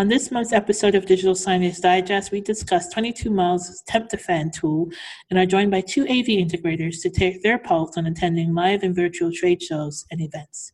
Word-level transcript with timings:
On 0.00 0.08
this 0.08 0.30
month's 0.30 0.54
episode 0.54 0.94
of 0.94 1.04
Digital 1.04 1.34
Signage 1.34 1.78
Digest, 1.82 2.32
we 2.32 2.40
discuss 2.40 2.88
22 2.88 3.28
Miles' 3.28 3.82
Temp 3.86 4.08
Defend 4.08 4.54
tool 4.54 4.88
and 5.28 5.38
are 5.38 5.44
joined 5.44 5.70
by 5.70 5.82
two 5.82 6.04
AV 6.04 6.40
integrators 6.40 7.02
to 7.02 7.10
take 7.10 7.42
their 7.42 7.58
pulse 7.58 7.98
on 7.98 8.06
attending 8.06 8.54
live 8.54 8.82
and 8.82 8.96
virtual 8.96 9.30
trade 9.30 9.62
shows 9.62 10.06
and 10.10 10.22
events. 10.22 10.72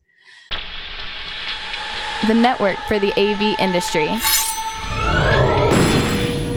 The 2.25 2.35
network 2.35 2.77
for 2.87 2.99
the 2.99 3.11
AV 3.19 3.59
industry. 3.59 4.07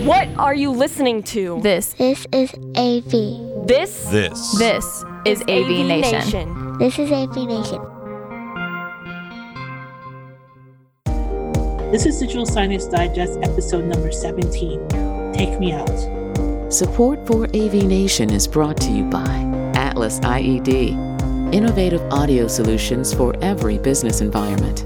What 0.07 0.29
are 0.39 0.55
you 0.55 0.71
listening 0.71 1.25
to? 1.25 1.59
This 1.63 1.95
This 1.95 2.25
is 2.31 2.55
AV. 2.77 3.67
This 3.67 4.05
This. 4.11 4.59
this 4.59 5.05
is 5.27 5.43
AV, 5.49 5.85
Nation. 5.89 6.79
This 6.79 7.01
is 7.01 7.11
AV 7.11 7.35
Nation. 7.49 8.00
This 11.91 12.07
is 12.07 12.21
Digital 12.21 12.47
Signage 12.47 12.89
Digest 12.89 13.41
episode 13.43 13.85
number 13.85 14.13
17. 14.13 15.33
Take 15.33 15.59
me 15.59 15.73
out. 15.73 16.73
Support 16.73 17.27
for 17.27 17.47
AV 17.47 17.83
Nation 17.83 18.31
is 18.31 18.47
brought 18.47 18.77
to 18.83 18.93
you 18.93 19.03
by 19.03 19.27
Atlas 19.75 20.21
IED, 20.21 21.53
innovative 21.53 22.01
audio 22.13 22.47
solutions 22.47 23.13
for 23.13 23.35
every 23.43 23.77
business 23.77 24.21
environment. 24.21 24.85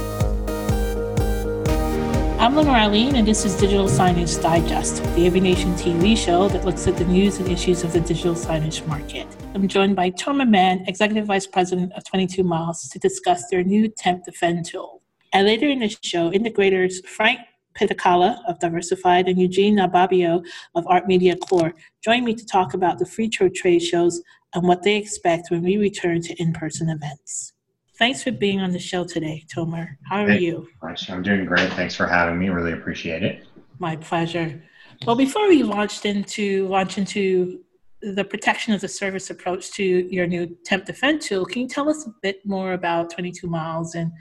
I'm 2.40 2.56
Lenore 2.56 2.74
Arlene, 2.74 3.16
and 3.16 3.28
this 3.28 3.44
is 3.44 3.54
Digital 3.54 3.86
Signage 3.86 4.40
Digest, 4.40 5.02
the 5.14 5.26
AV 5.26 5.42
Nation 5.42 5.74
TV 5.74 6.16
show 6.16 6.48
that 6.48 6.64
looks 6.64 6.86
at 6.86 6.96
the 6.96 7.04
news 7.04 7.36
and 7.36 7.48
issues 7.50 7.84
of 7.84 7.92
the 7.92 8.00
digital 8.00 8.34
signage 8.34 8.86
market. 8.86 9.26
I'm 9.54 9.68
joined 9.68 9.94
by 9.94 10.10
Tomer 10.10 10.48
Mann, 10.48 10.86
Executive 10.88 11.26
Vice 11.26 11.46
President 11.46 11.92
of 11.92 12.04
22 12.04 12.42
Miles, 12.42 12.88
to 12.88 12.98
discuss 12.98 13.50
their 13.50 13.62
new 13.62 13.88
Temp 13.88 14.24
Defend 14.24 14.64
tool. 14.64 14.93
And 15.34 15.48
later 15.48 15.68
in 15.68 15.80
the 15.80 15.94
show, 16.02 16.30
integrators 16.30 17.04
Frank 17.04 17.40
Padikkala 17.76 18.38
of 18.46 18.60
Diversified 18.60 19.26
and 19.28 19.36
Eugene 19.36 19.80
Ababio 19.80 20.44
of 20.76 20.86
Art 20.86 21.08
Media 21.08 21.34
Corp 21.36 21.76
join 22.04 22.24
me 22.24 22.34
to 22.34 22.46
talk 22.46 22.72
about 22.74 23.00
the 23.00 23.04
free 23.04 23.28
trade 23.28 23.52
trade 23.56 23.80
shows 23.80 24.22
and 24.54 24.62
what 24.66 24.84
they 24.84 24.96
expect 24.96 25.50
when 25.50 25.62
we 25.64 25.76
return 25.76 26.22
to 26.22 26.40
in-person 26.40 26.88
events. 26.88 27.52
Thanks 27.98 28.22
for 28.22 28.30
being 28.30 28.60
on 28.60 28.70
the 28.70 28.78
show 28.78 29.02
today, 29.02 29.44
Tomer. 29.52 29.96
How 30.08 30.22
are 30.24 30.30
Hey. 30.30 30.38
you? 30.38 30.68
I'm 31.08 31.22
doing 31.22 31.44
great. 31.46 31.68
Thanks 31.72 31.96
for 31.96 32.06
having 32.06 32.38
me. 32.38 32.48
Really 32.48 32.72
appreciate 32.72 33.24
it. 33.24 33.44
My 33.80 33.96
pleasure. 33.96 34.62
Well, 35.04 35.16
before 35.16 35.48
we 35.48 35.64
launched 35.64 36.06
into 36.06 36.68
launch 36.68 36.96
into 36.96 37.63
the 38.12 38.24
protection 38.24 38.74
as 38.74 38.84
a 38.84 38.88
service 38.88 39.30
approach 39.30 39.72
to 39.72 39.82
your 39.82 40.26
new 40.26 40.56
temp 40.64 40.84
defend 40.84 41.22
tool, 41.22 41.44
can 41.44 41.62
you 41.62 41.68
tell 41.68 41.88
us 41.88 42.06
a 42.06 42.10
bit 42.22 42.44
more 42.44 42.74
about 42.74 43.10
22 43.10 43.46
Miles 43.46 43.94
and 43.94 44.12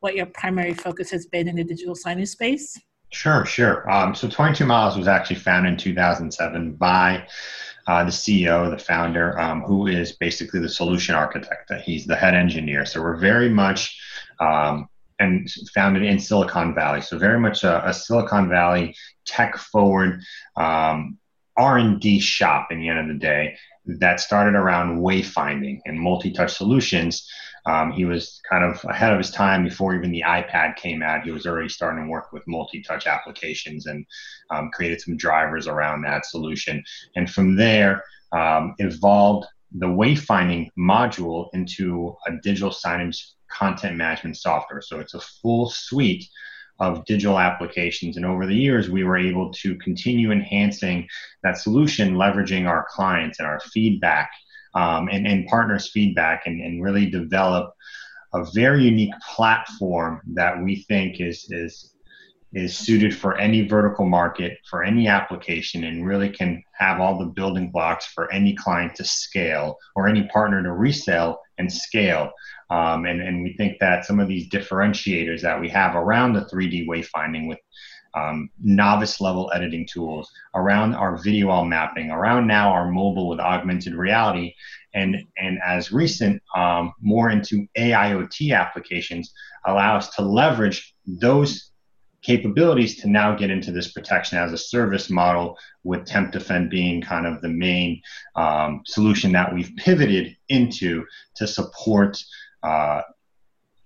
what 0.00 0.14
your 0.14 0.26
primary 0.26 0.74
focus 0.74 1.10
has 1.10 1.26
been 1.26 1.48
in 1.48 1.56
the 1.56 1.64
digital 1.64 1.94
signage 1.94 2.28
space? 2.28 2.78
Sure, 3.10 3.44
sure. 3.44 3.90
Um, 3.90 4.14
so 4.14 4.28
22 4.28 4.64
Miles 4.64 4.96
was 4.96 5.08
actually 5.08 5.36
founded 5.36 5.72
in 5.72 5.78
2007 5.78 6.74
by 6.74 7.26
uh, 7.86 8.04
the 8.04 8.10
CEO, 8.10 8.70
the 8.70 8.78
founder, 8.78 9.38
um, 9.38 9.62
who 9.62 9.88
is 9.88 10.12
basically 10.12 10.60
the 10.60 10.68
solution 10.68 11.14
architect. 11.14 11.72
He's 11.84 12.06
the 12.06 12.16
head 12.16 12.34
engineer. 12.34 12.86
So 12.86 13.02
we're 13.02 13.16
very 13.16 13.48
much 13.48 14.00
um, 14.40 14.88
and 15.18 15.48
founded 15.74 16.02
in 16.04 16.18
Silicon 16.18 16.74
Valley. 16.74 17.00
So 17.00 17.18
very 17.18 17.38
much 17.38 17.64
a, 17.64 17.86
a 17.88 17.92
Silicon 17.92 18.48
Valley 18.48 18.94
tech 19.26 19.56
forward 19.56 20.22
um, 20.56 21.18
R&D 21.56 22.20
shop. 22.20 22.68
In 22.70 22.80
the 22.80 22.88
end 22.88 22.98
of 22.98 23.08
the 23.08 23.20
day, 23.20 23.56
that 23.84 24.20
started 24.20 24.54
around 24.54 25.00
wayfinding 25.00 25.80
and 25.84 25.98
multi-touch 25.98 26.56
solutions. 26.56 27.28
Um, 27.66 27.92
he 27.92 28.04
was 28.04 28.40
kind 28.48 28.64
of 28.64 28.84
ahead 28.84 29.12
of 29.12 29.18
his 29.18 29.30
time 29.30 29.64
before 29.64 29.94
even 29.94 30.10
the 30.10 30.24
iPad 30.26 30.76
came 30.76 31.02
out. 31.02 31.24
He 31.24 31.30
was 31.30 31.46
already 31.46 31.68
starting 31.68 32.04
to 32.04 32.10
work 32.10 32.32
with 32.32 32.42
multi-touch 32.46 33.06
applications 33.06 33.86
and 33.86 34.04
um, 34.50 34.70
created 34.72 35.00
some 35.00 35.16
drivers 35.16 35.66
around 35.66 36.02
that 36.02 36.26
solution. 36.26 36.82
And 37.16 37.30
from 37.30 37.56
there, 37.56 38.02
um, 38.32 38.74
evolved 38.78 39.46
the 39.72 39.86
wayfinding 39.86 40.68
module 40.78 41.48
into 41.54 42.16
a 42.26 42.32
digital 42.42 42.70
signage 42.70 43.18
content 43.50 43.96
management 43.96 44.36
software. 44.36 44.80
So 44.80 45.00
it's 45.00 45.14
a 45.14 45.20
full 45.20 45.70
suite 45.70 46.28
of 46.82 47.04
digital 47.04 47.38
applications. 47.38 48.16
And 48.16 48.26
over 48.26 48.44
the 48.44 48.56
years, 48.56 48.90
we 48.90 49.04
were 49.04 49.16
able 49.16 49.52
to 49.52 49.76
continue 49.76 50.32
enhancing 50.32 51.06
that 51.44 51.56
solution, 51.56 52.16
leveraging 52.16 52.66
our 52.68 52.84
clients 52.90 53.38
and 53.38 53.46
our 53.46 53.60
feedback 53.60 54.32
um, 54.74 55.08
and, 55.08 55.24
and 55.24 55.46
partners' 55.46 55.90
feedback, 55.90 56.42
and, 56.46 56.60
and 56.60 56.82
really 56.82 57.08
develop 57.08 57.72
a 58.34 58.44
very 58.52 58.82
unique 58.82 59.14
platform 59.34 60.20
that 60.34 60.60
we 60.60 60.82
think 60.88 61.20
is 61.20 61.46
is 61.50 61.91
is 62.52 62.76
suited 62.76 63.16
for 63.16 63.38
any 63.38 63.66
vertical 63.66 64.06
market, 64.06 64.58
for 64.68 64.84
any 64.84 65.08
application, 65.08 65.84
and 65.84 66.06
really 66.06 66.28
can 66.28 66.62
have 66.78 67.00
all 67.00 67.18
the 67.18 67.26
building 67.26 67.70
blocks 67.70 68.06
for 68.06 68.30
any 68.32 68.54
client 68.54 68.94
to 68.96 69.04
scale 69.04 69.78
or 69.96 70.08
any 70.08 70.28
partner 70.28 70.62
to 70.62 70.72
resell 70.72 71.40
and 71.58 71.72
scale. 71.72 72.30
Um, 72.70 73.06
and, 73.06 73.20
and 73.20 73.42
we 73.42 73.54
think 73.54 73.78
that 73.80 74.04
some 74.04 74.20
of 74.20 74.28
these 74.28 74.48
differentiators 74.48 75.40
that 75.42 75.60
we 75.60 75.68
have 75.70 75.94
around 75.94 76.32
the 76.32 76.46
3D 76.46 76.86
wayfinding 76.86 77.48
with 77.48 77.58
um, 78.14 78.50
novice 78.62 79.20
level 79.20 79.50
editing 79.54 79.86
tools, 79.90 80.30
around 80.54 80.94
our 80.94 81.16
video 81.16 81.46
wall 81.46 81.64
mapping, 81.64 82.10
around 82.10 82.46
now 82.46 82.70
our 82.70 82.90
mobile 82.90 83.28
with 83.28 83.40
augmented 83.40 83.94
reality, 83.94 84.54
and, 84.94 85.16
and 85.38 85.58
as 85.64 85.92
recent, 85.92 86.42
um, 86.54 86.92
more 87.00 87.30
into 87.30 87.66
AIoT 87.78 88.54
applications, 88.54 89.32
allow 89.64 89.96
us 89.96 90.10
to 90.16 90.22
leverage 90.22 90.94
those 91.06 91.71
capabilities 92.22 93.00
to 93.00 93.08
now 93.08 93.34
get 93.34 93.50
into 93.50 93.72
this 93.72 93.92
protection 93.92 94.38
as 94.38 94.52
a 94.52 94.58
service 94.58 95.10
model 95.10 95.58
with 95.84 96.06
temp 96.06 96.32
defend 96.32 96.70
being 96.70 97.00
kind 97.00 97.26
of 97.26 97.40
the 97.42 97.48
main 97.48 98.00
um, 98.36 98.82
solution 98.86 99.32
that 99.32 99.52
we've 99.52 99.74
pivoted 99.76 100.36
into 100.48 101.04
to 101.36 101.46
support 101.46 102.22
uh, 102.62 103.02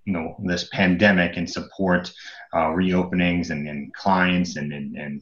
you 0.06 0.12
know 0.12 0.36
this 0.44 0.68
pandemic 0.72 1.36
and 1.36 1.50
support 1.50 2.12
uh, 2.52 2.68
reopenings 2.68 3.50
and, 3.50 3.68
and 3.68 3.92
clients 3.92 4.56
and, 4.56 4.72
and, 4.72 4.96
and 4.96 5.20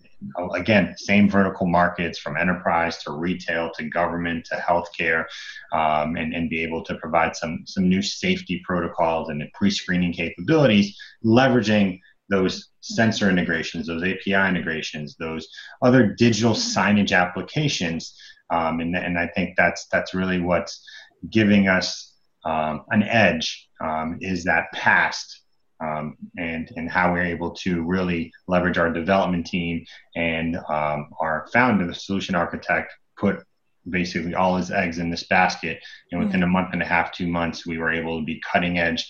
again 0.54 0.94
same 0.98 1.28
vertical 1.28 1.66
markets 1.66 2.18
from 2.18 2.36
enterprise 2.36 2.98
to 3.02 3.12
retail 3.12 3.70
to 3.72 3.88
government 3.88 4.44
to 4.44 4.56
healthcare 4.56 5.24
um, 5.72 6.16
and, 6.16 6.34
and 6.34 6.50
be 6.50 6.62
able 6.62 6.84
to 6.84 6.94
provide 6.96 7.34
some 7.34 7.62
some 7.66 7.88
new 7.88 8.02
safety 8.02 8.60
protocols 8.64 9.30
and 9.30 9.42
pre-screening 9.54 10.12
capabilities 10.12 10.96
leveraging 11.24 11.98
those 12.30 12.70
sensor 12.80 13.28
integrations, 13.28 13.86
those 13.86 14.02
API 14.02 14.48
integrations, 14.48 15.16
those 15.16 15.48
other 15.82 16.06
digital 16.06 16.52
signage 16.52 17.12
applications, 17.12 18.16
um, 18.50 18.80
and, 18.80 18.96
and 18.96 19.18
I 19.18 19.28
think 19.28 19.56
that's 19.56 19.86
that's 19.90 20.14
really 20.14 20.40
what's 20.40 20.84
giving 21.30 21.68
us 21.68 22.14
um, 22.44 22.84
an 22.90 23.02
edge 23.02 23.68
um, 23.80 24.18
is 24.20 24.44
that 24.44 24.72
past 24.72 25.42
um, 25.80 26.16
and 26.38 26.70
and 26.76 26.90
how 26.90 27.12
we're 27.12 27.24
able 27.24 27.50
to 27.50 27.82
really 27.82 28.32
leverage 28.46 28.78
our 28.78 28.90
development 28.90 29.46
team 29.46 29.84
and 30.14 30.56
um, 30.68 31.10
our 31.20 31.48
founder, 31.52 31.86
the 31.86 31.94
solution 31.94 32.34
architect, 32.34 32.92
put 33.18 33.44
basically 33.88 34.34
all 34.34 34.56
his 34.56 34.70
eggs 34.70 34.98
in 34.98 35.10
this 35.10 35.24
basket, 35.24 35.78
and 36.10 36.24
within 36.24 36.42
a 36.42 36.46
month 36.46 36.70
and 36.72 36.82
a 36.82 36.86
half, 36.86 37.12
two 37.12 37.26
months, 37.26 37.66
we 37.66 37.78
were 37.78 37.92
able 37.92 38.20
to 38.20 38.24
be 38.24 38.40
cutting 38.50 38.78
edge 38.78 39.06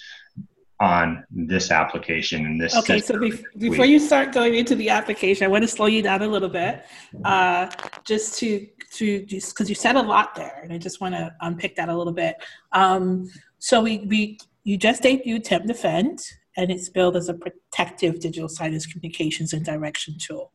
on 0.81 1.25
this 1.31 1.71
application 1.71 2.45
and 2.47 2.61
this 2.61 2.77
Okay, 2.77 3.01
so 3.01 3.15
bef- 3.15 3.45
before 3.59 3.87
you 3.87 3.99
start 3.99 4.33
going 4.33 4.55
into 4.55 4.75
the 4.75 4.91
application, 4.91 5.45
I 5.45 5.49
want 5.49 5.63
to 5.63 5.69
slow 5.69 5.87
you 5.87 6.03
down 6.03 6.23
a 6.23 6.29
little 6.29 6.49
bit, 6.49 6.85
uh, 7.25 7.71
just 8.05 8.39
to 8.41 8.67
to 8.95 9.25
just 9.25 9.55
because 9.55 9.69
you 9.69 9.75
said 9.75 9.97
a 9.97 10.03
lot 10.03 10.35
there, 10.35 10.61
and 10.63 10.73
I 10.73 10.79
just 10.79 11.01
want 11.01 11.15
to 11.15 11.35
unpick 11.41 11.77
that 11.77 11.89
a 11.89 11.97
little 11.97 12.13
bit. 12.13 12.37
Um, 12.73 13.31
so 13.59 13.81
we 13.81 13.99
we 14.09 14.39
you 14.65 14.77
just 14.77 15.03
debuted 15.03 15.45
Temp 15.45 15.67
Defend, 15.67 16.21
and 16.57 16.71
it's 16.71 16.89
built 16.89 17.15
as 17.15 17.29
a 17.29 17.35
protective 17.35 18.21
digital 18.21 18.49
signage 18.49 18.91
communications 18.91 19.53
and 19.53 19.65
direction 19.65 20.17
tool. 20.19 20.51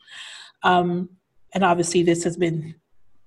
Um, 0.63 1.09
and 1.53 1.63
obviously, 1.63 2.03
this 2.03 2.23
has 2.25 2.35
been 2.35 2.75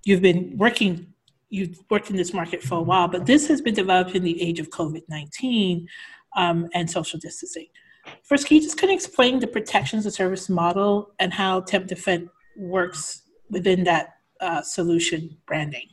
you've 0.05 0.23
been 0.23 0.57
working 0.59 1.07
you've 1.49 1.79
worked 1.91 2.09
in 2.09 2.17
this 2.17 2.33
market 2.33 2.63
for 2.63 2.79
a 2.79 2.83
while, 2.83 3.09
but 3.09 3.27
this 3.27 3.47
has 3.47 3.61
been 3.61 3.75
developed 3.75 4.15
in 4.15 4.23
the 4.23 4.41
age 4.43 4.61
of 4.61 4.69
COVID 4.69 5.03
nineteen 5.09 5.89
um, 6.37 6.69
and 6.75 6.91
social 6.91 7.19
distancing. 7.19 7.67
First, 8.25 8.47
can 8.47 8.57
you 8.57 8.63
just 8.63 8.79
kind 8.79 8.91
of 8.91 8.95
explain 8.95 9.39
the 9.39 9.47
protections 9.47 10.07
of 10.07 10.13
service 10.13 10.49
model 10.49 11.13
and 11.19 11.33
how 11.33 11.61
Temp 11.61 11.87
Defend 11.87 12.29
works 12.57 13.23
within 13.51 13.85
that 13.85 14.17
uh, 14.41 14.63
solution 14.63 15.37
branding? 15.47 15.89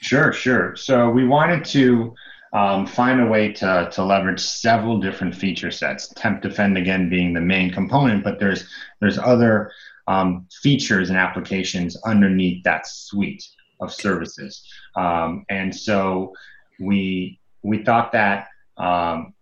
Sure, 0.00 0.32
sure. 0.32 0.76
So 0.76 1.10
we 1.10 1.26
wanted 1.26 1.64
to 1.66 2.14
um, 2.52 2.86
find 2.86 3.20
a 3.20 3.26
way 3.26 3.52
to, 3.52 3.88
to 3.92 4.04
leverage 4.04 4.40
several 4.40 4.98
different 4.98 5.34
feature 5.34 5.70
sets. 5.70 6.08
Temp 6.16 6.42
Defend 6.42 6.78
again 6.78 7.08
being 7.08 7.32
the 7.32 7.40
main 7.40 7.70
component, 7.70 8.24
but 8.24 8.38
there's 8.38 8.68
there's 9.00 9.18
other 9.18 9.70
um, 10.08 10.46
features 10.62 11.10
and 11.10 11.18
applications 11.18 11.96
underneath 12.04 12.62
that 12.64 12.86
suite 12.86 13.44
of 13.80 13.92
services. 13.92 14.66
Um, 14.96 15.44
and 15.48 15.74
so 15.74 16.32
we 16.80 17.38
we 17.62 17.84
thought 17.84 18.12
that 18.12 18.48
um, 18.78 19.34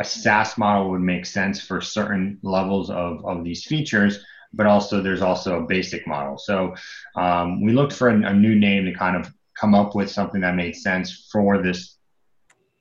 a 0.00 0.04
SaaS 0.04 0.58
model 0.58 0.90
would 0.90 1.00
make 1.00 1.26
sense 1.26 1.60
for 1.60 1.80
certain 1.80 2.38
levels 2.42 2.90
of, 2.90 3.24
of 3.24 3.44
these 3.44 3.64
features, 3.64 4.24
but 4.52 4.66
also 4.66 5.02
there's 5.02 5.22
also 5.22 5.62
a 5.62 5.66
basic 5.66 6.06
model. 6.06 6.38
So 6.38 6.74
um, 7.14 7.62
we 7.62 7.72
looked 7.72 7.92
for 7.92 8.08
a, 8.08 8.14
a, 8.14 8.34
new 8.34 8.54
name 8.54 8.84
to 8.84 8.94
kind 8.94 9.16
of 9.16 9.32
come 9.58 9.74
up 9.74 9.94
with 9.94 10.10
something 10.10 10.40
that 10.42 10.54
made 10.54 10.76
sense 10.76 11.28
for 11.32 11.62
this 11.62 11.96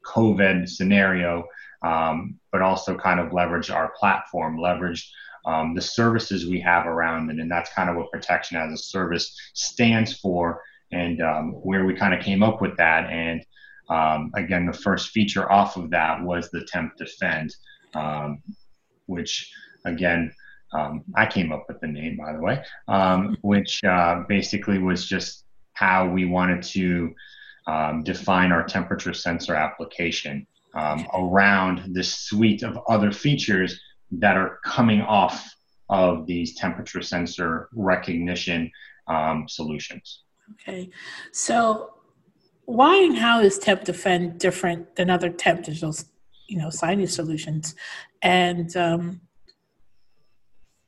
COVID 0.05 0.67
scenario, 0.67 1.45
um, 1.83 2.39
but 2.51 2.61
also 2.61 2.97
kind 2.97 3.19
of 3.19 3.33
leverage 3.33 3.69
our 3.69 3.93
platform, 3.97 4.59
leverage 4.59 5.11
um, 5.45 5.75
the 5.75 5.81
services 5.81 6.47
we 6.47 6.59
have 6.61 6.85
around 6.85 7.29
it. 7.29 7.39
And 7.39 7.49
that's 7.49 7.73
kind 7.73 7.89
of 7.89 7.95
what 7.95 8.11
protection 8.11 8.57
as 8.57 8.73
a 8.73 8.77
service 8.77 9.35
stands 9.53 10.17
for 10.17 10.61
and 10.91 11.21
um, 11.21 11.51
where 11.51 11.85
we 11.85 11.93
kind 11.93 12.13
of 12.13 12.23
came 12.23 12.43
up 12.43 12.61
with 12.61 12.75
that. 12.77 13.09
And 13.09 13.43
um, 13.89 14.31
again, 14.35 14.65
the 14.65 14.73
first 14.73 15.09
feature 15.09 15.51
off 15.51 15.77
of 15.77 15.89
that 15.91 16.21
was 16.21 16.49
the 16.49 16.65
Temp 16.65 16.95
Defend, 16.97 17.55
um, 17.93 18.41
which 19.05 19.51
again, 19.85 20.33
um, 20.73 21.03
I 21.15 21.25
came 21.25 21.51
up 21.51 21.65
with 21.67 21.79
the 21.79 21.87
name, 21.87 22.17
by 22.17 22.33
the 22.33 22.41
way, 22.41 22.63
um, 22.87 23.37
which 23.41 23.83
uh, 23.83 24.23
basically 24.27 24.79
was 24.79 25.05
just 25.05 25.45
how 25.73 26.09
we 26.09 26.25
wanted 26.25 26.63
to 26.63 27.13
um, 27.67 28.03
define 28.03 28.51
our 28.51 28.63
temperature 28.63 29.13
sensor 29.13 29.55
application 29.55 30.47
um, 30.73 31.07
around 31.13 31.93
this 31.93 32.17
suite 32.19 32.63
of 32.63 32.79
other 32.89 33.11
features 33.11 33.79
that 34.11 34.35
are 34.35 34.59
coming 34.65 35.01
off 35.01 35.49
of 35.89 36.25
these 36.25 36.55
temperature 36.55 37.01
sensor 37.01 37.69
recognition 37.73 38.71
solutions. 39.47 40.23
Okay, 40.53 40.89
so 41.31 41.94
why 42.65 42.97
and 42.97 43.17
how 43.17 43.39
is 43.39 43.57
Temp 43.57 43.83
Defend 43.83 44.39
different 44.39 44.95
than 44.95 45.09
other 45.09 45.29
temp 45.29 45.63
digital, 45.63 45.95
you 46.47 46.57
know, 46.57 46.67
signage 46.67 47.11
solutions, 47.11 47.75
and 48.21 48.75
um, 48.75 49.21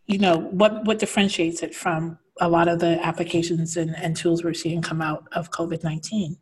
you 0.05 0.17
know 0.17 0.37
what 0.37 0.85
what 0.85 0.99
differentiates 0.99 1.63
it 1.63 1.75
from 1.75 2.17
a 2.39 2.47
lot 2.47 2.67
of 2.67 2.79
the 2.79 3.03
applications 3.05 3.77
and, 3.77 3.95
and 3.97 4.15
tools 4.15 4.43
we're 4.43 4.53
seeing 4.53 4.81
come 4.81 5.01
out 5.01 5.27
of 5.33 5.51
COVID 5.51 5.83
nineteen? 5.83 6.37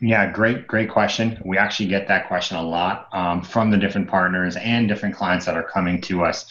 Yeah, 0.00 0.30
great, 0.30 0.68
great 0.68 0.88
question. 0.88 1.42
We 1.44 1.58
actually 1.58 1.88
get 1.88 2.06
that 2.06 2.28
question 2.28 2.56
a 2.56 2.62
lot 2.62 3.08
um, 3.12 3.42
from 3.42 3.72
the 3.72 3.76
different 3.76 4.08
partners 4.08 4.54
and 4.54 4.86
different 4.86 5.16
clients 5.16 5.44
that 5.46 5.56
are 5.56 5.64
coming 5.64 6.00
to 6.02 6.22
us, 6.22 6.46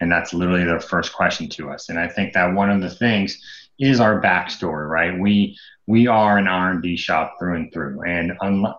and 0.00 0.12
that's 0.12 0.34
literally 0.34 0.64
their 0.64 0.80
first 0.80 1.14
question 1.14 1.48
to 1.50 1.70
us. 1.70 1.88
And 1.88 1.98
I 1.98 2.06
think 2.06 2.34
that 2.34 2.52
one 2.54 2.70
of 2.70 2.82
the 2.82 2.90
things 2.90 3.42
is 3.80 3.98
our 3.98 4.20
backstory, 4.20 4.88
right? 4.88 5.18
We 5.18 5.58
we 5.86 6.06
are 6.06 6.38
an 6.38 6.46
R 6.46 6.70
and 6.70 6.82
D 6.82 6.96
shop 6.96 7.36
through 7.38 7.56
and 7.56 7.72
through, 7.72 8.02
and 8.02 8.32
unlike 8.40 8.76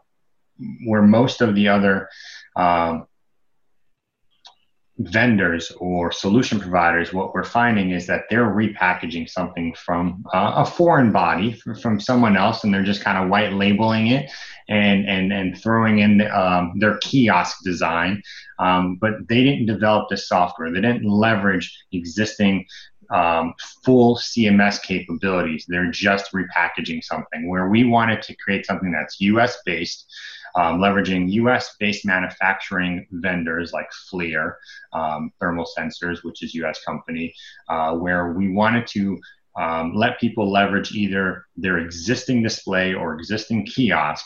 where 0.85 1.01
most 1.01 1.41
of 1.41 1.55
the 1.55 1.67
other 1.67 2.07
um, 2.55 3.07
vendors 4.99 5.71
or 5.77 6.11
solution 6.11 6.59
providers, 6.59 7.11
what 7.11 7.33
we're 7.33 7.43
finding 7.43 7.91
is 7.91 8.05
that 8.07 8.25
they're 8.29 8.45
repackaging 8.45 9.27
something 9.27 9.73
from 9.73 10.23
uh, 10.33 10.53
a 10.57 10.65
foreign 10.65 11.11
body 11.11 11.59
from 11.81 11.99
someone 11.99 12.37
else, 12.37 12.63
and 12.63 12.73
they're 12.73 12.83
just 12.83 13.03
kind 13.03 13.17
of 13.17 13.29
white 13.29 13.53
labeling 13.53 14.07
it 14.07 14.29
and 14.69 15.07
and 15.07 15.33
and 15.33 15.61
throwing 15.61 15.99
in 15.99 16.21
um, 16.31 16.73
their 16.79 16.97
kiosk 16.99 17.57
design. 17.63 18.21
Um, 18.59 18.95
but 18.95 19.27
they 19.27 19.43
didn't 19.43 19.65
develop 19.65 20.09
the 20.09 20.17
software. 20.17 20.71
They 20.71 20.81
didn't 20.81 21.03
leverage 21.03 21.75
existing 21.91 22.65
um, 23.11 23.53
full 23.83 24.15
CMS 24.15 24.81
capabilities. 24.81 25.65
They're 25.67 25.91
just 25.91 26.31
repackaging 26.33 27.03
something. 27.03 27.49
Where 27.49 27.69
we 27.69 27.83
wanted 27.83 28.21
to 28.23 28.35
create 28.35 28.65
something 28.65 28.91
that's 28.91 29.19
U.S. 29.21 29.57
based 29.65 30.05
um, 30.55 30.79
leveraging 30.79 31.31
US 31.31 31.75
based 31.79 32.05
manufacturing 32.05 33.07
vendors 33.11 33.73
like 33.73 33.89
FLIR, 34.11 34.55
um, 34.93 35.31
Thermal 35.39 35.67
Sensors, 35.77 36.23
which 36.23 36.43
is 36.43 36.53
US 36.55 36.83
company, 36.83 37.33
uh, 37.69 37.95
where 37.95 38.33
we 38.33 38.51
wanted 38.51 38.87
to 38.87 39.19
um, 39.57 39.93
let 39.95 40.19
people 40.19 40.49
leverage 40.49 40.91
either 40.93 41.45
their 41.57 41.79
existing 41.79 42.41
display 42.41 42.93
or 42.93 43.15
existing 43.15 43.65
kiosk 43.65 44.25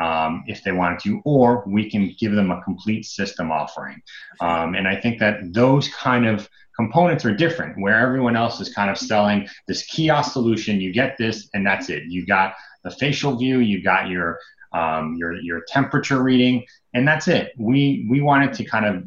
um, 0.00 0.44
if 0.46 0.62
they 0.62 0.72
wanted 0.72 0.98
to, 1.00 1.20
or 1.24 1.64
we 1.66 1.90
can 1.90 2.14
give 2.18 2.32
them 2.32 2.50
a 2.50 2.62
complete 2.62 3.04
system 3.04 3.50
offering. 3.50 4.00
Um, 4.40 4.74
and 4.74 4.86
I 4.86 4.96
think 4.96 5.18
that 5.20 5.52
those 5.52 5.88
kind 5.88 6.26
of 6.26 6.48
components 6.76 7.24
are 7.24 7.34
different, 7.34 7.80
where 7.80 7.98
everyone 7.98 8.36
else 8.36 8.60
is 8.60 8.72
kind 8.72 8.90
of 8.90 8.98
selling 8.98 9.48
this 9.66 9.82
kiosk 9.86 10.32
solution. 10.32 10.80
You 10.80 10.92
get 10.92 11.16
this, 11.18 11.48
and 11.54 11.66
that's 11.66 11.88
it. 11.88 12.04
You 12.04 12.26
got 12.26 12.54
the 12.84 12.90
facial 12.90 13.36
view, 13.36 13.58
you 13.58 13.82
got 13.82 14.08
your 14.08 14.38
um, 14.72 15.16
your 15.16 15.34
your 15.40 15.62
temperature 15.68 16.22
reading, 16.22 16.64
and 16.94 17.06
that's 17.06 17.28
it. 17.28 17.52
We 17.58 18.06
we 18.08 18.20
wanted 18.20 18.52
to 18.54 18.64
kind 18.64 18.86
of 18.86 19.04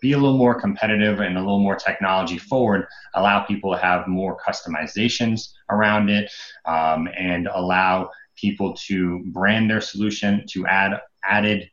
be 0.00 0.12
a 0.12 0.18
little 0.18 0.36
more 0.36 0.60
competitive 0.60 1.20
and 1.20 1.36
a 1.36 1.40
little 1.40 1.60
more 1.60 1.76
technology 1.76 2.38
forward, 2.38 2.86
allow 3.14 3.42
people 3.42 3.72
to 3.72 3.78
have 3.78 4.06
more 4.06 4.36
customizations 4.38 5.52
around 5.70 6.10
it, 6.10 6.30
um, 6.66 7.08
and 7.16 7.48
allow 7.54 8.10
people 8.36 8.74
to 8.74 9.22
brand 9.26 9.70
their 9.70 9.80
solution 9.80 10.44
to 10.48 10.66
add 10.66 11.00
added 11.24 11.70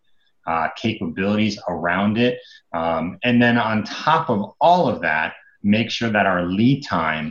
uh, 0.52 0.68
capabilities 0.86 1.56
around 1.74 2.14
it. 2.28 2.36
Um, 2.82 3.06
and 3.28 3.36
then 3.44 3.58
on 3.58 3.84
top 3.84 4.30
of 4.30 4.40
all 4.60 4.84
of 4.92 4.98
that, 5.02 5.30
make 5.76 5.90
sure 5.98 6.12
that 6.18 6.26
our 6.26 6.44
lead 6.60 6.80
time 6.98 7.28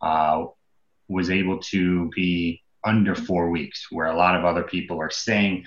uh, 0.00 0.38
was 1.16 1.28
able 1.30 1.58
to 1.74 2.10
be 2.20 2.62
under 2.92 3.14
four 3.14 3.44
weeks, 3.50 3.78
where 3.90 4.08
a 4.14 4.16
lot 4.24 4.34
of 4.38 4.44
other 4.44 4.64
people 4.74 4.98
are 5.04 5.14
saying 5.26 5.64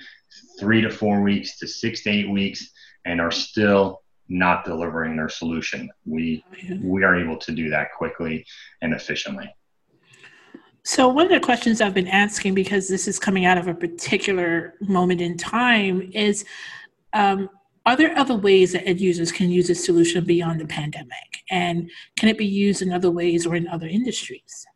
three 0.60 0.80
to 0.86 0.90
four 0.90 1.16
weeks 1.30 1.58
to 1.58 1.66
six 1.66 2.02
to 2.04 2.10
eight 2.10 2.30
weeks 2.30 2.60
and 3.04 3.20
are 3.20 3.36
still 3.48 3.84
not 4.28 4.64
delivering 4.64 5.16
their 5.16 5.32
solution. 5.40 5.90
We 6.04 6.44
we 6.92 7.00
are 7.06 7.16
able 7.22 7.38
to 7.46 7.52
do 7.52 7.70
that 7.74 7.86
quickly 7.96 8.44
and 8.82 8.92
efficiently. 8.92 9.48
So 10.84 11.08
one 11.08 11.26
of 11.26 11.32
the 11.38 11.46
questions 11.50 11.80
I've 11.80 11.98
been 12.02 12.14
asking, 12.26 12.54
because 12.54 12.88
this 12.88 13.08
is 13.08 13.18
coming 13.18 13.44
out 13.44 13.58
of 13.58 13.66
a 13.68 13.74
particular 13.74 14.74
moment 14.80 15.20
in 15.20 15.36
time, 15.36 15.96
is 16.14 16.44
um, 17.12 17.48
are 17.86 17.96
there 17.96 18.16
other 18.18 18.36
ways 18.36 18.72
that 18.72 18.86
end 18.86 19.00
users 19.00 19.32
can 19.32 19.50
use 19.50 19.68
this 19.68 19.84
solution 19.84 20.24
beyond 20.24 20.60
the 20.60 20.66
pandemic? 20.66 21.42
And 21.50 21.90
can 22.18 22.28
it 22.28 22.36
be 22.36 22.46
used 22.46 22.82
in 22.82 22.92
other 22.92 23.10
ways 23.10 23.46
or 23.46 23.56
in 23.56 23.66
other 23.68 23.86
industries? 23.86 24.66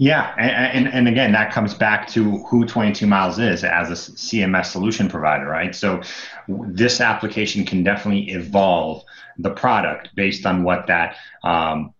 Yeah, 0.00 0.32
and, 0.38 0.86
and, 0.86 0.94
and, 0.94 1.08
again, 1.08 1.32
that 1.32 1.52
comes 1.52 1.74
back 1.74 2.06
to 2.10 2.38
who 2.44 2.64
22 2.64 3.04
Miles 3.04 3.40
is 3.40 3.64
as 3.64 3.90
a 3.90 3.94
CMS 3.94 4.66
solution 4.66 5.08
provider, 5.08 5.46
right? 5.46 5.74
So 5.74 6.00
this 6.46 7.00
application 7.00 7.66
can 7.66 7.82
definitely 7.82 8.30
evolve 8.30 9.02
the 9.38 9.50
product 9.50 10.10
based 10.14 10.46
on 10.46 10.62
what 10.62 10.86
that 10.86 11.16
um, 11.42 11.94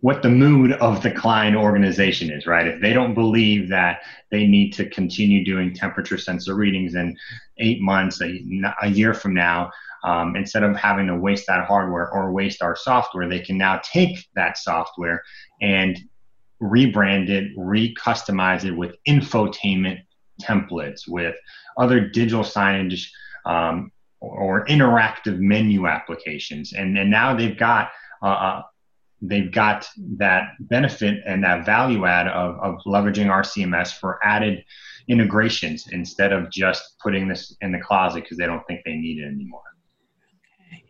what 0.00 0.22
the 0.22 0.28
mood 0.28 0.72
of 0.72 1.02
the 1.02 1.10
client 1.10 1.56
organization 1.56 2.30
is, 2.30 2.46
right? 2.46 2.66
If 2.66 2.80
they 2.80 2.92
don't 2.92 3.14
believe 3.14 3.68
that 3.70 4.02
they 4.30 4.46
need 4.46 4.72
to 4.74 4.88
continue 4.88 5.44
doing 5.44 5.74
temperature 5.74 6.18
sensor 6.18 6.54
readings 6.54 6.94
in 6.94 7.16
eight 7.58 7.80
months, 7.80 8.20
a, 8.20 8.40
a 8.82 8.88
year 8.88 9.14
from 9.14 9.34
now, 9.34 9.70
um, 10.04 10.36
instead 10.36 10.62
of 10.62 10.76
having 10.76 11.06
to 11.06 11.16
waste 11.16 11.46
that 11.48 11.66
hardware 11.66 12.12
or 12.12 12.30
waste 12.30 12.62
our 12.62 12.76
software, 12.76 13.28
they 13.28 13.40
can 13.40 13.56
now 13.56 13.80
take 13.82 14.28
that 14.34 14.58
software 14.58 15.22
and 15.60 15.98
rebrand 16.62 17.28
it, 17.28 17.52
re-customize 17.56 18.64
it 18.64 18.72
with 18.72 18.96
infotainment 19.08 20.00
templates, 20.40 21.08
with 21.08 21.34
other 21.78 22.00
digital 22.00 22.44
signage 22.44 23.08
um, 23.46 23.90
or, 24.20 24.64
interactive 24.66 25.38
menu 25.38 25.86
applications, 25.86 26.72
and 26.72 26.96
and 26.98 27.10
now 27.10 27.34
they've 27.34 27.58
got. 27.58 27.90
Uh, 28.22 28.62
they've 29.22 29.52
got 29.52 29.88
that 30.18 30.50
benefit 30.60 31.22
and 31.26 31.42
that 31.42 31.64
value 31.64 32.04
add 32.04 32.28
of, 32.28 32.58
of 32.60 32.78
leveraging 32.86 33.30
our 33.30 33.42
CMS 33.42 33.98
for 33.98 34.18
added 34.24 34.64
integrations 35.08 35.86
instead 35.92 36.32
of 36.32 36.50
just 36.50 36.98
putting 37.02 37.28
this 37.28 37.56
in 37.60 37.72
the 37.72 37.80
closet 37.80 38.22
because 38.22 38.36
they 38.36 38.46
don't 38.46 38.66
think 38.66 38.80
they 38.84 38.96
need 38.96 39.18
it 39.18 39.26
anymore. 39.26 39.62
Okay. 40.68 40.84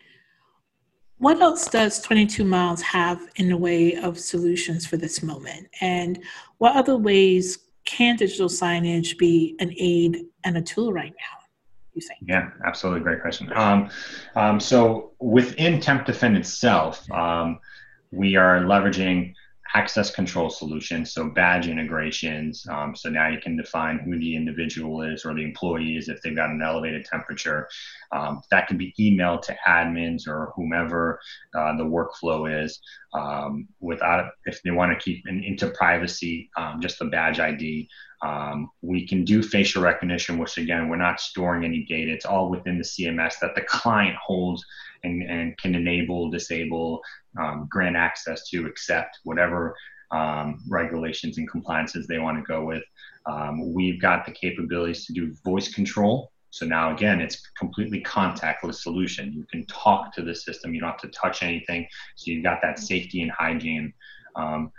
What 1.19 1.41
else 1.41 1.69
does 1.69 2.01
22 2.01 2.45
Miles 2.45 2.83
have 2.83 3.21
in 3.37 3.49
the 3.49 3.57
way 3.57 3.97
of 3.97 4.19
solutions 4.19 4.87
for 4.87 4.97
this 4.97 5.23
moment? 5.23 5.69
And 5.81 6.19
what 6.59 6.77
other 6.77 6.97
ways 6.97 7.59
can 7.85 8.17
digital 8.17 8.49
signage 8.49 9.17
be 9.19 9.55
an 9.61 9.73
aid 9.79 10.25
and 10.45 10.57
a 10.57 10.63
tool 10.63 10.93
right 10.93 11.13
now? 11.13 11.45
You 11.95 12.03
think? 12.03 12.21
Yeah, 12.29 12.51
absolutely. 12.67 13.01
Great 13.03 13.23
question. 13.23 13.51
Um, 13.55 13.89
um, 14.35 14.61
so 14.61 15.13
within 15.19 15.81
Temp 15.81 16.05
Defend 16.05 16.37
itself, 16.37 17.11
um, 17.11 17.59
we 18.17 18.37
are 18.37 18.61
leveraging 18.61 19.35
access 19.75 20.11
control 20.11 20.49
solutions, 20.49 21.13
so 21.13 21.29
badge 21.29 21.67
integrations. 21.69 22.67
Um, 22.71 22.95
so 22.95 23.11
now 23.11 23.29
you 23.29 23.39
can 23.41 23.57
define 23.57 23.99
who 23.99 24.19
the 24.19 24.35
individual 24.35 25.03
is 25.03 25.25
or 25.25 25.35
the 25.35 25.43
employee 25.43 25.97
is 25.97 26.09
if 26.09 26.23
they've 26.23 26.37
got 26.37 26.51
an 26.51 26.63
elevated 26.63 27.05
temperature. 27.05 27.69
Um, 28.13 28.41
that 28.51 28.69
can 28.69 28.79
be 28.79 28.95
emailed 28.99 29.43
to 29.43 29.57
admins 29.69 30.27
or 30.27 30.53
whomever 30.55 31.21
uh, 31.55 31.77
the 31.77 31.85
workflow 31.85 32.65
is. 32.65 32.81
Um, 33.13 33.69
without, 33.81 34.31
if 34.45 34.63
they 34.63 34.71
want 34.71 34.93
to 34.93 35.05
keep 35.05 35.25
an, 35.27 35.43
into 35.45 35.69
privacy, 35.71 36.51
um, 36.57 36.81
just 36.81 36.99
the 36.99 37.07
badge 37.07 37.41
ID 37.41 37.89
Um, 38.23 38.71
we 38.83 39.07
can 39.07 39.25
do 39.25 39.43
facial 39.43 39.83
recognition, 39.83 40.39
which 40.39 40.59
again, 40.59 40.89
we're 40.89 40.97
not 40.97 41.21
storing 41.21 41.65
any 41.65 41.85
data. 41.85 42.13
It's 42.13 42.27
all 42.27 42.51
within 42.51 42.79
the 42.79 42.85
CMS 42.85 43.39
that 43.41 43.55
the 43.55 43.63
client 43.63 44.17
holds 44.17 44.65
and, 45.05 45.23
and 45.23 45.57
can 45.59 45.75
enable, 45.75 46.31
disable, 46.31 47.03
um, 47.39 47.67
grant 47.71 47.97
access 47.97 48.49
to, 48.49 48.67
accept 48.67 49.19
whatever 49.25 49.77
um, 50.11 50.63
regulations 50.69 51.39
and 51.39 51.51
compliances 51.51 52.07
they 52.07 52.19
want 52.19 52.39
to 52.39 52.43
go 52.43 52.65
with. 52.65 52.83
Um, 53.27 53.73
we've 53.75 54.01
got 54.01 54.25
the 54.25 54.33
capabilities 54.33 55.05
to 55.07 55.13
do 55.13 55.35
voice 55.45 55.73
control. 55.73 56.33
So 56.51 56.65
now 56.65 56.95
again, 56.95 57.21
it's 57.21 57.51
completely 57.59 58.03
contactless 58.03 58.77
solution. 58.77 59.33
You 59.33 59.45
can 59.51 59.67
talk 59.67 60.15
to 60.15 60.23
the 60.23 60.35
system. 60.35 60.75
You 60.75 60.81
don't 60.81 60.91
have 60.91 61.01
to 61.01 61.09
touch 61.09 61.43
anything. 61.43 61.87
So 62.15 62.31
you've 62.31 62.45
got 62.45 62.61
that 62.63 62.79
safety 62.79 63.21
and 63.23 63.31
hygiene. 63.31 63.93
Um, 64.37 64.73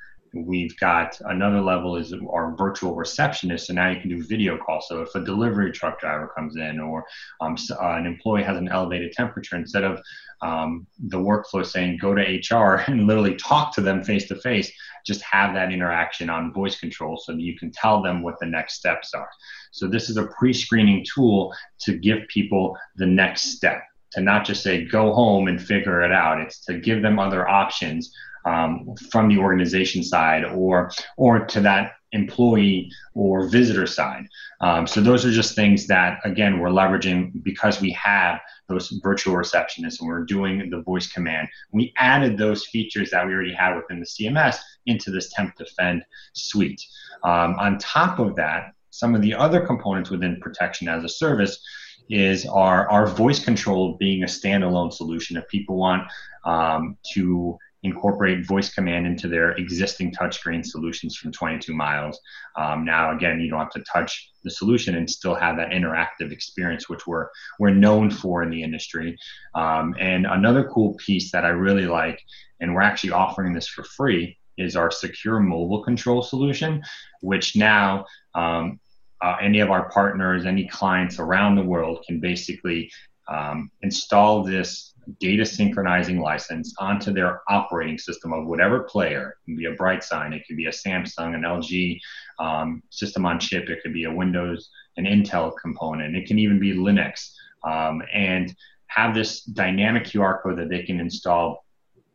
We've 0.46 0.78
got 0.80 1.20
another 1.26 1.62
level 1.62 1.96
is 1.96 2.14
our 2.32 2.56
virtual 2.56 2.96
receptionist. 2.96 3.68
So 3.68 3.74
now 3.74 3.90
you 3.90 4.00
can 4.00 4.10
do 4.10 4.24
video 4.24 4.58
calls. 4.58 4.88
So 4.88 5.02
if 5.02 5.14
a 5.16 5.24
delivery 5.24 5.72
truck 5.72 6.00
driver 6.00 6.32
comes 6.36 6.56
in 6.56 6.80
or 6.80 7.06
um, 7.42 7.56
uh, 7.72 7.76
an 7.80 8.06
employee 8.06 8.44
has 8.44 8.58
an 8.58 8.68
elevated 8.70 9.14
temperature, 9.14 9.56
instead 9.56 9.84
of 9.84 10.02
um, 10.42 10.86
the 11.00 11.18
workflow 11.18 11.66
saying 11.66 11.98
go 11.98 12.14
to 12.14 12.22
HR 12.22 12.84
and 12.88 13.08
literally 13.08 13.36
talk 13.36 13.74
to 13.76 13.82
them 13.82 14.04
face 14.04 14.28
to 14.28 14.36
face, 14.36 14.72
just 15.06 15.22
have 15.22 15.54
that 15.54 15.72
interaction 15.72 16.30
on 16.30 16.54
voice 16.54 16.80
control 16.80 17.18
so 17.18 17.32
that 17.32 17.42
you 17.42 17.58
can 17.58 17.72
tell 17.72 18.02
them 18.02 18.22
what 18.22 18.40
the 18.40 18.46
next 18.46 18.76
steps 18.76 19.14
are. 19.14 19.30
So 19.72 19.88
this 19.88 20.10
is 20.10 20.18
a 20.18 20.28
pre-screening 20.28 21.06
tool 21.14 21.54
to 21.82 21.98
give 21.98 22.28
people 22.28 22.78
the 22.96 23.06
next 23.06 23.56
step 23.56 23.84
to 24.12 24.22
not 24.22 24.46
just 24.46 24.64
say 24.64 24.86
go 24.86 25.14
home 25.14 25.48
and 25.48 25.62
figure 25.62 26.02
it 26.02 26.12
out. 26.12 26.40
It's 26.40 26.64
to 26.66 26.80
give 26.80 27.02
them 27.02 27.20
other 27.20 27.48
options 27.48 28.14
um, 28.48 28.96
from 29.12 29.28
the 29.28 29.38
organization 29.38 30.04
side 30.04 30.46
or 30.46 30.92
or 31.18 31.46
to 31.46 31.62
that 31.62 31.94
employee 32.14 32.90
or 33.14 33.50
visitor 33.50 33.86
side. 33.86 34.26
Um, 34.62 34.88
so 34.88 35.02
those 35.02 35.26
are 35.26 35.32
just 35.32 35.56
things 35.56 35.88
that 35.88 36.20
again 36.24 36.60
we're 36.60 36.70
leveraging 36.70 37.44
because 37.44 37.82
we 37.82 37.92
have 37.92 38.40
those 38.70 38.90
virtual 39.04 39.36
receptionists 39.36 40.00
and 40.00 40.08
we're 40.08 40.24
doing 40.24 40.70
the 40.70 40.82
voice 40.82 41.12
command. 41.12 41.48
We 41.72 41.94
added 41.98 42.38
those 42.38 42.66
features 42.68 43.12
that 43.12 43.26
we 43.26 43.34
already 43.34 43.54
had 43.54 43.76
within 43.76 44.00
the 44.00 44.06
CMS 44.06 44.58
into 44.86 45.12
this 45.12 45.32
temp 45.34 45.56
defend 45.56 46.04
suite. 46.34 46.82
Um, 47.24 47.56
on 47.60 47.78
top 47.78 48.20
of 48.20 48.36
that, 48.36 48.74
some 48.90 49.16
of 49.16 49.22
the 49.22 49.34
other 49.34 49.66
components 49.66 50.10
within 50.10 50.40
protection 50.40 50.88
as 50.88 51.04
a 51.04 51.10
service 51.10 51.62
is 52.10 52.46
our, 52.46 52.90
our 52.90 53.06
voice 53.06 53.44
control 53.44 53.98
being 54.00 54.24
a 54.24 54.28
standalone 54.28 54.94
solution. 54.94 55.38
If 55.38 55.48
people 55.50 55.76
want 55.76 56.10
um, 56.46 56.98
to 57.14 57.58
incorporate 57.84 58.46
voice 58.46 58.74
command 58.74 59.06
into 59.06 59.28
their 59.28 59.52
existing 59.52 60.12
touchscreen 60.12 60.66
solutions 60.66 61.16
from 61.16 61.32
22 61.32 61.74
miles. 61.74 62.20
Um, 62.56 62.84
now, 62.84 63.16
again, 63.16 63.40
you 63.40 63.50
don't 63.50 63.60
have 63.60 63.70
to 63.72 63.84
touch 63.92 64.32
the 64.44 64.50
solution 64.50 64.96
and 64.96 65.10
still 65.10 65.36
have 65.36 65.58
that 65.58 65.70
interactive 65.70 66.32
experience, 66.32 66.90
which 66.90 67.06
we're 67.06 67.28
we're 67.60 67.70
known 67.70 68.10
for 68.10 68.44
in 68.44 68.50
the 68.50 68.64
industry. 68.64 69.18
Um, 69.54 69.96
and 70.00 70.26
another 70.26 70.70
cool 70.70 70.96
piece 70.96 71.32
that 71.32 71.46
I 71.46 71.50
really 71.50 71.86
like, 71.86 72.22
and 72.60 72.74
we're 72.74 72.82
actually 72.82 73.12
offering 73.12 73.54
this 73.54 73.68
for 73.68 73.84
free, 73.84 74.38
is 74.58 74.76
our 74.76 74.90
secure 74.90 75.40
mobile 75.40 75.84
control 75.84 76.22
solution, 76.22 76.84
which 77.22 77.56
now 77.56 78.06
um, 78.34 78.80
uh, 79.22 79.36
any 79.42 79.60
of 79.60 79.70
our 79.72 79.90
partners, 79.90 80.46
any 80.46 80.68
clients 80.68 81.20
around 81.20 81.56
the 81.56 81.64
world 81.64 82.04
can 82.08 82.20
basically 82.20 82.92
um, 83.30 83.72
install 83.82 84.44
this 84.44 84.94
data 85.20 85.46
synchronizing 85.46 86.20
license 86.20 86.74
onto 86.80 87.14
their 87.14 87.42
operating 87.48 87.98
system 87.98 88.34
of 88.34 88.46
whatever 88.46 88.82
player. 88.84 89.38
It 89.42 89.46
can 89.46 89.58
be 89.58 89.66
a 89.66 89.74
Bright 89.74 90.04
Sign, 90.04 90.34
it 90.34 90.44
could 90.48 90.58
be 90.58 90.66
a 90.66 90.72
Samsung, 90.72 91.36
an 91.36 91.42
LG 91.42 92.00
um, 92.40 92.84
system 92.90 93.26
on 93.26 93.40
chip, 93.40 93.70
it 93.70 93.82
could 93.82 93.94
be 93.94 94.04
a 94.06 94.14
Windows, 94.14 94.70
an 94.98 95.06
Intel 95.06 95.54
component, 95.62 96.16
it 96.16 96.28
can 96.28 96.40
even 96.40 96.60
be 96.60 96.74
Linux, 96.74 97.32
um, 97.64 98.02
and 98.14 98.56
have 98.88 99.14
this 99.14 99.44
dynamic 99.44 100.06
QR 100.06 100.42
code 100.42 100.58
that 100.58 100.70
they 100.70 100.84
can 100.84 101.00
install 101.00 101.66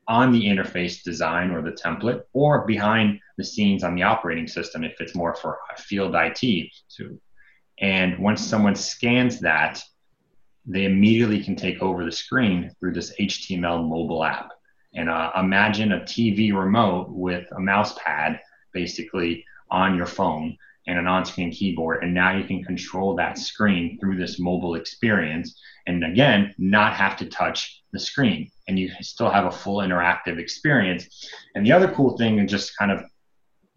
on 0.09 0.33
the 0.33 0.45
interface 0.45 1.03
design 1.03 1.51
or 1.51 1.63
the 1.63 1.73
template 1.73 2.23
or 2.33 2.67
behind 2.67 3.21
the 3.39 3.45
scenes 3.45 3.85
on 3.85 3.95
the 3.95 4.03
operating 4.03 4.49
system 4.49 4.85
if 4.85 5.01
it's 5.01 5.15
more 5.15 5.35
for 5.35 5.59
field 5.77 6.15
IT. 6.15 6.41
Too. 6.89 7.21
and 7.81 8.19
once 8.19 8.45
someone 8.45 8.75
scans 8.75 9.41
that, 9.41 9.83
they 10.65 10.85
immediately 10.85 11.43
can 11.43 11.57
take 11.57 11.83
over 11.83 12.05
the 12.05 12.13
screen 12.13 12.71
through 12.79 12.93
this 12.93 13.13
HTML 13.19 13.89
mobile 13.89 14.25
app. 14.25 14.53
And 14.95 15.09
uh, 15.09 15.33
imagine 15.37 15.93
a 15.93 16.01
TV 16.01 16.55
remote 16.55 17.09
with 17.11 17.47
a 17.53 17.61
mouse 17.61 17.99
pad 17.99 18.41
basically 18.73 19.45
on 19.71 19.97
your 19.97 20.07
phone 20.07 20.57
and 20.87 20.99
an 20.99 21.07
on 21.07 21.25
screen 21.25 21.51
keyboard. 21.51 22.03
And 22.03 22.15
now 22.15 22.37
you 22.37 22.45
can 22.45 22.63
control 22.65 23.17
that 23.17 23.39
screen 23.39 23.99
through 23.99 24.17
this 24.17 24.39
mobile 24.39 24.75
experience. 24.75 25.61
And 25.87 26.05
again, 26.05 26.55
not 26.59 26.95
have 26.95 27.17
to 27.19 27.27
touch 27.27 27.83
the 27.93 27.99
screen. 27.99 28.51
And 28.69 28.79
you 28.79 28.91
still 29.01 29.31
have 29.31 29.47
a 29.47 29.51
full 29.51 29.79
interactive 29.79 30.39
experience. 30.39 31.29
And 31.55 31.65
the 31.65 31.73
other 31.73 31.91
cool 31.93 32.17
thing, 32.17 32.39
and 32.39 32.49
just 32.49 32.77
kind 32.77 32.91
of 32.91 33.03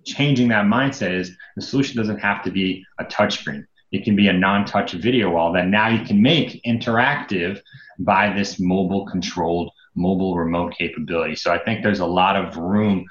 changing 0.06 0.50
that 0.50 0.66
mindset, 0.66 1.14
is 1.14 1.36
the 1.56 1.62
solution 1.62 1.98
doesn't 1.98 2.20
have 2.20 2.44
to 2.44 2.52
be 2.52 2.86
a 3.00 3.06
touchscreen. 3.06 3.66
It 3.96 4.04
can 4.04 4.16
be 4.16 4.28
a 4.28 4.34
non-touch 4.34 4.92
video 4.92 5.30
wall 5.30 5.54
that 5.54 5.68
now 5.68 5.88
you 5.88 6.04
can 6.06 6.22
make 6.22 6.62
interactive 6.64 7.62
by 8.00 8.34
this 8.34 8.60
mobile 8.60 9.06
controlled 9.06 9.72
mobile 9.96 10.38
remote 10.38 10.74
capability. 10.78 11.38
So 11.38 11.54
I 11.54 11.60
think 11.60 11.82
there's 11.82 12.02
a 12.02 12.06
lot 12.06 12.36
of 12.36 12.58
room 12.58 13.06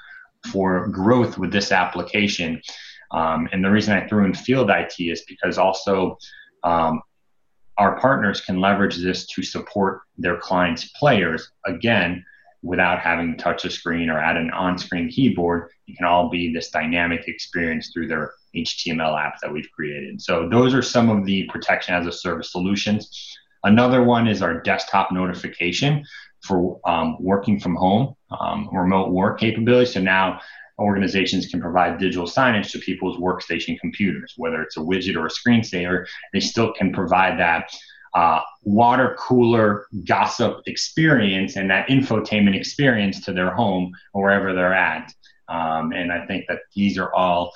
for 0.51 0.87
growth 0.89 1.39
with 1.39 1.51
this 1.51 1.71
application. 1.71 2.61
Um, 3.09 3.49
and 3.51 3.63
the 3.65 3.71
reason 3.71 3.97
I 3.97 4.07
threw 4.07 4.25
in 4.25 4.35
field 4.35 4.69
IT 4.69 4.93
is 4.99 5.23
because 5.27 5.57
also 5.57 6.19
um, 6.63 7.01
our 7.79 7.99
partners 7.99 8.41
can 8.41 8.61
leverage 8.61 8.97
this 8.97 9.25
to 9.27 9.41
support 9.41 10.01
their 10.19 10.37
clients' 10.37 10.91
players. 10.99 11.49
Again, 11.65 12.23
without 12.65 12.99
having 12.99 13.31
to 13.31 13.37
touch 13.37 13.63
a 13.63 13.69
screen 13.69 14.09
or 14.09 14.19
add 14.19 14.37
an 14.37 14.49
on-screen 14.49 15.07
keyboard, 15.07 15.69
it 15.87 15.95
can 15.95 16.05
all 16.05 16.29
be 16.31 16.51
this 16.51 16.71
dynamic 16.71 17.27
experience 17.27 17.91
through 17.93 18.07
their 18.07 18.33
HTML 18.55 19.23
app 19.23 19.39
that 19.41 19.53
we've 19.53 19.69
created. 19.71 20.19
So 20.19 20.49
those 20.49 20.73
are 20.73 20.81
some 20.81 21.09
of 21.09 21.25
the 21.25 21.43
protection 21.43 21.93
as 21.93 22.07
a 22.07 22.11
service 22.11 22.51
solutions. 22.51 23.37
Another 23.63 24.03
one 24.03 24.27
is 24.27 24.41
our 24.41 24.61
desktop 24.61 25.11
notification 25.11 26.03
for 26.43 26.79
um, 26.85 27.17
working 27.19 27.59
from 27.59 27.75
home, 27.75 28.15
um, 28.39 28.69
remote 28.73 29.11
work 29.11 29.39
capability. 29.39 29.91
So 29.91 30.01
now 30.01 30.39
organizations 30.79 31.45
can 31.45 31.61
provide 31.61 31.99
digital 31.99 32.25
signage 32.25 32.71
to 32.71 32.79
people's 32.79 33.17
workstation 33.17 33.79
computers, 33.79 34.33
whether 34.37 34.61
it's 34.63 34.77
a 34.77 34.81
widget 34.81 35.15
or 35.15 35.27
a 35.27 35.29
screensaver, 35.29 36.05
they 36.33 36.39
still 36.39 36.73
can 36.73 36.91
provide 36.91 37.39
that 37.39 37.69
uh, 38.15 38.39
water 38.63 39.15
cooler 39.19 39.87
gossip 40.05 40.61
experience 40.67 41.57
and 41.57 41.69
that 41.69 41.87
infotainment 41.89 42.55
experience 42.55 43.23
to 43.25 43.33
their 43.33 43.53
home 43.53 43.93
or 44.13 44.23
wherever 44.23 44.53
they're 44.53 44.73
at. 44.73 45.13
Um, 45.49 45.91
and 45.91 46.11
I 46.11 46.25
think 46.25 46.45
that 46.47 46.59
these 46.73 46.97
are 46.97 47.13
all 47.13 47.51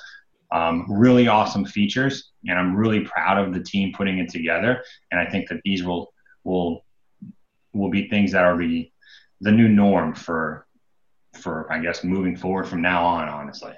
um, 0.52 0.86
really 0.88 1.28
awesome 1.28 1.64
features, 1.64 2.30
and 2.46 2.58
I'm 2.58 2.76
really 2.76 3.00
proud 3.00 3.38
of 3.38 3.54
the 3.54 3.62
team 3.62 3.92
putting 3.96 4.18
it 4.18 4.28
together. 4.28 4.82
And 5.10 5.18
I 5.20 5.28
think 5.30 5.48
that 5.48 5.60
these 5.64 5.82
will 5.82 6.12
will 6.44 6.84
will 7.72 7.90
be 7.90 8.08
things 8.08 8.32
that 8.32 8.44
are 8.44 8.56
be 8.56 8.92
the 9.40 9.52
new 9.52 9.68
norm 9.68 10.14
for 10.14 10.66
for 11.40 11.72
I 11.72 11.78
guess 11.78 12.04
moving 12.04 12.36
forward 12.36 12.68
from 12.68 12.82
now 12.82 13.04
on. 13.04 13.28
Honestly. 13.28 13.72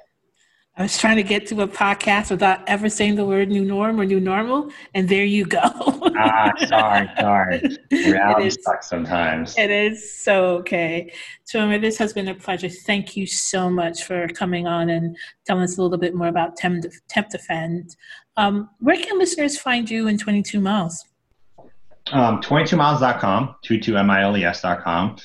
I 0.75 0.83
was 0.83 0.97
trying 0.97 1.17
to 1.17 1.23
get 1.23 1.47
to 1.49 1.61
a 1.61 1.69
podcast 1.69 2.31
without 2.31 2.67
ever 2.67 2.89
saying 2.89 3.17
the 3.17 3.27
word 3.27 3.51
new 3.51 3.63
norm 3.63 4.01
or 4.01 4.07
new 4.07 4.21
normal, 4.21 4.71
and 4.95 5.07
there 5.07 5.25
you 5.25 5.45
go. 5.45 5.61
ah, 5.63 6.51
sorry, 6.67 7.11
sorry. 7.19 7.63
Reality 7.91 8.49
sucks 8.49 8.89
sometimes. 8.89 9.55
It 9.59 9.71
is 9.71 10.19
so 10.23 10.47
okay. 10.61 11.13
Tomer, 11.53 11.79
this 11.79 11.99
has 11.99 12.15
been 12.15 12.29
a 12.29 12.35
pleasure. 12.35 12.71
Thank 12.71 13.19
you 13.19 13.27
so 13.27 13.69
much 13.69 14.05
for 14.05 14.27
coming 14.29 14.67
on 14.67 14.89
and 14.89 15.15
telling 15.47 15.63
us 15.63 15.77
a 15.77 15.83
little 15.83 15.99
bit 15.99 16.15
more 16.15 16.29
about 16.29 16.57
Temp, 16.57 16.87
Temp 17.07 17.29
Defend. 17.29 17.95
Um, 18.39 18.71
where 18.81 18.97
can 18.97 19.19
listeners 19.19 19.59
find 19.59 19.91
you 19.91 20.09
in 20.09 20.17
22 20.17 20.59
Miles? 20.59 21.05
Um, 22.13 22.41
22miles.com, 22.41 23.57
22miles.com. 23.63 25.17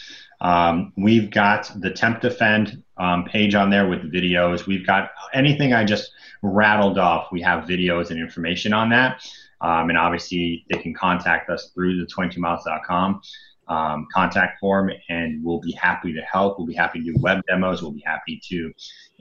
Um, 0.42 0.94
we've 0.98 1.32
got 1.32 1.72
the 1.80 1.92
Temp 1.92 2.20
Defend 2.20 2.84
um, 3.00 3.26
page 3.26 3.56
on 3.56 3.70
there 3.70 3.88
with 3.88 4.12
videos. 4.12 4.66
We've 4.66 4.86
got 4.86 5.12
anything 5.34 5.74
I 5.74 5.84
just 5.84 6.12
rattled 6.42 6.98
off. 6.98 7.32
We 7.32 7.42
have 7.42 7.66
videos 7.66 8.12
and 8.12 8.20
information 8.20 8.74
on 8.74 8.90
that. 8.90 9.28
Um, 9.62 9.90
and 9.90 9.98
obviously, 9.98 10.66
they 10.70 10.78
can 10.78 10.94
contact 10.94 11.50
us 11.50 11.72
through 11.74 11.98
the 11.98 12.06
22miles.com 12.06 13.22
um, 13.68 14.08
contact 14.14 14.60
form, 14.60 14.92
and 15.10 15.44
we'll 15.44 15.60
be 15.60 15.74
happy 15.74 16.14
to 16.14 16.22
help. 16.22 16.58
We'll 16.58 16.68
be 16.68 16.74
happy 16.74 17.00
to 17.00 17.14
do 17.14 17.20
web 17.20 17.42
demos. 17.48 17.82
We'll 17.82 17.92
be 17.92 18.04
happy 18.06 18.42
to 18.50 18.72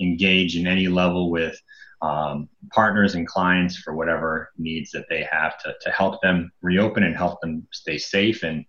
engage 0.01 0.57
in 0.57 0.67
any 0.67 0.89
level 0.89 1.31
with 1.31 1.61
um, 2.03 2.49
partners 2.73 3.15
and 3.15 3.27
clients 3.27 3.77
for 3.77 3.95
whatever 3.95 4.51
needs 4.59 4.91
that 4.93 5.07
they 5.09 5.27
have 5.31 5.59
to, 5.61 5.75
to 5.81 5.91
help 5.91 6.21
them 6.23 6.53
reopen 6.63 7.03
and 7.03 7.17
help 7.17 7.41
them 7.41 7.67
stay 7.73 7.99
safe 7.99 8.43
and 8.43 8.65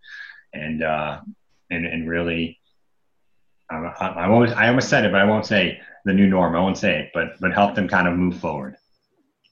and 0.53 0.83
uh, 0.83 1.19
and, 1.69 1.85
and 1.85 2.09
really 2.09 2.59
I, 3.69 3.75
I, 3.75 4.27
always, 4.27 4.51
I 4.53 4.67
almost 4.69 4.89
said 4.89 5.05
it, 5.05 5.11
but 5.11 5.21
I 5.21 5.25
won't 5.25 5.45
say 5.45 5.79
the 6.05 6.13
new 6.13 6.27
norm. 6.27 6.55
I 6.55 6.59
won't 6.59 6.77
say 6.77 6.99
it, 7.01 7.11
but 7.13 7.39
but 7.39 7.53
help 7.53 7.75
them 7.75 7.87
kind 7.87 8.07
of 8.07 8.15
move 8.15 8.39
forward. 8.39 8.77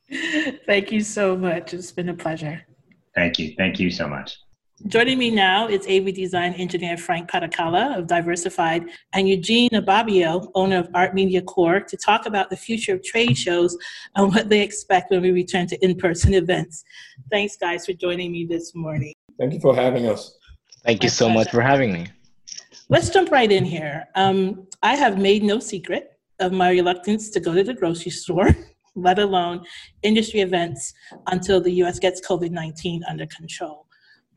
Thank 0.65 0.91
you 0.91 1.01
so 1.01 1.35
much. 1.35 1.73
It's 1.73 1.91
been 1.91 2.09
a 2.09 2.13
pleasure. 2.13 2.61
Thank 3.13 3.39
you. 3.39 3.53
Thank 3.57 3.79
you 3.79 3.89
so 3.89 4.07
much. 4.07 4.37
Joining 4.87 5.17
me 5.17 5.31
now 5.31 5.67
is 5.67 5.87
AV 5.87 6.13
design 6.13 6.53
engineer 6.53 6.97
Frank 6.97 7.29
Padikkala 7.29 7.97
of 7.97 8.07
Diversified 8.07 8.83
and 9.13 9.27
Eugene 9.27 9.69
Ababio, 9.71 10.51
owner 10.53 10.79
of 10.79 10.89
Art 10.93 11.13
Media 11.13 11.41
Corp, 11.41 11.87
to 11.87 11.97
talk 11.97 12.25
about 12.25 12.49
the 12.49 12.57
future 12.57 12.93
of 12.93 13.01
trade 13.01 13.37
shows 13.37 13.75
and 14.15 14.33
what 14.33 14.49
they 14.49 14.61
expect 14.61 15.11
when 15.11 15.21
we 15.21 15.31
return 15.31 15.65
to 15.67 15.77
in 15.83 15.95
person 15.95 16.33
events. 16.33 16.83
Thanks, 17.31 17.55
guys, 17.55 17.85
for 17.85 17.93
joining 17.93 18.33
me 18.33 18.45
this 18.45 18.75
morning. 18.75 19.13
Thank 19.39 19.53
you 19.53 19.61
for 19.61 19.73
having 19.73 20.07
us. 20.07 20.37
Thank 20.83 21.03
you 21.03 21.09
so 21.09 21.29
much 21.29 21.49
for 21.51 21.61
having 21.61 21.93
me. 21.93 22.07
Let's 22.87 23.09
jump 23.09 23.31
right 23.31 23.51
in 23.51 23.65
here. 23.65 24.05
Um, 24.13 24.67
I 24.83 24.95
have 24.95 25.17
made 25.17 25.41
no 25.41 25.57
secret 25.57 26.19
of 26.39 26.51
my 26.51 26.69
reluctance 26.69 27.31
to 27.31 27.39
go 27.39 27.55
to 27.55 27.63
the 27.63 27.73
grocery 27.73 28.11
store, 28.11 28.55
let 28.95 29.17
alone 29.17 29.65
industry 30.03 30.41
events, 30.41 30.93
until 31.25 31.59
the 31.59 31.71
US 31.83 31.97
gets 31.97 32.21
COVID 32.21 32.51
19 32.51 33.03
under 33.09 33.25
control. 33.25 33.87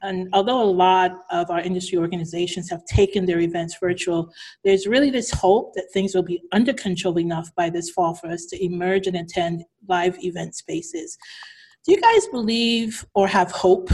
And 0.00 0.28
although 0.33 0.62
a 0.62 0.64
lot 0.64 1.11
of 1.31 1.50
our 1.50 1.61
industry 1.61 1.99
organizations 1.99 2.71
have 2.71 2.87
taken 2.87 3.26
their 3.26 3.40
events 3.40 3.76
virtual, 3.78 4.33
there's 4.64 4.87
really 4.87 5.11
this 5.11 5.31
hope 5.31 5.75
that 5.75 5.90
things 5.93 6.14
will 6.14 6.23
be 6.23 6.40
under 6.52 6.73
control 6.73 7.19
enough 7.19 7.55
by 7.55 7.69
this 7.69 7.90
fall 7.90 8.14
for 8.14 8.28
us 8.28 8.47
to 8.47 8.64
emerge 8.64 9.07
and 9.07 9.17
attend 9.17 9.64
live 9.88 10.17
event 10.25 10.55
spaces. 10.55 11.19
Do 11.85 11.93
you 11.93 12.00
guys 12.00 12.26
believe 12.28 13.05
or 13.14 13.28
have 13.28 13.50
hope 13.50 13.90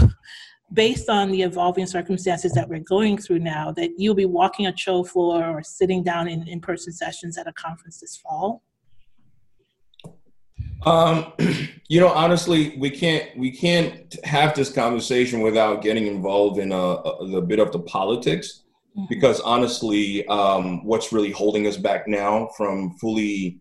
based 0.75 1.09
on 1.09 1.31
the 1.31 1.43
evolving 1.43 1.87
circumstances 1.87 2.52
that 2.52 2.69
we're 2.69 2.81
going 2.81 3.16
through 3.16 3.38
now 3.38 3.73
that 3.73 3.90
you'll 3.97 4.14
be 4.14 4.26
walking 4.26 4.66
a 4.66 4.76
show 4.76 5.04
floor 5.04 5.45
or 5.45 5.62
sitting 5.62 6.02
down 6.02 6.28
in 6.28 6.47
in-person 6.47 6.93
sessions 6.93 7.38
at 7.38 7.47
a 7.47 7.52
conference 7.52 8.00
this 8.00 8.16
fall? 8.16 8.62
Um, 10.85 11.33
you 11.88 12.00
know, 12.00 12.09
honestly, 12.09 12.76
we 12.78 12.90
can't 12.90 13.37
we 13.37 13.50
can't 13.50 14.14
have 14.25 14.54
this 14.54 14.71
conversation 14.71 15.40
without 15.40 15.83
getting 15.83 16.07
involved 16.07 16.59
in 16.59 16.73
a, 16.73 16.76
a, 16.76 17.37
a 17.37 17.43
bit 17.43 17.59
of 17.59 17.73
the 17.73 17.81
politics, 17.81 18.64
mm-hmm. 18.97 19.07
because 19.09 19.40
honestly, 19.40 20.26
um, 20.26 20.85
what's 20.85 21.12
really 21.12 21.31
holding 21.31 21.66
us 21.66 21.76
back 21.76 22.07
now 22.07 22.49
from 22.57 22.93
fully 23.00 23.61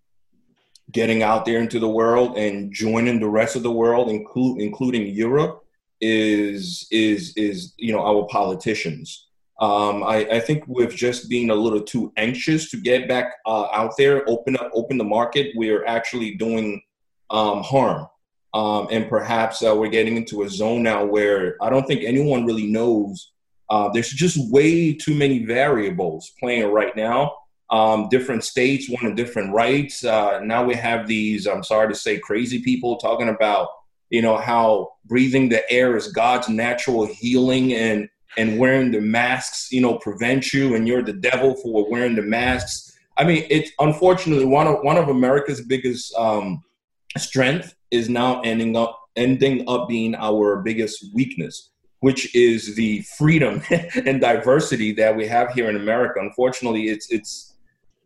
getting 0.92 1.24
out 1.24 1.46
there 1.46 1.60
into 1.60 1.80
the 1.80 1.90
world 1.90 2.38
and 2.38 2.72
joining 2.74 3.20
the 3.20 3.30
rest 3.30 3.56
of 3.56 3.64
the 3.64 3.72
world, 3.72 4.10
include 4.10 4.62
including 4.62 5.08
Europe, 5.08 5.63
is 6.04 6.86
is 6.92 7.34
is 7.38 7.74
you 7.78 7.94
know 7.94 8.06
our 8.06 8.28
politicians. 8.28 9.28
Um, 9.60 10.04
I, 10.04 10.28
I, 10.30 10.40
think 10.40 10.64
with 10.68 10.96
just 10.96 11.30
being 11.30 11.52
a 11.52 11.56
little 11.56 11.82
too 11.82 12.12
anxious 12.18 12.72
to 12.72 12.78
get 12.78 13.08
back 13.08 13.36
uh, 13.46 13.68
out 13.72 13.94
there, 13.98 14.28
open 14.28 14.58
up, 14.58 14.72
open 14.74 14.98
the 14.98 15.04
market, 15.04 15.54
we're 15.56 15.86
actually 15.86 16.36
doing 16.36 16.82
um, 17.30 17.62
harm. 17.62 18.08
Um, 18.54 18.88
and 18.92 19.08
perhaps 19.08 19.64
uh, 19.64 19.76
we're 19.76 19.90
getting 19.90 20.18
into 20.18 20.44
a 20.44 20.50
zone 20.50 20.84
now 20.84 21.06
where 21.06 21.56
I 21.62 21.70
don't 21.70 21.86
think 21.86 22.04
anyone 22.04 22.46
really 22.46 22.66
knows. 22.66 23.32
Uh, 23.70 23.90
there's 23.90 24.10
just 24.10 24.52
way 24.52 24.94
too 24.94 25.16
many 25.16 25.46
variables 25.46 26.34
playing 26.40 26.72
right 26.72 26.96
now. 26.96 27.34
Um, 27.70 28.10
different 28.10 28.44
states 28.44 28.90
wanting 28.90 29.16
different 29.16 29.54
rights. 29.54 30.04
Uh, 30.04 30.40
now 30.44 30.66
we 30.66 30.76
have 30.76 31.08
these, 31.08 31.48
I'm 31.48 31.64
sorry 31.64 31.88
to 31.88 31.96
say, 31.96 32.18
crazy 32.18 32.62
people 32.62 32.98
talking 32.98 33.30
about, 33.30 33.70
you 34.10 34.22
know, 34.22 34.38
how 34.38 34.94
breathing 35.06 35.50
the 35.50 35.70
air 35.72 35.96
is 35.96 36.08
God's 36.10 36.50
natural 36.50 37.06
healing 37.06 37.74
and 37.74 38.10
and 38.36 38.58
wearing 38.58 38.92
the 38.92 39.00
masks, 39.00 39.72
you 39.72 39.80
know, 39.80 40.00
prevent 40.00 40.54
you, 40.54 40.76
and 40.76 40.88
you're 40.88 41.04
the 41.04 41.14
devil 41.14 41.56
for 41.56 41.90
wearing 41.90 42.16
the 42.16 42.22
masks. 42.22 42.98
I 43.18 43.24
mean, 43.26 43.46
it's 43.50 43.72
unfortunately 43.80 44.46
one 44.46 44.68
of 44.68 44.80
one 44.82 44.98
of 44.98 45.10
America's 45.10 45.62
biggest 45.62 46.16
um, 46.16 46.64
strength 47.18 47.76
is 47.92 48.10
now 48.10 48.42
ending 48.42 48.76
up 48.76 49.00
ending 49.16 49.64
up 49.68 49.88
being 49.88 50.16
our 50.16 50.62
biggest 50.62 51.06
weakness 51.14 51.70
which 52.00 52.36
is 52.36 52.76
the 52.76 53.02
freedom 53.18 53.62
and 54.06 54.20
diversity 54.20 54.92
that 54.92 55.16
we 55.16 55.26
have 55.28 55.54
here 55.54 55.70
in 55.70 55.76
america 55.76 56.20
unfortunately 56.20 56.90
it's 56.90 57.10
it's 57.12 57.56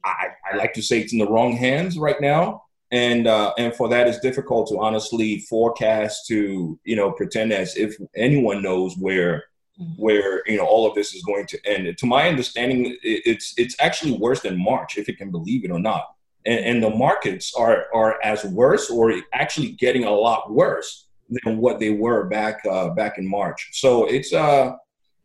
i, 0.03 0.27
I 0.51 0.57
like 0.57 0.73
to 0.73 0.81
say 0.81 0.99
it's 0.99 1.13
in 1.13 1.19
the 1.19 1.29
wrong 1.29 1.53
hands 1.53 1.97
right 1.97 2.19
now 2.19 2.63
and 2.91 3.27
uh, 3.27 3.53
and 3.57 3.73
for 3.75 3.89
that 3.89 4.07
it's 4.07 4.19
difficult 4.19 4.67
to 4.69 4.79
honestly 4.79 5.39
forecast 5.49 6.25
to 6.27 6.79
you 6.83 6.95
know 6.95 7.11
pretend 7.11 7.51
as 7.51 7.75
if 7.75 7.95
anyone 8.15 8.61
knows 8.61 8.95
where 8.97 9.43
mm-hmm. 9.79 10.01
where 10.01 10.43
you 10.47 10.57
know 10.57 10.65
all 10.65 10.87
of 10.87 10.95
this 10.95 11.13
is 11.13 11.23
going 11.23 11.45
to 11.45 11.59
end 11.65 11.97
to 11.97 12.05
my 12.05 12.27
understanding 12.27 12.97
it's 13.03 13.53
it's 13.57 13.75
actually 13.79 14.13
worse 14.13 14.41
than 14.41 14.57
march 14.57 14.97
if 14.97 15.07
you 15.07 15.15
can 15.15 15.31
believe 15.31 15.65
it 15.65 15.71
or 15.71 15.79
not 15.79 16.05
and, 16.47 16.59
and 16.65 16.83
the 16.83 16.89
markets 16.89 17.53
are 17.55 17.87
are 17.93 18.17
as 18.23 18.43
worse 18.45 18.89
or 18.89 19.13
actually 19.33 19.73
getting 19.73 20.05
a 20.05 20.11
lot 20.11 20.51
worse 20.51 21.07
than 21.43 21.57
what 21.57 21.79
they 21.79 21.91
were 21.91 22.25
back 22.25 22.61
uh, 22.69 22.89
back 22.89 23.17
in 23.17 23.29
March. 23.29 23.69
So 23.73 24.05
it's 24.05 24.33
uh 24.33 24.71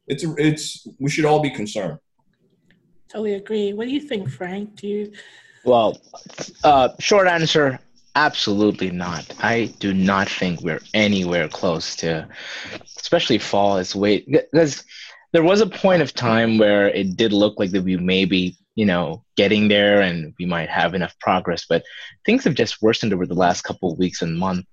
it's 0.07 0.25
it's 0.37 0.87
we 0.99 1.09
should 1.09 1.25
all 1.25 1.41
be 1.41 1.51
concerned. 1.51 1.99
Totally 3.09 3.35
agree. 3.35 3.73
What 3.73 3.87
do 3.87 3.95
you 3.95 4.01
think, 4.01 4.29
Frank? 4.29 4.77
Do 4.77 4.89
you? 4.89 5.13
Well, 5.65 6.01
uh, 6.65 6.91
short 6.99 7.29
answer: 7.29 7.79
absolutely 8.15 8.91
not. 8.91 9.27
I 9.41 9.67
do 9.79 9.95
not 9.95 10.29
think 10.29 10.61
we're 10.61 10.83
anywhere 10.95 11.49
close 11.49 11.97
to, 11.97 12.29
especially 12.99 13.39
fall 13.39 13.79
is 13.79 13.95
way 13.95 14.25
because 14.29 14.85
there 15.33 15.43
was 15.43 15.61
a 15.61 15.67
point 15.67 16.03
of 16.03 16.15
time 16.15 16.59
where 16.59 16.89
it 16.89 17.17
did 17.17 17.33
look 17.33 17.59
like 17.59 17.71
that 17.71 17.83
we 17.83 17.97
maybe 17.97 18.57
you 18.75 18.87
know 18.87 19.25
getting 19.37 19.69
there 19.69 20.01
and 20.01 20.35
we 20.39 20.47
might 20.47 20.69
have 20.69 20.95
enough 20.95 21.19
progress 21.19 21.67
but 21.69 21.83
things 22.25 22.45
have 22.45 22.55
just 22.55 22.81
worsened 22.81 23.13
over 23.13 23.27
the 23.27 23.35
last 23.35 23.63
couple 23.63 23.93
of 23.93 23.99
weeks 23.99 24.23
and 24.23 24.39
month 24.39 24.65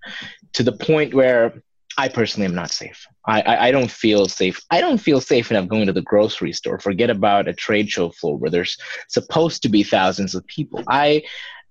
to 0.53 0.63
the 0.63 0.71
point 0.71 1.13
where 1.13 1.61
i 1.99 2.07
personally 2.07 2.45
am 2.45 2.55
not 2.55 2.71
safe 2.71 3.05
I, 3.25 3.41
I, 3.41 3.67
I 3.67 3.71
don't 3.71 3.91
feel 3.91 4.27
safe 4.27 4.61
i 4.71 4.81
don't 4.81 4.97
feel 4.97 5.21
safe 5.21 5.51
enough 5.51 5.67
going 5.67 5.87
to 5.87 5.93
the 5.93 6.01
grocery 6.01 6.53
store 6.53 6.79
forget 6.79 7.09
about 7.09 7.47
a 7.47 7.53
trade 7.53 7.89
show 7.89 8.09
floor 8.09 8.37
where 8.37 8.51
there's 8.51 8.77
supposed 9.07 9.61
to 9.63 9.69
be 9.69 9.83
thousands 9.83 10.35
of 10.35 10.45
people 10.47 10.83
i, 10.87 11.21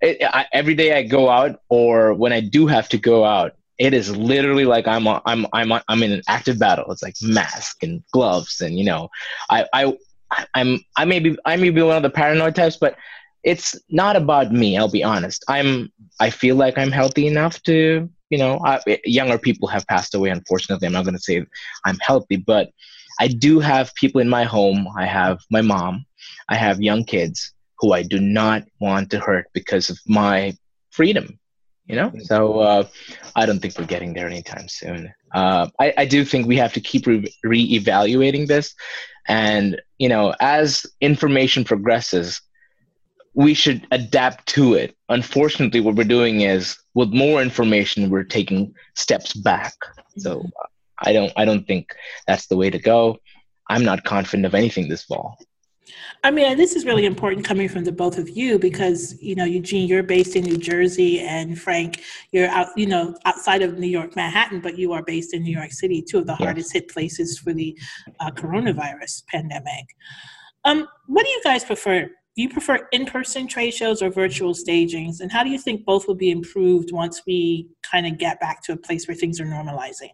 I 0.02 0.46
every 0.52 0.74
day 0.74 0.96
i 0.96 1.02
go 1.02 1.28
out 1.28 1.60
or 1.68 2.14
when 2.14 2.32
i 2.32 2.40
do 2.40 2.66
have 2.66 2.88
to 2.90 2.98
go 2.98 3.24
out 3.24 3.52
it 3.78 3.94
is 3.94 4.14
literally 4.16 4.64
like 4.64 4.86
I'm 4.88 5.06
a, 5.06 5.22
I'm 5.24 5.46
I'm 5.52 5.72
a, 5.72 5.82
I'm 5.88 6.02
in 6.02 6.12
an 6.12 6.22
active 6.28 6.58
battle. 6.58 6.90
It's 6.90 7.02
like 7.02 7.14
mask 7.22 7.82
and 7.82 8.02
gloves 8.12 8.60
and 8.60 8.76
you 8.78 8.84
know, 8.84 9.08
I 9.50 9.66
I 9.72 9.96
I'm 10.54 10.80
I 10.96 11.04
may 11.04 11.20
be 11.20 11.36
I 11.44 11.56
may 11.56 11.70
be 11.70 11.82
one 11.82 11.96
of 11.96 12.02
the 12.02 12.10
paranoid 12.10 12.54
types, 12.54 12.76
but 12.76 12.96
it's 13.44 13.76
not 13.88 14.16
about 14.16 14.52
me. 14.52 14.76
I'll 14.76 14.90
be 14.90 15.04
honest. 15.04 15.44
I'm 15.48 15.92
I 16.20 16.30
feel 16.30 16.56
like 16.56 16.76
I'm 16.76 16.90
healthy 16.90 17.26
enough 17.26 17.62
to 17.62 18.10
you 18.30 18.38
know 18.38 18.60
I, 18.64 18.80
younger 19.04 19.38
people 19.38 19.68
have 19.68 19.86
passed 19.86 20.14
away. 20.14 20.30
Unfortunately, 20.30 20.86
I'm 20.86 20.92
not 20.92 21.04
going 21.04 21.16
to 21.16 21.22
say 21.22 21.44
I'm 21.84 21.98
healthy, 22.00 22.36
but 22.36 22.70
I 23.20 23.28
do 23.28 23.60
have 23.60 23.94
people 23.94 24.20
in 24.20 24.28
my 24.28 24.44
home. 24.44 24.86
I 24.96 25.06
have 25.06 25.38
my 25.50 25.62
mom. 25.62 26.06
I 26.48 26.54
have 26.54 26.80
young 26.80 27.04
kids 27.04 27.52
who 27.78 27.92
I 27.92 28.02
do 28.02 28.20
not 28.20 28.64
want 28.80 29.10
to 29.10 29.20
hurt 29.20 29.46
because 29.52 29.90
of 29.90 29.98
my 30.06 30.56
freedom. 30.90 31.38
You 31.86 31.96
know, 31.96 32.12
so 32.24 32.60
uh, 32.60 32.86
I 33.34 33.46
don't 33.46 33.60
think 33.60 33.78
we're 33.78 33.86
getting 33.86 34.12
there 34.12 34.26
anytime 34.26 34.68
soon. 34.68 35.10
Uh, 35.34 35.68
I, 35.80 35.94
I 35.96 36.04
do 36.04 36.22
think 36.22 36.46
we 36.46 36.58
have 36.58 36.74
to 36.74 36.82
keep 36.82 37.06
re- 37.06 37.34
re-evaluating 37.42 38.46
this 38.46 38.74
and, 39.28 39.80
you 39.98 40.08
know, 40.08 40.34
as 40.40 40.86
information 41.00 41.62
progresses, 41.62 42.40
we 43.38 43.54
should 43.54 43.86
adapt 43.92 44.48
to 44.48 44.74
it. 44.74 44.96
Unfortunately, 45.10 45.78
what 45.78 45.94
we're 45.94 46.02
doing 46.02 46.40
is 46.40 46.76
with 46.94 47.10
more 47.10 47.40
information, 47.40 48.10
we're 48.10 48.24
taking 48.24 48.74
steps 48.96 49.32
back. 49.32 49.74
So 50.16 50.44
I 51.04 51.12
don't, 51.12 51.32
I 51.36 51.44
don't 51.44 51.64
think 51.64 51.94
that's 52.26 52.48
the 52.48 52.56
way 52.56 52.68
to 52.68 52.80
go. 52.80 53.16
I'm 53.70 53.84
not 53.84 54.02
confident 54.02 54.44
of 54.44 54.56
anything 54.56 54.88
this 54.88 55.04
fall. 55.04 55.38
I 56.24 56.32
mean, 56.32 56.56
this 56.56 56.74
is 56.74 56.84
really 56.84 57.06
important 57.06 57.46
coming 57.46 57.68
from 57.68 57.84
the 57.84 57.92
both 57.92 58.18
of 58.18 58.28
you 58.28 58.58
because 58.58 59.14
you 59.22 59.36
know, 59.36 59.44
Eugene, 59.44 59.86
you're 59.86 60.02
based 60.02 60.34
in 60.34 60.42
New 60.42 60.58
Jersey, 60.58 61.20
and 61.20 61.56
Frank, 61.56 62.02
you're 62.32 62.48
out, 62.48 62.66
you 62.76 62.86
know, 62.86 63.16
outside 63.24 63.62
of 63.62 63.78
New 63.78 63.86
York, 63.86 64.16
Manhattan, 64.16 64.60
but 64.60 64.76
you 64.76 64.92
are 64.92 65.04
based 65.04 65.32
in 65.32 65.44
New 65.44 65.56
York 65.56 65.70
City, 65.70 66.02
two 66.02 66.18
of 66.18 66.26
the 66.26 66.36
yes. 66.40 66.44
hardest 66.44 66.72
hit 66.72 66.88
places 66.88 67.38
for 67.38 67.54
the 67.54 67.78
uh, 68.18 68.32
coronavirus 68.32 69.24
pandemic. 69.28 69.86
Um, 70.64 70.88
what 71.06 71.24
do 71.24 71.30
you 71.30 71.40
guys 71.44 71.62
prefer? 71.62 72.10
Do 72.38 72.42
you 72.42 72.50
prefer 72.50 72.88
in-person 72.92 73.48
trade 73.48 73.72
shows 73.72 74.00
or 74.00 74.10
virtual 74.10 74.54
stagings? 74.54 75.18
And 75.18 75.32
how 75.32 75.42
do 75.42 75.50
you 75.50 75.58
think 75.58 75.84
both 75.84 76.06
will 76.06 76.14
be 76.14 76.30
improved 76.30 76.92
once 76.92 77.22
we 77.26 77.66
kind 77.82 78.06
of 78.06 78.16
get 78.16 78.38
back 78.38 78.62
to 78.62 78.74
a 78.74 78.76
place 78.76 79.08
where 79.08 79.16
things 79.16 79.40
are 79.40 79.44
normalizing? 79.44 80.10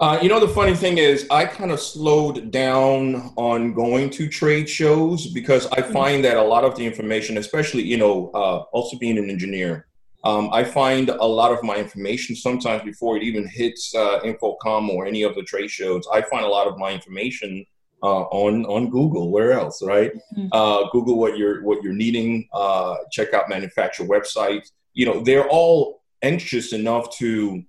Uh, 0.00 0.18
you 0.22 0.30
know, 0.30 0.40
the 0.40 0.48
funny 0.48 0.74
thing 0.74 0.96
is, 0.96 1.26
I 1.30 1.44
kind 1.44 1.70
of 1.70 1.80
slowed 1.80 2.50
down 2.50 3.34
on 3.36 3.74
going 3.74 4.08
to 4.12 4.26
trade 4.26 4.66
shows 4.66 5.26
because 5.26 5.66
I 5.66 5.82
mm-hmm. 5.82 5.92
find 5.92 6.24
that 6.24 6.38
a 6.38 6.42
lot 6.42 6.64
of 6.64 6.74
the 6.76 6.86
information, 6.86 7.36
especially, 7.36 7.82
you 7.82 7.98
know, 7.98 8.30
uh, 8.32 8.60
also 8.72 8.96
being 8.96 9.18
an 9.18 9.28
engineer, 9.28 9.88
um, 10.24 10.48
I 10.50 10.64
find 10.64 11.10
a 11.10 11.26
lot 11.26 11.52
of 11.52 11.62
my 11.62 11.76
information 11.76 12.34
sometimes 12.34 12.84
before 12.84 13.18
it 13.18 13.22
even 13.22 13.46
hits 13.46 13.94
uh, 13.94 14.20
InfoComm 14.20 14.88
or 14.88 15.04
any 15.04 15.24
of 15.24 15.34
the 15.34 15.42
trade 15.42 15.68
shows. 15.68 16.08
I 16.10 16.22
find 16.22 16.42
a 16.42 16.48
lot 16.48 16.66
of 16.66 16.78
my 16.78 16.90
information 16.90 17.66
uh, 18.04 18.24
on 18.44 18.66
on 18.66 18.90
Google. 18.90 19.30
Where 19.30 19.52
else, 19.52 19.82
right? 19.82 20.12
Mm-hmm. 20.36 20.48
Uh, 20.52 20.90
Google 20.90 21.18
what 21.18 21.38
you're 21.38 21.64
what 21.64 21.82
you're 21.82 21.94
needing. 21.94 22.46
Uh, 22.52 22.96
check 23.10 23.32
out 23.32 23.48
manufacturer 23.48 24.06
websites. 24.06 24.72
You 24.92 25.06
know, 25.06 25.20
they're 25.22 25.48
all 25.48 26.02
anxious 26.22 26.72
enough 26.72 27.16
to 27.16 27.62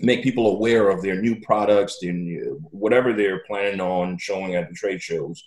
make 0.00 0.22
people 0.22 0.46
aware 0.56 0.90
of 0.90 1.02
their 1.02 1.20
new 1.20 1.40
products 1.40 1.98
and 2.02 2.60
whatever 2.70 3.12
they're 3.12 3.42
planning 3.46 3.80
on 3.80 4.18
showing 4.18 4.54
at 4.54 4.68
the 4.68 4.74
trade 4.74 5.02
shows. 5.02 5.42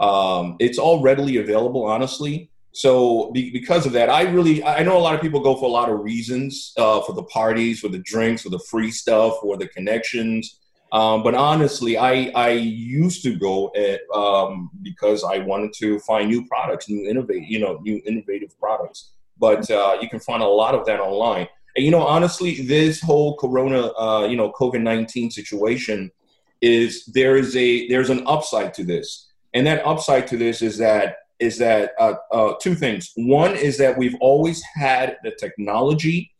Um, 0.00 0.56
it's 0.60 0.78
all 0.78 1.02
readily 1.02 1.38
available, 1.38 1.84
honestly. 1.84 2.50
So 2.72 3.30
be, 3.32 3.50
because 3.50 3.86
of 3.86 3.92
that, 3.92 4.10
I 4.10 4.22
really 4.22 4.62
I 4.64 4.82
know 4.82 4.96
a 4.96 5.04
lot 5.06 5.14
of 5.14 5.20
people 5.20 5.40
go 5.40 5.56
for 5.56 5.66
a 5.66 5.72
lot 5.80 5.90
of 5.90 6.00
reasons 6.00 6.72
uh, 6.76 7.00
for 7.02 7.12
the 7.12 7.22
parties, 7.24 7.80
for 7.80 7.88
the 7.88 8.00
drinks, 8.00 8.42
for 8.42 8.50
the 8.50 8.64
free 8.70 8.90
stuff, 8.90 9.34
for 9.40 9.56
the 9.56 9.68
connections. 9.68 10.60
Um, 10.94 11.24
but 11.24 11.34
honestly, 11.34 11.98
I 11.98 12.30
I 12.36 12.50
used 12.50 13.24
to 13.24 13.34
go 13.34 13.72
at 13.74 14.00
um, 14.14 14.70
because 14.80 15.24
I 15.24 15.38
wanted 15.38 15.72
to 15.80 15.98
find 15.98 16.30
new 16.30 16.46
products, 16.46 16.88
new 16.88 17.10
innovate, 17.10 17.48
you 17.48 17.58
know, 17.58 17.80
new 17.82 18.00
innovative 18.06 18.56
products. 18.60 19.10
But 19.36 19.68
uh, 19.68 19.98
you 20.00 20.08
can 20.08 20.20
find 20.20 20.40
a 20.40 20.46
lot 20.46 20.76
of 20.76 20.86
that 20.86 21.00
online. 21.00 21.48
And 21.74 21.84
you 21.84 21.90
know, 21.90 22.04
honestly, 22.06 22.62
this 22.62 23.00
whole 23.00 23.36
Corona, 23.36 23.88
uh, 23.98 24.28
you 24.30 24.36
know, 24.36 24.52
COVID 24.52 24.82
nineteen 24.82 25.32
situation 25.32 26.12
is 26.60 27.04
there 27.06 27.36
is 27.36 27.56
a 27.56 27.88
there's 27.88 28.10
an 28.10 28.22
upside 28.28 28.72
to 28.74 28.84
this, 28.84 29.32
and 29.52 29.66
that 29.66 29.84
upside 29.84 30.28
to 30.28 30.36
this 30.36 30.62
is 30.62 30.78
that 30.78 31.16
is 31.40 31.58
that 31.58 31.90
uh, 31.98 32.14
uh, 32.30 32.54
two 32.62 32.76
things. 32.76 33.10
One 33.16 33.56
is 33.56 33.78
that 33.78 33.98
we've 33.98 34.16
always 34.20 34.62
had 34.76 35.16
the 35.24 35.32
technology 35.40 36.30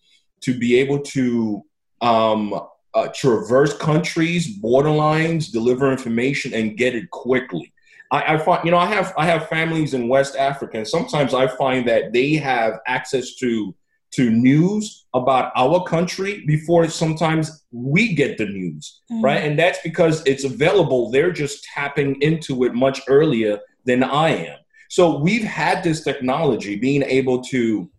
to 0.43 0.57
be 0.57 0.79
able 0.79 1.01
to 1.01 1.65
um, 2.01 2.55
uh, 2.95 3.09
traverse 3.09 3.77
countries, 3.77 4.59
borderlines, 4.61 5.51
deliver 5.51 5.91
information, 5.91 6.55
and 6.55 6.77
get 6.77 6.95
it 6.95 7.11
quickly. 7.11 7.73
I, 8.11 8.35
I, 8.35 8.39
find, 8.39 8.65
you 8.65 8.71
know, 8.71 8.79
I 8.79 8.87
have 8.87 9.13
I 9.17 9.27
have 9.27 9.49
families 9.49 9.95
in 9.95 10.09
West 10.09 10.37
Africa, 10.37 10.79
and 10.79 10.89
sometimes 10.89 11.35
I 11.35 11.49
find 11.49 11.89
that 11.89 12.13
they 12.13 12.35
have 12.35 12.79
access 12.87 13.35
to 13.37 13.75
to 14.13 14.31
news 14.31 15.07
about 15.13 15.51
our 15.57 15.83
country 15.83 16.45
before 16.47 16.89
sometimes 16.89 17.65
we 17.73 18.15
get 18.15 18.39
the 18.39 18.47
news, 18.47 19.01
mm-hmm. 19.11 19.25
right? 19.25 19.43
And 19.43 19.59
that's 19.59 19.81
because 19.83 20.23
it's 20.25 20.45
available. 20.45 21.11
They're 21.11 21.33
just 21.33 21.65
tapping 21.65 22.23
into 22.23 22.63
it 22.63 22.75
much 22.75 23.01
earlier 23.09 23.59
than 23.85 24.05
I 24.05 24.29
am. 24.29 24.59
So 24.89 25.19
we've 25.19 25.43
had 25.43 25.83
this 25.83 26.05
technology 26.05 26.77
being 26.77 27.03
able 27.03 27.43
to, 27.45 27.91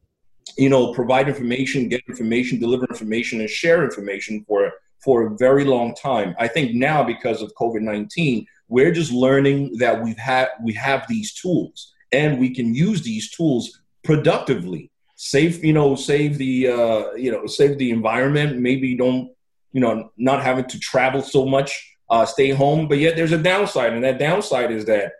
you 0.57 0.69
know, 0.69 0.93
provide 0.93 1.27
information, 1.27 1.89
get 1.89 2.01
information, 2.07 2.59
deliver 2.61 2.85
information, 2.85 3.41
and 3.41 3.49
share 3.49 3.83
information 3.83 4.45
for 4.47 4.71
for 5.05 5.27
a 5.27 5.37
very 5.37 5.63
long 5.63 5.95
time. 5.95 6.35
I 6.39 6.47
think 6.47 6.73
now 6.73 7.03
because 7.03 7.41
of 7.41 7.53
COVID 7.61 7.81
nineteen, 7.81 8.47
we're 8.67 8.91
just 8.91 9.11
learning 9.11 9.77
that 9.77 10.03
we've 10.03 10.17
had 10.17 10.47
we 10.63 10.73
have 10.73 11.05
these 11.07 11.33
tools 11.33 11.93
and 12.11 12.39
we 12.39 12.49
can 12.53 12.73
use 12.73 13.03
these 13.03 13.29
tools 13.31 13.81
productively. 14.03 14.91
Save, 15.15 15.63
you 15.63 15.73
know, 15.73 15.95
save 15.95 16.37
the 16.37 16.67
uh, 16.67 17.13
you 17.13 17.31
know, 17.31 17.45
save 17.45 17.77
the 17.77 17.91
environment. 17.91 18.57
Maybe 18.57 18.97
don't, 18.97 19.31
you 19.71 19.81
know, 19.81 20.11
not 20.17 20.43
having 20.43 20.65
to 20.65 20.79
travel 20.79 21.21
so 21.21 21.45
much, 21.45 21.71
uh, 22.09 22.25
stay 22.25 22.49
home. 22.49 22.87
But 22.89 22.97
yet 22.97 23.15
there's 23.15 23.31
a 23.31 23.37
downside, 23.37 23.93
and 23.93 24.03
that 24.03 24.19
downside 24.19 24.71
is 24.71 24.85
that 24.85 25.13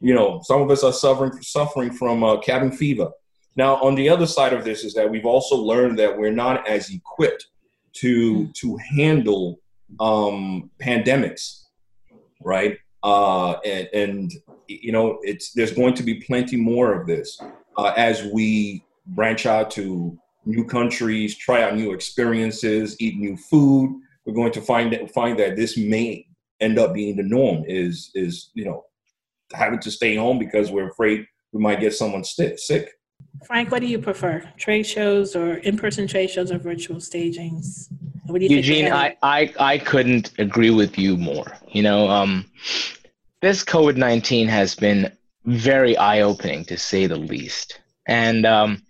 you 0.00 0.14
know, 0.14 0.40
some 0.44 0.62
of 0.62 0.70
us 0.70 0.82
are 0.82 0.92
suffering 0.92 1.32
suffering 1.42 1.92
from 1.92 2.24
uh, 2.24 2.38
cabin 2.40 2.72
fever. 2.72 3.10
Now, 3.56 3.76
on 3.82 3.94
the 3.94 4.08
other 4.08 4.26
side 4.26 4.52
of 4.52 4.64
this 4.64 4.84
is 4.84 4.94
that 4.94 5.10
we've 5.10 5.26
also 5.26 5.56
learned 5.56 5.98
that 5.98 6.16
we're 6.16 6.32
not 6.32 6.66
as 6.68 6.90
equipped 6.90 7.46
to 7.94 8.32
mm. 8.32 8.54
to 8.54 8.78
handle 8.94 9.60
um, 9.98 10.70
pandemics, 10.80 11.64
right? 12.42 12.78
Uh, 13.02 13.52
and, 13.64 13.88
and 13.92 14.32
you 14.68 14.92
know, 14.92 15.18
it's 15.22 15.52
there's 15.52 15.72
going 15.72 15.94
to 15.94 16.02
be 16.02 16.20
plenty 16.20 16.56
more 16.56 16.92
of 16.92 17.06
this 17.06 17.40
uh, 17.76 17.92
as 17.96 18.24
we 18.24 18.84
branch 19.06 19.46
out 19.46 19.70
to 19.72 20.18
new 20.44 20.64
countries, 20.64 21.36
try 21.36 21.62
out 21.62 21.76
new 21.76 21.92
experiences, 21.92 22.96
eat 23.00 23.16
new 23.16 23.36
food. 23.36 24.00
We're 24.24 24.34
going 24.34 24.52
to 24.52 24.60
find 24.60 24.92
that, 24.92 25.10
find 25.12 25.38
that 25.38 25.56
this 25.56 25.76
may 25.76 26.26
end 26.60 26.78
up 26.78 26.94
being 26.94 27.16
the 27.16 27.22
norm. 27.22 27.64
Is 27.66 28.10
is 28.14 28.50
you 28.54 28.64
know 28.64 28.84
having 29.52 29.80
to 29.80 29.90
stay 29.90 30.14
home 30.14 30.38
because 30.38 30.70
we're 30.70 30.90
afraid 30.90 31.26
we 31.52 31.60
might 31.60 31.80
get 31.80 31.94
someone 31.94 32.24
sick. 32.24 32.90
Frank, 33.46 33.70
what 33.70 33.80
do 33.80 33.86
you 33.86 33.98
prefer? 33.98 34.48
Trade 34.58 34.84
shows 34.84 35.34
or 35.34 35.54
in-person 35.54 36.06
trade 36.06 36.30
shows 36.30 36.52
or 36.52 36.58
virtual 36.58 37.00
stagings? 37.00 37.88
Eugene, 38.28 38.92
I, 38.92 39.16
I, 39.22 39.52
I 39.58 39.78
couldn't 39.78 40.32
agree 40.38 40.70
with 40.70 40.98
you 40.98 41.16
more. 41.16 41.46
You 41.68 41.82
know, 41.82 42.08
um, 42.08 42.44
this 43.42 43.64
COVID 43.64 43.96
19 43.96 44.46
has 44.48 44.74
been 44.74 45.10
very 45.46 45.96
eye 45.96 46.20
opening 46.20 46.64
to 46.66 46.76
say 46.76 47.06
the 47.06 47.16
least. 47.16 47.80
And 48.06 48.46
um, 48.46 48.82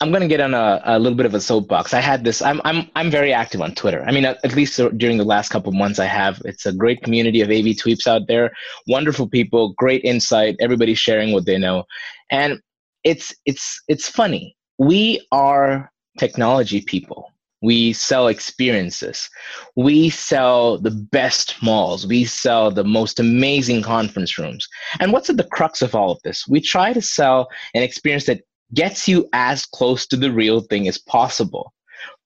I'm 0.00 0.10
going 0.10 0.20
to 0.22 0.28
get 0.28 0.40
on 0.40 0.52
a, 0.52 0.80
a 0.84 0.98
little 0.98 1.16
bit 1.16 1.26
of 1.26 1.34
a 1.34 1.40
soapbox. 1.40 1.94
I 1.94 2.00
had 2.00 2.22
this. 2.22 2.42
I'm 2.42 2.60
I'm 2.64 2.90
I'm 2.94 3.10
very 3.10 3.32
active 3.32 3.62
on 3.62 3.74
Twitter. 3.74 4.04
I 4.06 4.12
mean, 4.12 4.24
at, 4.26 4.38
at 4.44 4.54
least 4.54 4.80
during 4.98 5.16
the 5.16 5.24
last 5.24 5.48
couple 5.48 5.70
of 5.70 5.74
months, 5.74 5.98
I 5.98 6.06
have. 6.06 6.40
It's 6.44 6.66
a 6.66 6.72
great 6.72 7.02
community 7.02 7.40
of 7.40 7.48
AV 7.48 7.76
tweeps 7.76 8.06
out 8.06 8.22
there. 8.28 8.52
Wonderful 8.86 9.28
people, 9.28 9.72
great 9.78 10.04
insight. 10.04 10.56
Everybody's 10.60 10.98
sharing 10.98 11.32
what 11.32 11.46
they 11.46 11.56
know, 11.56 11.84
and 12.30 12.60
it's 13.06 13.32
it's 13.46 13.80
it's 13.86 14.08
funny. 14.08 14.56
We 14.78 15.24
are 15.30 15.90
technology 16.18 16.80
people. 16.80 17.32
We 17.62 17.92
sell 17.92 18.26
experiences. 18.26 19.30
We 19.76 20.10
sell 20.10 20.78
the 20.78 20.90
best 20.90 21.54
malls. 21.62 22.06
We 22.06 22.24
sell 22.24 22.70
the 22.70 22.84
most 22.84 23.18
amazing 23.20 23.82
conference 23.82 24.36
rooms. 24.38 24.68
And 25.00 25.12
what's 25.12 25.30
at 25.30 25.36
the 25.36 25.44
crux 25.56 25.82
of 25.82 25.94
all 25.94 26.10
of 26.10 26.20
this? 26.22 26.46
We 26.48 26.60
try 26.60 26.92
to 26.92 27.00
sell 27.00 27.48
an 27.74 27.82
experience 27.82 28.26
that 28.26 28.42
gets 28.74 29.06
you 29.06 29.28
as 29.32 29.64
close 29.64 30.06
to 30.08 30.16
the 30.16 30.32
real 30.32 30.60
thing 30.60 30.88
as 30.88 30.98
possible. 30.98 31.72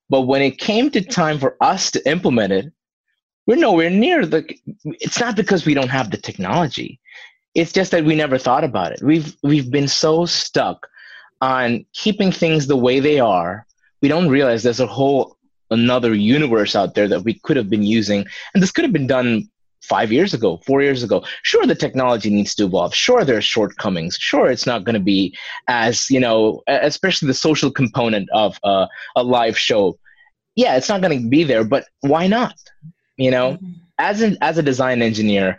But 0.08 0.22
when 0.22 0.42
it 0.42 0.58
came 0.58 0.90
to 0.90 1.00
time 1.02 1.38
for 1.38 1.56
us 1.60 1.90
to 1.92 2.10
implement 2.10 2.52
it, 2.52 2.72
we're 3.46 3.56
nowhere 3.56 3.90
near 3.90 4.24
the 4.24 4.44
it's 4.84 5.20
not 5.20 5.36
because 5.36 5.66
we 5.66 5.74
don't 5.74 5.88
have 5.88 6.10
the 6.10 6.16
technology. 6.16 7.00
It's 7.54 7.72
just 7.72 7.90
that 7.90 8.04
we 8.04 8.14
never 8.14 8.38
thought 8.38 8.64
about 8.64 8.92
it. 8.92 9.02
We've 9.02 9.36
we've 9.42 9.70
been 9.70 9.88
so 9.88 10.24
stuck 10.26 10.88
on 11.40 11.84
keeping 11.92 12.30
things 12.30 12.66
the 12.66 12.76
way 12.76 13.00
they 13.00 13.18
are. 13.18 13.66
We 14.02 14.08
don't 14.08 14.28
realize 14.28 14.62
there's 14.62 14.80
a 14.80 14.86
whole 14.86 15.36
another 15.70 16.14
universe 16.14 16.74
out 16.74 16.94
there 16.94 17.08
that 17.08 17.22
we 17.22 17.34
could 17.34 17.56
have 17.56 17.70
been 17.70 17.84
using 17.84 18.26
and 18.52 18.62
this 18.62 18.72
could 18.72 18.84
have 18.84 18.92
been 18.92 19.06
done 19.06 19.48
five 19.82 20.12
years 20.12 20.34
ago, 20.34 20.60
four 20.66 20.82
years 20.82 21.02
ago. 21.02 21.24
Sure, 21.42 21.66
the 21.66 21.74
technology 21.74 22.30
needs 22.30 22.54
to 22.54 22.64
evolve. 22.64 22.94
Sure, 22.94 23.24
there's 23.24 23.44
shortcomings. 23.44 24.16
Sure, 24.20 24.50
it's 24.50 24.66
not 24.66 24.84
going 24.84 24.94
to 24.94 25.00
be 25.00 25.36
as, 25.68 26.08
you 26.10 26.20
know, 26.20 26.62
especially 26.68 27.26
the 27.26 27.34
social 27.34 27.70
component 27.70 28.28
of 28.30 28.58
uh, 28.62 28.86
a 29.16 29.22
live 29.22 29.58
show. 29.58 29.98
Yeah, 30.54 30.76
it's 30.76 30.88
not 30.88 31.00
going 31.00 31.22
to 31.22 31.28
be 31.28 31.44
there, 31.44 31.64
but 31.64 31.86
why 32.00 32.26
not? 32.26 32.54
You 33.16 33.30
know, 33.30 33.52
mm-hmm. 33.52 33.72
as, 33.98 34.22
an, 34.22 34.36
as 34.40 34.58
a 34.58 34.62
design 34.62 35.02
engineer, 35.02 35.58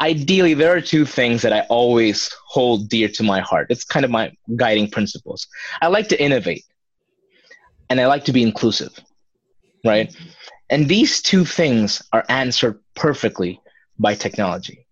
ideally, 0.00 0.54
there 0.54 0.74
are 0.74 0.80
two 0.80 1.04
things 1.04 1.42
that 1.42 1.52
I 1.52 1.60
always 1.68 2.30
hold 2.46 2.88
dear 2.88 3.08
to 3.08 3.22
my 3.22 3.40
heart. 3.40 3.66
It's 3.70 3.84
kind 3.84 4.04
of 4.04 4.10
my 4.10 4.32
guiding 4.56 4.90
principles. 4.90 5.46
I 5.82 5.88
like 5.88 6.08
to 6.08 6.22
innovate 6.22 6.64
and 7.90 8.00
I 8.00 8.06
like 8.06 8.24
to 8.26 8.32
be 8.32 8.42
inclusive, 8.42 8.98
right? 9.84 10.14
And 10.70 10.88
these 10.88 11.22
two 11.22 11.44
things 11.44 12.02
are 12.12 12.24
answered 12.28 12.78
perfectly 12.94 13.60
by 13.98 14.14
technology. 14.14 14.86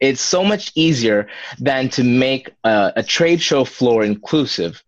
It's 0.00 0.20
so 0.20 0.42
much 0.42 0.72
easier 0.74 1.28
than 1.58 1.90
to 1.90 2.02
make 2.02 2.50
a, 2.64 2.92
a 2.96 3.02
trade 3.02 3.42
show 3.42 3.64
floor 3.64 4.02
inclusive. 4.02 4.82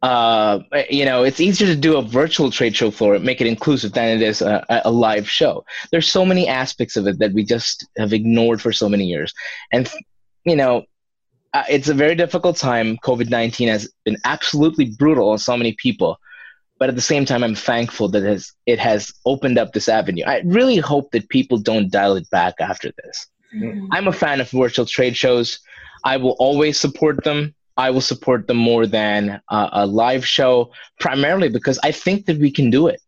Uh, 0.00 0.60
you 0.88 1.04
know, 1.04 1.24
it's 1.24 1.40
easier 1.40 1.66
to 1.66 1.74
do 1.74 1.96
a 1.96 2.02
virtual 2.02 2.50
trade 2.50 2.76
show 2.76 2.90
floor, 2.90 3.18
make 3.18 3.40
it 3.40 3.46
inclusive 3.46 3.92
than 3.92 4.08
it 4.08 4.22
is 4.22 4.40
a, 4.40 4.64
a 4.84 4.90
live 4.90 5.28
show. 5.28 5.64
There's 5.90 6.10
so 6.10 6.24
many 6.24 6.46
aspects 6.46 6.96
of 6.96 7.06
it 7.08 7.18
that 7.18 7.32
we 7.32 7.44
just 7.44 7.86
have 7.96 8.12
ignored 8.12 8.62
for 8.62 8.72
so 8.72 8.88
many 8.88 9.06
years. 9.06 9.34
And, 9.72 9.90
you 10.44 10.54
know, 10.54 10.84
uh, 11.52 11.64
it's 11.68 11.88
a 11.88 11.94
very 11.94 12.14
difficult 12.14 12.56
time. 12.56 12.96
COVID 12.98 13.28
19 13.28 13.68
has 13.68 13.92
been 14.04 14.18
absolutely 14.24 14.86
brutal 14.86 15.30
on 15.30 15.38
so 15.38 15.56
many 15.56 15.72
people 15.72 16.18
but 16.78 16.88
at 16.88 16.94
the 16.94 17.02
same 17.02 17.24
time 17.24 17.42
i'm 17.42 17.54
thankful 17.54 18.08
that 18.08 18.22
it 18.22 18.28
has, 18.28 18.52
it 18.66 18.78
has 18.78 19.12
opened 19.26 19.58
up 19.58 19.72
this 19.72 19.88
avenue 19.88 20.24
i 20.26 20.40
really 20.44 20.76
hope 20.76 21.10
that 21.10 21.28
people 21.28 21.58
don't 21.58 21.90
dial 21.90 22.16
it 22.16 22.28
back 22.30 22.54
after 22.60 22.92
this 23.02 23.26
mm-hmm. 23.54 23.86
i'm 23.92 24.08
a 24.08 24.12
fan 24.12 24.40
of 24.40 24.50
virtual 24.50 24.86
trade 24.86 25.16
shows 25.16 25.58
i 26.04 26.16
will 26.16 26.36
always 26.38 26.78
support 26.78 27.22
them 27.24 27.54
i 27.78 27.88
will 27.90 28.02
support 28.02 28.46
them 28.46 28.58
more 28.58 28.86
than 28.86 29.40
uh, 29.48 29.70
a 29.72 29.86
live 29.86 30.26
show 30.26 30.70
primarily 31.00 31.48
because 31.48 31.78
i 31.82 31.90
think 31.90 32.26
that 32.26 32.38
we 32.38 32.50
can 32.50 32.70
do 32.70 32.86
it. 32.86 33.00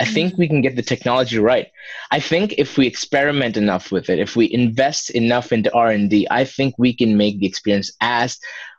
I 0.00 0.04
mm-hmm. 0.04 0.14
think 0.14 0.38
we 0.38 0.46
can 0.46 0.62
get 0.62 0.76
the 0.76 0.82
technology 0.82 1.38
right. 1.40 1.66
I 2.12 2.20
think 2.20 2.54
if 2.56 2.78
we 2.78 2.86
experiment 2.86 3.56
enough 3.56 3.90
with 3.90 4.08
it 4.08 4.20
if 4.20 4.36
we 4.36 4.46
invest 4.52 5.10
enough 5.10 5.50
into 5.50 5.74
r&d 5.74 6.28
i 6.30 6.44
think 6.44 6.70
we 6.78 6.92
can 7.00 7.16
make 7.16 7.40
the 7.40 7.46
experience 7.46 7.90
as 8.00 8.38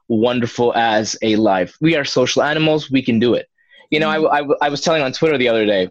wonderful 0.09 0.75
as 0.75 1.15
a 1.21 1.37
live. 1.37 1.77
We 1.79 1.95
are 1.95 2.03
social 2.03 2.43
animals. 2.43 2.91
We 2.91 3.01
can 3.01 3.19
do 3.19 3.35
it. 3.35 3.47
You 3.91 3.99
know, 3.99 4.09
I, 4.09 4.41
I, 4.41 4.47
I 4.63 4.69
was 4.69 4.81
telling 4.81 5.01
on 5.01 5.13
Twitter 5.13 5.37
the 5.37 5.47
other 5.47 5.65
day, 5.65 5.89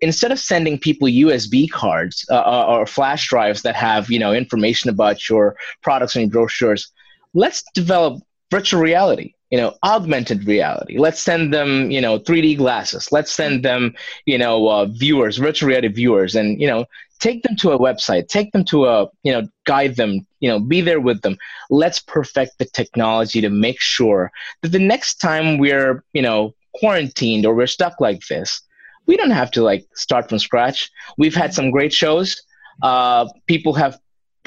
instead 0.00 0.32
of 0.32 0.38
sending 0.38 0.78
people 0.78 1.08
USB 1.08 1.70
cards 1.70 2.24
uh, 2.30 2.36
uh, 2.36 2.66
or 2.68 2.86
flash 2.86 3.28
drives 3.28 3.62
that 3.62 3.74
have 3.74 4.10
you 4.10 4.18
know 4.18 4.32
information 4.32 4.88
about 4.90 5.28
your 5.28 5.56
products 5.82 6.16
and 6.16 6.22
your 6.22 6.30
brochures, 6.30 6.90
let's 7.34 7.62
develop 7.74 8.22
virtual 8.50 8.80
reality. 8.80 9.34
you 9.50 9.58
know 9.58 9.72
augmented 9.82 10.46
reality. 10.46 10.98
Let's 10.98 11.22
send 11.22 11.52
them 11.54 11.90
you 11.90 12.00
know 12.00 12.18
3d 12.18 12.56
glasses. 12.58 13.10
Let's 13.12 13.32
send 13.32 13.64
them 13.64 13.94
you 14.26 14.38
know 14.38 14.68
uh, 14.68 14.86
viewers 14.86 15.38
virtual 15.38 15.68
reality 15.68 15.88
viewers 15.88 16.34
and 16.34 16.60
you 16.60 16.66
know 16.66 16.84
take 17.18 17.42
them 17.42 17.56
to 17.56 17.72
a 17.72 17.78
website. 17.78 18.28
Take 18.28 18.52
them 18.52 18.64
to 18.66 18.86
a 18.86 19.08
you 19.22 19.32
know 19.32 19.42
guide 19.64 19.96
them 19.96 20.26
you 20.40 20.48
know 20.50 20.60
be 20.60 20.80
there 20.80 21.00
with 21.00 21.22
them. 21.22 21.36
Let's 21.70 22.00
perfect 22.00 22.58
the 22.58 22.66
technology 22.66 23.40
to 23.40 23.50
make 23.50 23.80
sure 23.80 24.30
that 24.62 24.72
the 24.72 24.86
next 24.92 25.14
time 25.16 25.58
we're 25.58 26.04
you 26.12 26.22
know 26.22 26.54
quarantined 26.74 27.46
or 27.46 27.54
we're 27.54 27.66
stuck 27.66 28.00
like 28.00 28.20
this 28.28 28.60
we 29.08 29.16
don't 29.16 29.30
have 29.30 29.50
to 29.52 29.62
like 29.62 29.84
start 29.94 30.28
from 30.28 30.38
scratch. 30.38 30.90
We've 31.16 31.34
had 31.34 31.52
some 31.52 31.70
great 31.72 31.92
shows. 31.92 32.40
Uh, 32.82 33.26
people 33.46 33.72
have 33.72 33.98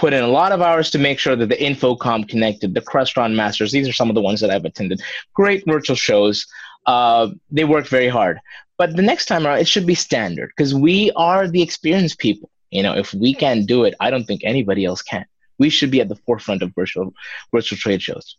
put 0.02 0.14
in 0.18 0.24
a 0.24 0.34
lot 0.40 0.52
of 0.52 0.62
hours 0.68 0.90
to 0.92 1.00
make 1.08 1.20
sure 1.20 1.36
that 1.36 1.50
the 1.54 1.62
InfoComm 1.68 2.28
connected 2.34 2.74
the 2.74 2.86
Crestron 2.90 3.36
masters 3.42 3.72
these 3.72 3.88
are 3.88 3.98
some 4.00 4.10
of 4.10 4.16
the 4.16 4.26
ones 4.30 4.40
that 4.42 4.52
i've 4.54 4.66
attended 4.66 5.00
great 5.40 5.64
virtual 5.74 5.96
shows 5.96 6.46
uh, 6.94 7.28
they 7.56 7.66
work 7.76 7.88
very 7.88 8.12
hard 8.18 8.40
but 8.80 8.96
the 8.96 9.08
next 9.12 9.26
time 9.28 9.46
around 9.46 9.60
it 9.60 9.68
should 9.68 9.88
be 9.94 9.96
standard 10.08 10.50
because 10.52 10.74
we 10.88 11.12
are 11.30 11.48
the 11.48 11.62
experienced 11.62 12.18
people 12.18 12.50
you 12.72 12.82
know, 12.82 12.96
if 12.96 13.14
we 13.14 13.34
can 13.34 13.66
do 13.66 13.84
it, 13.84 13.94
I 14.00 14.10
don't 14.10 14.24
think 14.24 14.42
anybody 14.44 14.86
else 14.86 15.02
can. 15.02 15.26
We 15.60 15.70
should 15.70 15.92
be 15.92 16.02
at 16.02 16.10
the 16.10 16.16
forefront 16.16 16.64
of 16.64 16.74
virtual 16.74 17.14
virtual 17.54 17.78
trade 17.78 18.02
shows. 18.02 18.38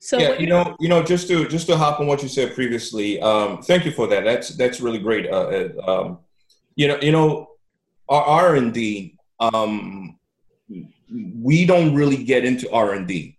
So 0.00 0.18
yeah, 0.18 0.38
you 0.38 0.46
know, 0.46 0.76
you 0.80 0.88
know, 0.88 1.02
just 1.02 1.28
to 1.28 1.46
just 1.46 1.66
to 1.68 1.76
hop 1.76 2.00
on 2.00 2.06
what 2.06 2.22
you 2.22 2.28
said 2.28 2.54
previously. 2.54 3.20
Um, 3.20 3.62
thank 3.62 3.84
you 3.84 3.92
for 3.92 4.06
that. 4.08 4.24
That's 4.24 4.48
that's 4.56 4.80
really 4.80 4.98
great. 4.98 5.30
Uh, 5.30 5.68
uh 5.86 5.90
um, 5.90 6.18
you 6.74 6.88
know, 6.88 6.98
you 7.00 7.12
know, 7.12 7.50
our 8.08 8.22
R 8.22 8.56
and 8.56 8.72
D. 8.72 9.16
Um, 9.38 10.18
we 11.10 11.66
don't 11.66 11.94
really 11.94 12.22
get 12.22 12.44
into 12.44 12.70
R 12.70 12.92
and 12.92 13.06
D, 13.06 13.36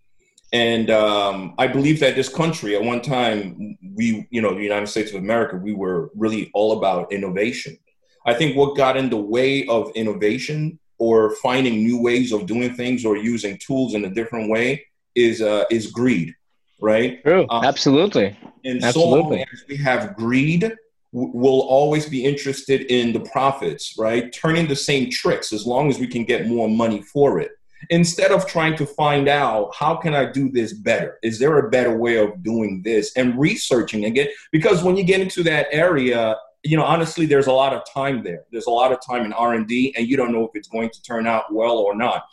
and 0.54 0.90
um, 0.90 1.56
I 1.58 1.68
believe 1.68 2.00
that 2.00 2.16
this 2.16 2.30
country 2.30 2.76
at 2.76 2.84
one 2.84 3.02
time 3.02 3.78
we, 3.96 4.28
you 4.30 4.42
know, 4.42 4.54
the 4.54 4.64
United 4.64 4.88
States 4.88 5.12
of 5.12 5.18
America, 5.18 5.56
we 5.56 5.74
were 5.74 6.12
really 6.16 6.52
all 6.54 6.78
about 6.78 7.12
innovation 7.12 7.78
I 8.26 8.34
think 8.34 8.58
what 8.58 8.76
got 8.76 8.98
in 8.98 9.10
the 9.10 9.18
way 9.18 9.66
of 9.68 9.92
innovation 9.96 10.80
or 10.98 11.36
finding 11.36 11.84
new 11.84 12.02
ways 12.02 12.32
of 12.32 12.48
doing 12.48 12.74
things 12.74 13.06
or 13.06 13.18
using 13.18 13.58
tools 13.60 13.94
in 13.94 14.06
a 14.06 14.10
different 14.10 14.50
way 14.50 14.86
is 15.14 15.42
uh, 15.42 15.66
is 15.70 15.88
greed, 15.88 16.34
right? 16.82 17.22
True, 17.24 17.46
um, 17.50 17.64
absolutely. 17.64 18.36
And 18.64 18.84
absolutely. 18.84 18.94
so 18.94 19.30
long 19.30 19.46
as 19.54 19.64
we 19.70 19.78
have 19.78 20.16
greed, 20.16 20.76
we'll 21.16 21.62
always 21.62 22.10
be 22.10 22.26
interested 22.26 22.82
in 22.92 23.14
the 23.14 23.22
profits, 23.22 23.96
right? 23.98 24.34
Turning 24.34 24.68
the 24.68 24.76
same 24.76 25.10
tricks 25.10 25.54
as 25.54 25.66
long 25.66 25.90
as 25.90 25.98
we 25.98 26.08
can 26.08 26.26
get 26.26 26.48
more 26.48 26.68
money 26.68 27.02
for 27.02 27.40
it. 27.40 27.52
Instead 27.90 28.32
of 28.32 28.46
trying 28.46 28.76
to 28.76 28.86
find 28.86 29.30
out 29.30 29.74
how 29.74 29.96
can 29.96 30.14
I 30.14 30.30
do 30.30 30.52
this 30.52 30.74
better? 30.74 31.18
Is 31.24 31.40
there 31.40 31.58
a 31.58 31.70
better 31.70 31.96
way 31.98 32.18
of 32.18 32.44
doing 32.44 32.82
this? 32.84 33.16
And 33.16 33.40
researching 33.40 34.06
again, 34.06 34.28
because 34.52 34.84
when 34.84 34.98
you 34.98 35.06
get 35.06 35.22
into 35.22 35.42
that 35.44 35.68
area, 35.72 36.36
you 36.64 36.76
know 36.76 36.84
honestly 36.84 37.28
there's 37.28 37.46
a 37.46 37.52
lot 37.52 37.74
of 37.74 37.84
time 37.94 38.24
there 38.24 38.44
there's 38.52 38.66
a 38.66 38.72
lot 38.72 38.92
of 38.92 38.98
time 39.06 39.24
in 39.24 39.32
r&d 39.34 39.94
and 39.96 40.08
you 40.08 40.18
don't 40.18 40.32
know 40.32 40.44
if 40.46 40.50
it's 40.56 40.68
going 40.68 40.90
to 40.90 41.00
turn 41.04 41.28
out 41.28 41.54
well 41.54 41.78
or 41.78 41.96
not 41.96 42.26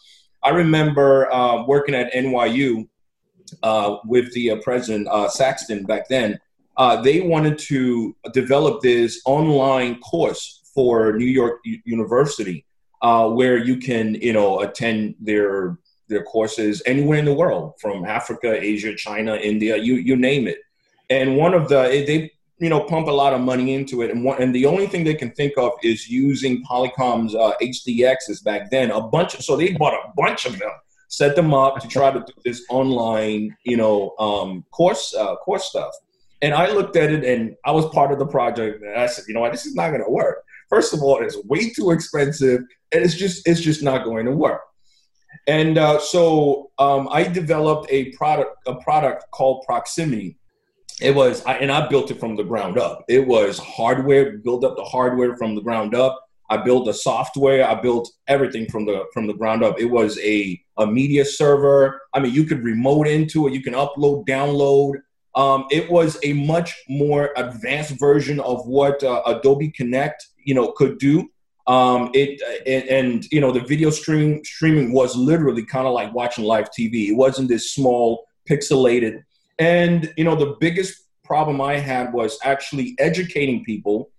i 0.42 0.49
remember 0.49 1.31
uh, 1.31 1.62
working 1.66 1.95
at 1.95 2.11
nyu 2.14 2.88
uh, 3.62 3.97
with 4.07 4.33
the 4.33 4.53
uh, 4.53 4.57
president 4.62 5.07
uh, 5.09 5.29
Sexton 5.29 5.85
back 5.85 6.09
then 6.09 6.40
uh, 6.76 7.00
they 7.00 7.20
wanted 7.20 7.58
to 7.58 8.14
develop 8.32 8.80
this 8.80 9.20
online 9.24 9.98
course 10.00 10.62
for 10.74 11.12
new 11.12 11.26
york 11.26 11.61
U- 11.64 11.80
university 11.85 12.64
uh, 13.02 13.28
where 13.28 13.58
you 13.58 13.76
can 13.76 14.14
you 14.14 14.32
know 14.32 14.61
attend 14.61 15.14
their 15.20 15.78
their 16.08 16.22
courses 16.24 16.82
anywhere 16.87 17.18
in 17.18 17.24
the 17.24 17.35
world 17.35 17.74
from 17.80 18.04
africa 18.04 18.58
asia 18.61 18.94
china 18.94 19.37
india 19.37 19.76
you 19.76 19.94
you 19.94 20.16
name 20.16 20.46
it 20.46 20.58
and 21.11 21.37
one 21.37 21.54
of 21.54 21.68
the 21.68 22.04
they 22.06 22.30
you 22.62 22.68
know, 22.68 22.78
pump 22.85 23.08
a 23.08 23.11
lot 23.11 23.32
of 23.32 23.40
money 23.40 23.74
into 23.74 24.02
it. 24.02 24.12
And 24.12 24.22
one, 24.24 24.40
and 24.40 24.54
the 24.54 24.66
only 24.66 24.87
thing 24.87 25.02
they 25.02 25.16
can 25.16 25.32
think 25.32 25.54
of 25.58 25.72
is 25.82 26.08
using 26.08 26.62
Polycom's 26.62 27.35
uh, 27.35 27.54
HDXs 27.61 28.44
back 28.44 28.70
then. 28.70 28.92
A 28.92 29.00
bunch, 29.00 29.35
of, 29.35 29.42
so 29.42 29.56
they 29.56 29.72
bought 29.72 29.94
a 29.94 30.12
bunch 30.16 30.46
of 30.46 30.56
them, 30.61 30.70
set 31.08 31.35
them 31.35 31.52
up 31.52 31.80
to 31.80 31.88
try 31.88 32.12
to 32.12 32.20
do 32.20 32.32
this 32.44 32.64
online, 32.70 33.56
you 33.64 33.76
know, 33.76 34.14
um, 34.20 34.64
course 34.70 35.12
uh, 35.12 35.35
course 35.37 35.64
stuff. 35.64 35.92
And 36.42 36.55
I 36.55 36.70
looked 36.72 36.96
at 36.96 37.12
it, 37.12 37.24
and 37.24 37.55
I 37.64 37.70
was 37.70 37.87
part 37.90 38.11
of 38.12 38.18
the 38.18 38.26
project, 38.26 38.83
and 38.83 38.98
I 38.98 39.07
said, 39.07 39.24
you 39.28 39.35
know 39.35 39.40
what, 39.40 39.52
this 39.52 39.64
is 39.64 39.74
not 39.74 39.90
to 39.90 40.05
work. 40.09 40.44
First 40.68 40.92
of 40.92 41.02
all, 41.02 41.22
it's 41.22 41.37
way 41.44 41.70
too 41.70 41.92
expensive, 41.92 42.61
and 42.92 43.05
it's 43.05 43.14
just 43.14 43.46
it's 43.46 43.61
just 43.61 43.83
not 43.83 44.05
going 44.05 44.26
to 44.26 44.33
work. 44.33 44.62
And 45.46 45.78
uh, 45.78 45.98
so 45.98 46.70
um, 46.78 47.09
I 47.11 47.24
developed 47.24 47.87
a 47.90 48.11
product 48.12 48.57
a 48.66 48.74
product 48.76 49.24
called 49.31 49.64
Proximity. 49.66 50.37
It 51.00 51.14
was 51.14 51.44
I, 51.44 51.55
and 51.55 51.70
i 51.70 51.88
built 51.88 52.11
it 52.11 52.20
from 52.20 52.37
the 52.37 52.44
ground 52.44 52.78
up. 52.78 53.05
It 53.09 53.26
was 53.26 53.59
hardware 53.59 54.38
build 54.38 54.64
up 54.64 54.76
the 54.76 54.85
hardware 54.85 55.37
from 55.37 55.55
the 55.55 55.61
ground 55.61 55.94
up. 55.94 56.20
I 56.50 56.59
built 56.59 56.85
the 56.85 56.94
software. 56.94 57.66
I 57.66 57.74
built 57.81 58.12
everything 58.28 58.66
from 58.66 58.85
the 58.85 59.07
from 59.12 59.26
the 59.26 59.35
ground 59.35 59.64
up. 59.64 59.81
It 59.81 59.87
was 59.87 60.18
a 60.20 60.61
a 60.78 60.87
media 60.87 61.24
server. 61.24 62.00
I 62.14 62.20
mean 62.20 62.33
you 62.33 62.44
could 62.44 62.62
remote 62.62 63.09
into 63.09 63.46
it. 63.46 63.52
You 63.52 63.62
can 63.62 63.74
upload 63.74 64.26
download 64.26 64.96
um, 65.35 65.66
it 65.71 65.90
was 65.90 66.18
a 66.23 66.33
much 66.35 66.75
more 66.88 67.31
advanced 67.37 67.99
version 67.99 68.40
of 68.40 68.66
what 68.66 69.03
uh, 69.03 69.23
adobe 69.27 69.71
connect 69.71 70.27
you 70.45 70.55
know 70.55 70.73
could 70.73 70.99
do. 70.99 71.29
Um, 71.68 72.11
it 72.12 72.40
and, 72.66 72.88
and 72.88 73.25
you 73.31 73.40
know 73.40 73.53
the 73.53 73.61
video 73.61 73.90
streaming 73.90 74.45
streaming 74.45 74.92
was 74.92 75.16
literally 75.16 75.64
kind 75.64 75.87
of 75.87 75.92
like 75.92 76.12
watching 76.12 76.45
live 76.45 76.71
tv 76.77 77.09
it 77.09 77.16
wasn't 77.16 77.49
this 77.49 77.73
small 77.73 78.27
pixelated. 78.49 79.23
And 79.59 80.12
you 80.16 80.25
know, 80.25 80.37
the 80.37 80.57
biggest 80.61 81.05
problem 81.25 81.61
I 81.61 81.79
had 81.79 82.12
was 82.12 82.38
actually 82.42 82.95
educating 82.99 83.64
people 83.64 84.11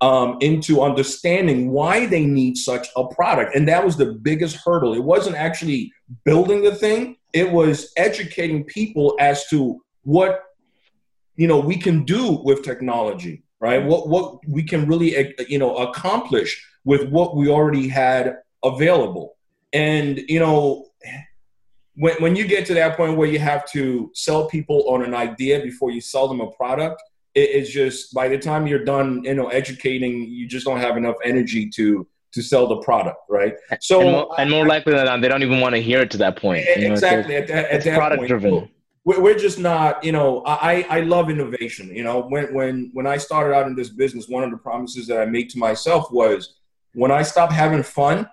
um, 0.00 0.38
into 0.40 0.82
understanding 0.82 1.70
why 1.70 2.06
they 2.06 2.24
need 2.26 2.56
such 2.56 2.88
a 2.96 3.06
product, 3.08 3.54
and 3.54 3.66
that 3.68 3.84
was 3.84 3.96
the 3.96 4.12
biggest 4.12 4.56
hurdle. 4.64 4.94
It 4.94 5.02
wasn't 5.02 5.36
actually 5.36 5.92
building 6.24 6.62
the 6.62 6.74
thing; 6.74 7.16
it 7.32 7.50
was 7.50 7.92
educating 7.96 8.64
people 8.64 9.16
as 9.20 9.46
to 9.48 9.80
what 10.02 10.44
you 11.36 11.46
know 11.46 11.58
we 11.58 11.76
can 11.76 12.04
do 12.04 12.40
with 12.44 12.62
technology, 12.62 13.44
right? 13.60 13.84
What 13.84 14.08
what 14.08 14.46
we 14.48 14.62
can 14.62 14.86
really 14.86 15.16
eh, 15.16 15.32
you 15.48 15.58
know 15.58 15.76
accomplish 15.76 16.64
with 16.84 17.08
what 17.08 17.36
we 17.36 17.48
already 17.48 17.88
had 17.88 18.38
available, 18.64 19.36
and 19.72 20.18
you 20.28 20.40
know 20.40 20.86
when, 21.96 22.14
when 22.16 22.36
you 22.36 22.46
get 22.46 22.66
to 22.66 22.74
that 22.74 22.96
point 22.96 23.16
where 23.16 23.28
you 23.28 23.38
have 23.38 23.70
to 23.72 24.10
sell 24.14 24.46
people 24.48 24.84
on 24.88 25.02
an 25.02 25.14
idea 25.14 25.60
before 25.60 25.90
you 25.90 26.00
sell 26.00 26.28
them 26.28 26.40
a 26.40 26.50
product, 26.52 27.02
it, 27.34 27.40
it's 27.40 27.70
just 27.70 28.14
by 28.14 28.28
the 28.28 28.38
time 28.38 28.66
you're 28.66 28.84
done, 28.84 29.22
you 29.24 29.34
know, 29.34 29.48
educating, 29.48 30.24
you 30.24 30.46
just 30.46 30.66
don't 30.66 30.80
have 30.80 30.96
enough 30.96 31.16
energy 31.24 31.68
to 31.70 32.06
to 32.32 32.42
sell 32.42 32.66
the 32.66 32.76
product, 32.76 33.18
right? 33.30 33.54
So 33.80 34.00
and 34.00 34.10
more, 34.10 34.40
and 34.40 34.50
more 34.50 34.66
likely 34.66 34.92
than 34.92 35.06
not, 35.06 35.22
they 35.22 35.28
don't 35.28 35.42
even 35.42 35.60
want 35.60 35.74
to 35.74 35.80
hear 35.80 36.00
it 36.00 36.10
to 36.10 36.18
that 36.18 36.36
point. 36.36 36.66
You 36.76 36.88
know, 36.88 36.92
exactly 36.92 37.34
at 37.34 37.48
that, 37.48 37.70
at 37.70 37.84
that 37.84 37.96
product 37.96 38.20
point, 38.20 38.28
driven. 38.28 38.68
We're 39.06 39.38
just 39.38 39.58
not, 39.58 40.02
you 40.02 40.12
know. 40.12 40.42
I 40.44 40.84
I 40.90 41.00
love 41.00 41.30
innovation. 41.30 41.94
You 41.94 42.02
know, 42.02 42.22
when 42.22 42.52
when 42.52 42.90
when 42.92 43.06
I 43.06 43.16
started 43.16 43.54
out 43.54 43.68
in 43.68 43.76
this 43.76 43.88
business, 43.88 44.28
one 44.28 44.42
of 44.42 44.50
the 44.50 44.56
promises 44.58 45.06
that 45.06 45.20
I 45.20 45.26
made 45.26 45.48
to 45.50 45.58
myself 45.58 46.10
was, 46.10 46.56
when 46.92 47.12
I 47.12 47.22
stop 47.22 47.52
having 47.52 47.84
fun, 47.84 48.28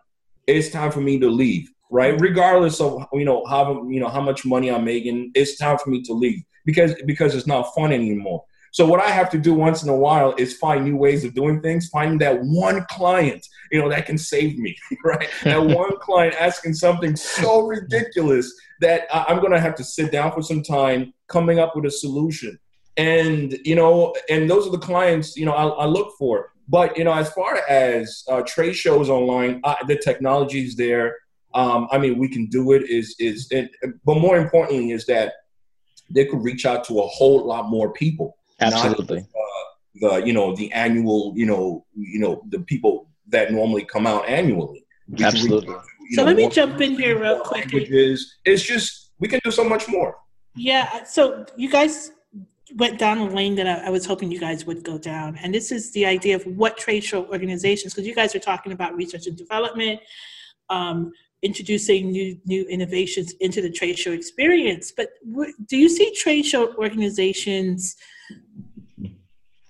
it's 0.47 0.69
time 0.69 0.91
for 0.91 1.01
me 1.01 1.19
to 1.19 1.29
leave 1.29 1.69
right? 1.93 2.19
Regardless 2.19 2.81
of 2.81 3.05
you 3.13 3.23
know 3.23 3.45
how 3.45 3.87
you 3.87 3.99
know 3.99 4.09
how 4.09 4.19
much 4.19 4.45
money 4.45 4.69
I'm 4.71 4.83
making, 4.83 5.31
it's 5.35 5.57
time 5.57 5.77
for 5.77 5.91
me 5.91 6.01
to 6.03 6.13
leave 6.13 6.43
because 6.65 6.95
because 7.05 7.35
it's 7.35 7.47
not 7.47 7.73
fun 7.75 7.93
anymore. 7.93 8.43
So 8.73 8.85
what 8.85 8.99
I 8.99 9.09
have 9.09 9.29
to 9.29 9.37
do 9.37 9.53
once 9.53 9.83
in 9.83 9.89
a 9.89 9.95
while 9.95 10.33
is 10.37 10.57
find 10.57 10.83
new 10.83 10.97
ways 10.97 11.23
of 11.23 11.33
doing 11.33 11.61
things, 11.61 11.87
finding 11.87 12.17
that 12.19 12.41
one 12.41 12.85
client, 12.89 13.47
you 13.71 13.79
know, 13.79 13.87
that 13.89 14.05
can 14.05 14.17
save 14.17 14.57
me, 14.57 14.75
right? 15.05 15.29
that 15.43 15.63
one 15.77 15.97
client 15.99 16.35
asking 16.39 16.73
something 16.73 17.15
so 17.15 17.61
ridiculous 17.61 18.53
that 18.81 19.03
I'm 19.11 19.39
going 19.39 19.53
to 19.53 19.59
have 19.59 19.75
to 19.75 19.83
sit 19.83 20.11
down 20.11 20.31
for 20.33 20.41
some 20.41 20.61
time, 20.61 21.13
coming 21.27 21.59
up 21.59 21.75
with 21.75 21.85
a 21.85 21.91
solution. 21.91 22.59
And 22.97 23.57
you 23.63 23.75
know, 23.75 24.13
and 24.29 24.49
those 24.49 24.67
are 24.67 24.71
the 24.71 24.77
clients 24.77 25.35
you 25.35 25.45
know 25.45 25.53
I, 25.53 25.65
I 25.65 25.85
look 25.85 26.13
for. 26.19 26.51
But 26.67 26.95
you 26.97 27.03
know, 27.03 27.13
as 27.13 27.31
far 27.31 27.61
as 27.67 28.23
uh, 28.29 28.41
trade 28.41 28.73
shows 28.73 29.09
online, 29.09 29.61
uh, 29.63 29.75
the 29.87 29.97
technology 29.97 30.65
is 30.65 30.75
there 30.75 31.15
um, 31.53 31.87
I 31.91 31.97
mean, 31.97 32.17
we 32.17 32.27
can 32.27 32.47
do 32.47 32.71
it. 32.71 32.89
Is 32.89 33.15
is 33.19 33.47
it, 33.51 33.71
but 34.05 34.15
more 34.15 34.37
importantly 34.37 34.91
is 34.91 35.05
that 35.05 35.33
they 36.09 36.25
could 36.25 36.43
reach 36.43 36.65
out 36.65 36.83
to 36.85 36.99
a 36.99 37.07
whole 37.07 37.45
lot 37.45 37.69
more 37.69 37.93
people. 37.93 38.37
Absolutely. 38.63 39.17
Not, 39.17 39.25
uh, 39.25 40.19
the 40.19 40.25
you 40.25 40.33
know 40.33 40.55
the 40.55 40.71
annual 40.73 41.33
you 41.35 41.45
know 41.45 41.85
you 41.95 42.19
know 42.19 42.43
the 42.49 42.59
people 42.59 43.09
that 43.27 43.51
normally 43.51 43.85
come 43.85 44.07
out 44.07 44.27
annually. 44.27 44.85
We 45.07 45.23
Absolutely. 45.23 45.75
so 46.11 46.21
know, 46.21 46.23
let 46.25 46.35
me 46.35 46.49
jump 46.49 46.79
in 46.81 46.95
here 46.95 47.19
real 47.19 47.39
quick. 47.41 47.71
Languages. 47.71 48.37
It's 48.45 48.63
just 48.63 49.11
we 49.19 49.27
can 49.27 49.39
do 49.43 49.51
so 49.51 49.63
much 49.63 49.87
more. 49.87 50.17
Yeah. 50.55 51.03
So 51.03 51.45
you 51.57 51.69
guys 51.69 52.11
went 52.75 52.97
down 52.99 53.17
a 53.17 53.29
lane 53.29 53.55
that 53.55 53.67
I, 53.67 53.87
I, 53.87 53.89
was 53.89 54.05
hoping 54.05 54.31
you 54.31 54.39
guys 54.39 54.65
would 54.65 54.83
go 54.83 54.97
down. 54.97 55.37
And 55.37 55.53
this 55.53 55.71
is 55.71 55.91
the 55.91 56.05
idea 56.05 56.35
of 56.35 56.43
what 56.45 56.77
trade 56.77 57.03
show 57.03 57.25
organizations, 57.27 57.93
because 57.93 58.07
you 58.07 58.15
guys 58.15 58.33
are 58.33 58.39
talking 58.39 58.71
about 58.71 58.95
research 58.95 59.27
and 59.27 59.37
development, 59.37 59.99
um, 60.69 61.11
introducing 61.43 62.11
new 62.11 62.39
new 62.45 62.65
innovations 62.67 63.33
into 63.41 63.61
the 63.61 63.69
trade 63.69 63.97
show 63.97 64.11
experience. 64.11 64.91
But 64.95 65.09
do 65.67 65.77
you 65.77 65.89
see 65.89 66.13
trade 66.15 66.45
show 66.45 66.73
organizations 66.75 67.95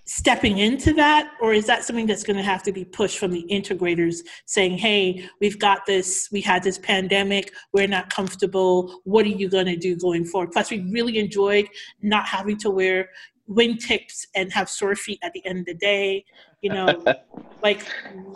stepping 0.06 0.58
into 0.58 0.92
that 0.92 1.32
or 1.40 1.54
is 1.54 1.66
that 1.66 1.82
something 1.82 2.06
that's 2.06 2.22
going 2.22 2.36
to 2.36 2.42
have 2.42 2.62
to 2.62 2.72
be 2.72 2.84
pushed 2.84 3.18
from 3.18 3.30
the 3.30 3.44
integrators 3.50 4.18
saying 4.44 4.76
hey 4.76 5.26
we've 5.40 5.58
got 5.58 5.86
this 5.86 6.28
we 6.30 6.42
had 6.42 6.62
this 6.62 6.76
pandemic 6.78 7.52
we're 7.72 7.88
not 7.88 8.10
comfortable 8.10 9.00
what 9.04 9.24
are 9.24 9.30
you 9.30 9.48
going 9.48 9.66
to 9.66 9.76
do 9.76 9.96
going 9.96 10.24
forward? 10.24 10.52
Plus 10.52 10.70
we 10.70 10.80
really 10.90 11.18
enjoyed 11.18 11.66
not 12.02 12.26
having 12.26 12.56
to 12.58 12.70
wear 12.70 13.08
wingtips 13.48 14.26
and 14.34 14.52
have 14.52 14.68
sore 14.68 14.94
feet 14.94 15.18
at 15.22 15.32
the 15.32 15.44
end 15.46 15.60
of 15.60 15.66
the 15.66 15.74
day 15.74 16.24
you 16.60 16.70
know? 16.70 17.04
Like 17.62 17.86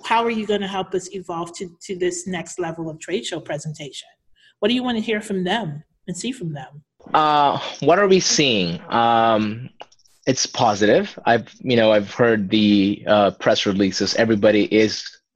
how 0.07 0.25
are 0.25 0.31
you 0.31 0.47
going 0.47 0.63
to 0.63 0.67
help 0.67 0.95
us 0.95 1.15
evolve 1.15 1.55
to, 1.59 1.69
to 1.83 1.99
this 1.99 2.27
next 2.27 2.59
level 2.59 2.89
of 2.89 2.99
trade 2.99 3.27
show 3.27 3.41
presentation? 3.41 4.09
What 4.61 4.69
do 4.69 4.75
you 4.75 4.83
want 4.83 4.97
to 4.97 5.03
hear 5.03 5.21
from 5.21 5.45
them 5.45 5.85
and 6.07 6.17
see 6.17 6.33
from 6.33 6.55
them? 6.55 6.83
Uh, 7.13 7.59
what 7.81 7.99
are 7.99 8.09
we 8.09 8.21
seeing? 8.21 8.81
Um, 8.89 9.69
it's 10.29 10.45
positive. 10.45 11.19
I've 11.25 11.49
you 11.61 11.75
know 11.75 11.91
I've 11.91 12.13
heard 12.13 12.51
the 12.51 13.03
uh, 13.09 13.31
press 13.33 13.65
releases. 13.65 14.15
Everybody 14.15 14.65
is 14.73 14.93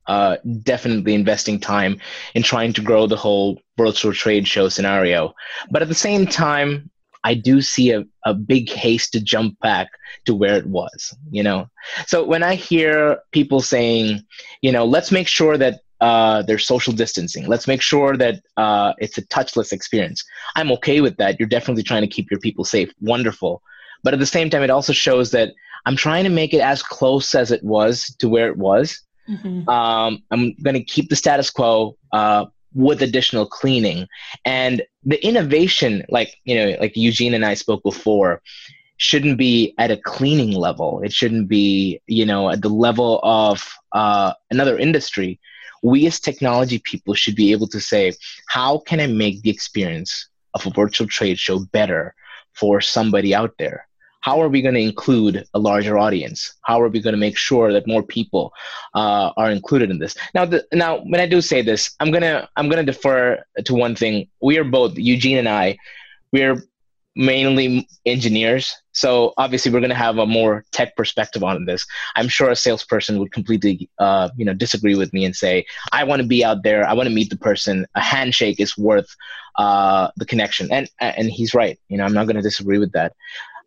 uh, 0.06 0.36
definitely 0.62 1.14
investing 1.14 1.58
time 1.58 1.98
in 2.34 2.42
trying 2.42 2.74
to 2.74 2.82
grow 2.82 3.06
the 3.06 3.16
whole 3.16 3.58
virtual 3.78 4.12
trade 4.12 4.46
show 4.46 4.68
scenario. 4.68 5.32
But 5.70 5.80
at 5.80 5.88
the 5.88 5.94
same 6.08 6.26
time, 6.26 6.90
I 7.24 7.32
do 7.34 7.62
see 7.62 7.92
a, 7.92 8.04
a 8.26 8.34
big 8.34 8.68
haste 8.68 9.12
to 9.12 9.20
jump 9.20 9.58
back 9.60 9.88
to 10.26 10.34
where 10.34 10.56
it 10.56 10.66
was. 10.66 11.16
You 11.30 11.42
know, 11.42 11.68
so 12.06 12.22
when 12.24 12.42
I 12.42 12.54
hear 12.54 13.18
people 13.32 13.60
saying, 13.60 14.20
you 14.60 14.72
know, 14.72 14.84
let's 14.84 15.10
make 15.10 15.26
sure 15.26 15.56
that 15.56 15.80
uh, 16.02 16.42
there's 16.42 16.66
social 16.66 16.92
distancing. 16.92 17.46
Let's 17.46 17.68
make 17.68 17.80
sure 17.80 18.16
that 18.18 18.42
uh, 18.58 18.92
it's 18.98 19.16
a 19.16 19.26
touchless 19.28 19.72
experience. 19.72 20.22
I'm 20.56 20.70
okay 20.72 21.00
with 21.00 21.16
that. 21.16 21.38
You're 21.38 21.48
definitely 21.48 21.84
trying 21.84 22.02
to 22.02 22.08
keep 22.08 22.30
your 22.30 22.40
people 22.40 22.64
safe. 22.64 22.92
Wonderful. 23.00 23.62
But 24.02 24.14
at 24.14 24.20
the 24.20 24.26
same 24.26 24.50
time, 24.50 24.62
it 24.62 24.70
also 24.70 24.92
shows 24.92 25.30
that 25.30 25.52
I'm 25.86 25.96
trying 25.96 26.24
to 26.24 26.30
make 26.30 26.54
it 26.54 26.60
as 26.60 26.82
close 26.82 27.34
as 27.34 27.50
it 27.50 27.62
was 27.62 28.14
to 28.18 28.28
where 28.28 28.48
it 28.48 28.56
was. 28.56 29.00
Mm-hmm. 29.28 29.68
Um, 29.68 30.22
I'm 30.30 30.54
going 30.62 30.74
to 30.74 30.82
keep 30.82 31.08
the 31.08 31.16
status 31.16 31.50
quo 31.50 31.96
uh, 32.12 32.46
with 32.74 33.02
additional 33.02 33.46
cleaning. 33.46 34.08
And 34.44 34.82
the 35.04 35.24
innovation, 35.24 36.04
like 36.08 36.36
you 36.44 36.54
know, 36.54 36.76
like 36.80 36.96
Eugene 36.96 37.34
and 37.34 37.44
I 37.44 37.54
spoke 37.54 37.82
before, 37.82 38.42
shouldn't 38.96 39.38
be 39.38 39.74
at 39.78 39.90
a 39.90 39.96
cleaning 39.96 40.52
level. 40.52 41.00
It 41.02 41.12
shouldn't 41.12 41.48
be, 41.48 42.00
you 42.06 42.24
know, 42.24 42.50
at 42.50 42.62
the 42.62 42.68
level 42.68 43.20
of 43.22 43.68
uh, 43.92 44.32
another 44.50 44.78
industry. 44.78 45.40
We 45.82 46.06
as 46.06 46.20
technology 46.20 46.78
people 46.78 47.14
should 47.14 47.34
be 47.34 47.50
able 47.50 47.66
to 47.68 47.80
say, 47.80 48.14
how 48.48 48.78
can 48.78 49.00
I 49.00 49.08
make 49.08 49.42
the 49.42 49.50
experience 49.50 50.28
of 50.54 50.64
a 50.66 50.70
virtual 50.70 51.08
trade 51.08 51.38
show 51.38 51.58
better 51.72 52.14
for 52.52 52.80
somebody 52.80 53.34
out 53.34 53.54
there? 53.58 53.88
How 54.22 54.40
are 54.40 54.48
we 54.48 54.62
going 54.62 54.74
to 54.74 54.80
include 54.80 55.44
a 55.52 55.58
larger 55.58 55.98
audience? 55.98 56.54
How 56.62 56.80
are 56.80 56.88
we 56.88 57.00
going 57.00 57.12
to 57.12 57.18
make 57.18 57.36
sure 57.36 57.72
that 57.72 57.86
more 57.86 58.02
people 58.02 58.52
uh, 58.94 59.32
are 59.36 59.50
included 59.50 59.90
in 59.90 59.98
this? 59.98 60.16
Now, 60.34 60.44
the, 60.44 60.64
now, 60.72 60.98
when 60.98 61.20
I 61.20 61.26
do 61.26 61.40
say 61.40 61.60
this, 61.60 61.94
I'm 62.00 62.10
gonna 62.10 62.48
I'm 62.56 62.68
gonna 62.68 62.84
defer 62.84 63.44
to 63.64 63.74
one 63.74 63.94
thing. 63.94 64.28
We 64.40 64.58
are 64.58 64.64
both 64.64 64.96
Eugene 64.96 65.38
and 65.38 65.48
I. 65.48 65.76
We're 66.32 66.62
mainly 67.14 67.86
engineers, 68.06 68.74
so 68.92 69.34
obviously 69.36 69.70
we're 69.72 69.80
to 69.80 69.94
have 69.94 70.18
a 70.18 70.24
more 70.24 70.64
tech 70.70 70.96
perspective 70.96 71.42
on 71.42 71.66
this. 71.66 71.84
I'm 72.14 72.28
sure 72.28 72.48
a 72.48 72.56
salesperson 72.56 73.18
would 73.18 73.32
completely, 73.32 73.90
uh, 73.98 74.30
you 74.36 74.44
know, 74.44 74.54
disagree 74.54 74.94
with 74.94 75.12
me 75.12 75.24
and 75.24 75.34
say, 75.34 75.66
"I 75.92 76.04
want 76.04 76.22
to 76.22 76.28
be 76.28 76.44
out 76.44 76.62
there. 76.62 76.88
I 76.88 76.92
want 76.92 77.08
to 77.08 77.14
meet 77.14 77.28
the 77.28 77.36
person. 77.36 77.86
A 77.96 78.00
handshake 78.00 78.60
is 78.60 78.78
worth 78.78 79.14
uh, 79.56 80.08
the 80.16 80.26
connection," 80.26 80.70
and 80.70 80.88
and 81.00 81.28
he's 81.28 81.54
right. 81.54 81.78
You 81.88 81.98
know, 81.98 82.04
I'm 82.04 82.14
not 82.14 82.28
to 82.28 82.40
disagree 82.40 82.78
with 82.78 82.92
that. 82.92 83.14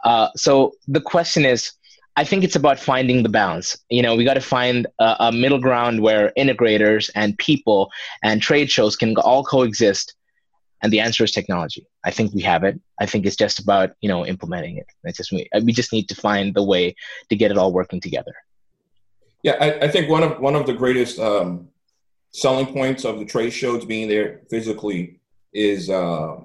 Uh, 0.04 0.30
so 0.36 0.74
the 0.88 1.02
question 1.02 1.46
is, 1.46 1.72
I 2.18 2.24
think 2.24 2.44
it's 2.44 2.56
about 2.56 2.80
finding 2.80 3.24
the 3.24 3.30
balance. 3.30 3.78
You 3.90 4.02
know, 4.02 4.16
we 4.16 4.24
got 4.24 4.36
to 4.36 4.42
find 4.42 4.88
a, 5.00 5.16
a, 5.20 5.32
middle 5.32 5.60
ground 5.60 6.02
where 6.02 6.32
integrators 6.38 7.10
and 7.14 7.38
people 7.38 7.92
and 8.24 8.42
trade 8.42 8.72
shows 8.72 8.96
can 8.96 9.18
all 9.18 9.44
coexist. 9.44 10.16
And 10.82 10.94
the 10.94 11.02
answer 11.02 11.24
is 11.24 11.32
technology. 11.32 11.86
I 12.06 12.12
think 12.12 12.34
we 12.34 12.42
have 12.44 12.64
it. 12.64 12.80
I 13.02 13.06
think 13.06 13.26
it's 13.26 13.36
just 13.36 13.60
about 13.60 13.92
you 14.02 14.08
know 14.08 14.26
implementing 14.26 14.78
it. 14.78 14.86
It's 15.04 15.18
just 15.18 15.32
we, 15.32 15.50
we 15.64 15.74
just 15.74 15.92
need 15.92 16.08
to 16.10 16.16
find 16.16 16.54
the 16.54 16.64
way 16.64 16.96
to 17.30 17.36
get 17.36 17.52
it 17.52 17.58
all 17.58 17.74
working 17.74 18.00
together. 18.00 18.34
Yeah, 19.42 19.58
I, 19.60 19.86
I 19.86 19.88
think 19.88 20.10
one 20.10 20.24
of 20.24 20.40
one 20.40 20.56
of 20.56 20.66
the 20.68 20.74
greatest 20.74 21.18
um, 21.20 21.70
selling 22.32 22.68
points 22.68 23.04
of 23.04 23.20
the 23.20 23.26
trade 23.26 23.52
shows 23.52 23.86
being 23.86 24.08
there 24.10 24.42
physically 24.50 25.20
is 25.54 25.90
uh, 25.90 26.36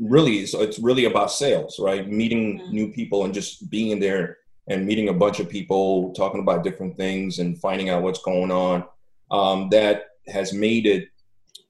really 0.00 0.38
it's, 0.38 0.54
it's 0.54 0.78
really 0.78 1.04
about 1.04 1.30
sales 1.30 1.78
right? 1.78 2.08
Meeting 2.08 2.58
mm-hmm. 2.58 2.72
new 2.72 2.92
people 2.92 3.24
and 3.24 3.34
just 3.34 3.70
being 3.70 3.90
in 3.90 4.00
there 4.00 4.38
and 4.68 4.86
meeting 4.86 5.08
a 5.08 5.14
bunch 5.14 5.40
of 5.40 5.48
people 5.48 6.12
talking 6.14 6.40
about 6.40 6.64
different 6.64 6.96
things 6.96 7.38
and 7.38 7.58
finding 7.58 7.90
out 7.90 8.02
what's 8.02 8.22
going 8.22 8.50
on 8.50 8.84
um, 9.30 9.68
that 9.70 10.06
has 10.28 10.52
made 10.52 10.86
it 10.86 11.08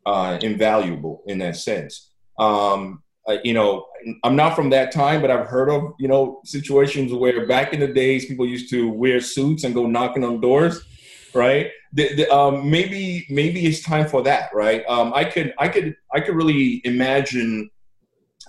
uh, 0.06 0.38
invaluable 0.42 1.22
in 1.26 1.38
that 1.38 1.56
sense. 1.56 2.10
Um, 2.38 3.02
uh, 3.28 3.36
you 3.44 3.52
know 3.52 3.86
i'm 4.24 4.34
not 4.34 4.56
from 4.56 4.70
that 4.70 4.90
time 4.90 5.20
but 5.20 5.30
i've 5.30 5.46
heard 5.46 5.68
of 5.68 5.92
you 5.98 6.08
know 6.08 6.40
situations 6.42 7.12
where 7.12 7.46
back 7.46 7.74
in 7.74 7.80
the 7.80 7.86
days 7.86 8.24
people 8.24 8.46
used 8.46 8.70
to 8.70 8.90
wear 8.90 9.20
suits 9.20 9.62
and 9.64 9.74
go 9.74 9.86
knocking 9.86 10.24
on 10.24 10.40
doors 10.40 10.82
right? 11.34 11.70
The, 11.92 12.14
the, 12.14 12.34
um, 12.34 12.70
maybe 12.70 13.26
maybe 13.28 13.66
it's 13.66 13.82
time 13.82 14.06
for 14.06 14.22
that 14.22 14.50
right? 14.54 14.84
Um, 14.88 15.12
i 15.14 15.24
could 15.24 15.54
i 15.58 15.68
could 15.68 15.96
i 16.12 16.20
could 16.20 16.34
really 16.34 16.80
imagine 16.84 17.70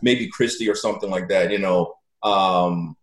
maybe 0.02 0.28
Christie 0.28 0.70
or 0.70 0.76
something 0.76 1.10
like 1.10 1.28
that, 1.30 1.52
you 1.52 1.60
know, 1.60 1.94
um, 2.24 2.96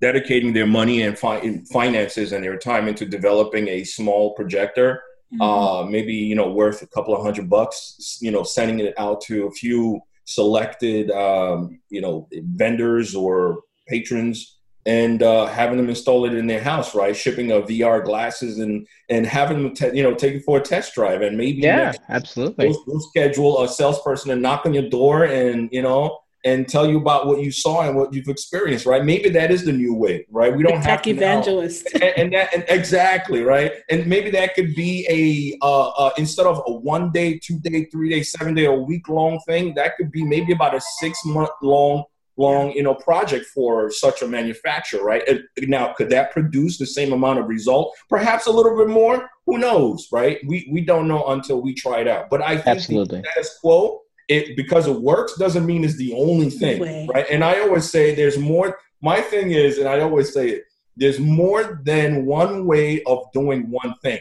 dedicating 0.00 0.52
their 0.52 0.66
money 0.66 1.02
and 1.02 1.18
fi- 1.18 1.62
finances 1.72 2.32
and 2.32 2.44
their 2.44 2.58
time 2.58 2.88
into 2.88 3.06
developing 3.06 3.68
a 3.68 3.84
small 3.84 4.34
projector, 4.34 5.02
mm-hmm. 5.32 5.40
uh, 5.40 5.84
maybe, 5.84 6.14
you 6.14 6.34
know, 6.34 6.50
worth 6.50 6.82
a 6.82 6.86
couple 6.88 7.14
of 7.14 7.22
hundred 7.22 7.48
bucks, 7.48 8.18
you 8.20 8.30
know, 8.30 8.42
sending 8.42 8.80
it 8.80 8.94
out 8.98 9.20
to 9.22 9.46
a 9.46 9.50
few 9.50 10.00
selected, 10.24 11.10
um, 11.10 11.80
you 11.88 12.00
know, 12.00 12.28
vendors 12.32 13.14
or 13.14 13.60
patrons 13.88 14.51
and 14.84 15.22
uh, 15.22 15.46
having 15.46 15.76
them 15.76 15.88
install 15.88 16.24
it 16.24 16.34
in 16.34 16.46
their 16.46 16.62
house, 16.62 16.94
right? 16.94 17.16
Shipping 17.16 17.52
a 17.52 17.60
VR 17.62 18.04
glasses 18.04 18.58
and 18.58 18.86
and 19.08 19.26
having 19.26 19.62
them, 19.62 19.74
te- 19.74 19.96
you 19.96 20.02
know, 20.02 20.14
take 20.14 20.34
it 20.34 20.44
for 20.44 20.58
a 20.58 20.60
test 20.60 20.94
drive, 20.94 21.22
and 21.22 21.36
maybe 21.36 21.60
yeah, 21.60 21.92
absolutely. 22.08 22.68
We'll, 22.68 22.84
we'll, 22.86 23.00
schedule 23.00 23.62
a 23.62 23.68
salesperson 23.68 24.30
to 24.30 24.36
knock 24.36 24.66
on 24.66 24.74
your 24.74 24.88
door 24.88 25.24
and 25.24 25.68
you 25.72 25.82
know 25.82 26.18
and 26.44 26.68
tell 26.68 26.88
you 26.88 26.98
about 26.98 27.26
what 27.26 27.40
you 27.40 27.52
saw 27.52 27.82
and 27.82 27.96
what 27.96 28.12
you've 28.12 28.26
experienced, 28.26 28.84
right? 28.84 29.04
Maybe 29.04 29.28
that 29.30 29.52
is 29.52 29.64
the 29.64 29.72
new 29.72 29.94
way, 29.94 30.26
right? 30.28 30.54
We 30.54 30.64
don't 30.64 30.80
the 30.80 30.88
have 30.88 31.02
tech 31.02 31.06
evangelist, 31.06 31.88
and, 31.94 32.02
and, 32.02 32.32
that 32.32 32.52
and 32.52 32.64
exactly 32.68 33.42
right, 33.42 33.72
and 33.90 34.06
maybe 34.06 34.30
that 34.30 34.54
could 34.54 34.74
be 34.74 35.06
a 35.08 35.64
uh, 35.64 35.90
uh, 35.90 36.10
instead 36.18 36.46
of 36.46 36.62
a 36.66 36.72
one 36.72 37.12
day, 37.12 37.38
two 37.38 37.60
day, 37.60 37.84
three 37.84 38.10
day, 38.10 38.22
seven 38.22 38.54
day, 38.54 38.66
or 38.66 38.84
week 38.84 39.08
long 39.08 39.38
thing, 39.46 39.74
that 39.74 39.96
could 39.96 40.10
be 40.10 40.24
maybe 40.24 40.52
about 40.52 40.74
a 40.74 40.80
six 40.80 41.24
month 41.24 41.50
long 41.62 42.04
long 42.36 42.72
you 42.72 42.82
know 42.82 42.94
project 42.94 43.46
for 43.46 43.90
such 43.90 44.22
a 44.22 44.26
manufacturer 44.26 45.02
right? 45.02 45.22
Now 45.58 45.92
could 45.92 46.10
that 46.10 46.32
produce 46.32 46.78
the 46.78 46.86
same 46.86 47.12
amount 47.12 47.38
of 47.38 47.48
result? 47.48 47.94
Perhaps 48.08 48.46
a 48.46 48.50
little 48.50 48.76
bit 48.76 48.88
more? 48.88 49.30
Who 49.46 49.58
knows 49.58 50.08
right? 50.12 50.38
We 50.46 50.68
we 50.70 50.80
don't 50.82 51.08
know 51.08 51.26
until 51.28 51.60
we 51.60 51.74
try 51.74 52.00
it 52.00 52.08
out. 52.08 52.30
But 52.30 52.42
i 52.42 52.56
think 52.56 52.66
Absolutely. 52.66 53.20
the 53.20 53.28
status 53.28 53.58
quo 53.60 54.00
it 54.28 54.56
because 54.56 54.86
it 54.86 55.00
works 55.00 55.36
doesn't 55.36 55.66
mean 55.66 55.84
it's 55.84 55.96
the 55.96 56.12
only 56.14 56.50
thing 56.50 57.06
right? 57.08 57.26
And 57.30 57.42
i 57.44 57.60
always 57.60 57.90
say 57.90 58.14
there's 58.14 58.38
more 58.38 58.78
my 59.00 59.20
thing 59.20 59.50
is 59.50 59.78
and 59.78 59.88
i 59.88 60.00
always 60.00 60.32
say 60.32 60.48
it 60.50 60.64
there's 60.96 61.18
more 61.18 61.80
than 61.84 62.26
one 62.26 62.66
way 62.66 63.02
of 63.04 63.24
doing 63.32 63.70
one 63.70 63.94
thing 64.02 64.20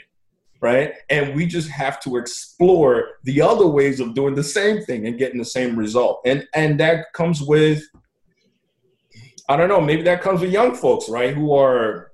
right? 0.61 0.93
And 1.09 1.35
we 1.35 1.45
just 1.47 1.69
have 1.69 1.99
to 2.01 2.17
explore 2.17 3.15
the 3.23 3.41
other 3.41 3.67
ways 3.67 3.99
of 3.99 4.13
doing 4.13 4.35
the 4.35 4.43
same 4.43 4.81
thing 4.83 5.07
and 5.07 5.17
getting 5.17 5.39
the 5.39 5.45
same 5.45 5.75
result. 5.75 6.21
And 6.25 6.47
and 6.53 6.79
that 6.79 7.11
comes 7.13 7.41
with 7.41 7.83
I 9.51 9.57
don't 9.57 9.67
know, 9.67 9.81
maybe 9.81 10.01
that 10.03 10.21
comes 10.21 10.41
with 10.41 10.51
young 10.51 10.75
folks, 10.75 11.09
right? 11.09 11.33
Who 11.33 11.53
are 11.53 12.11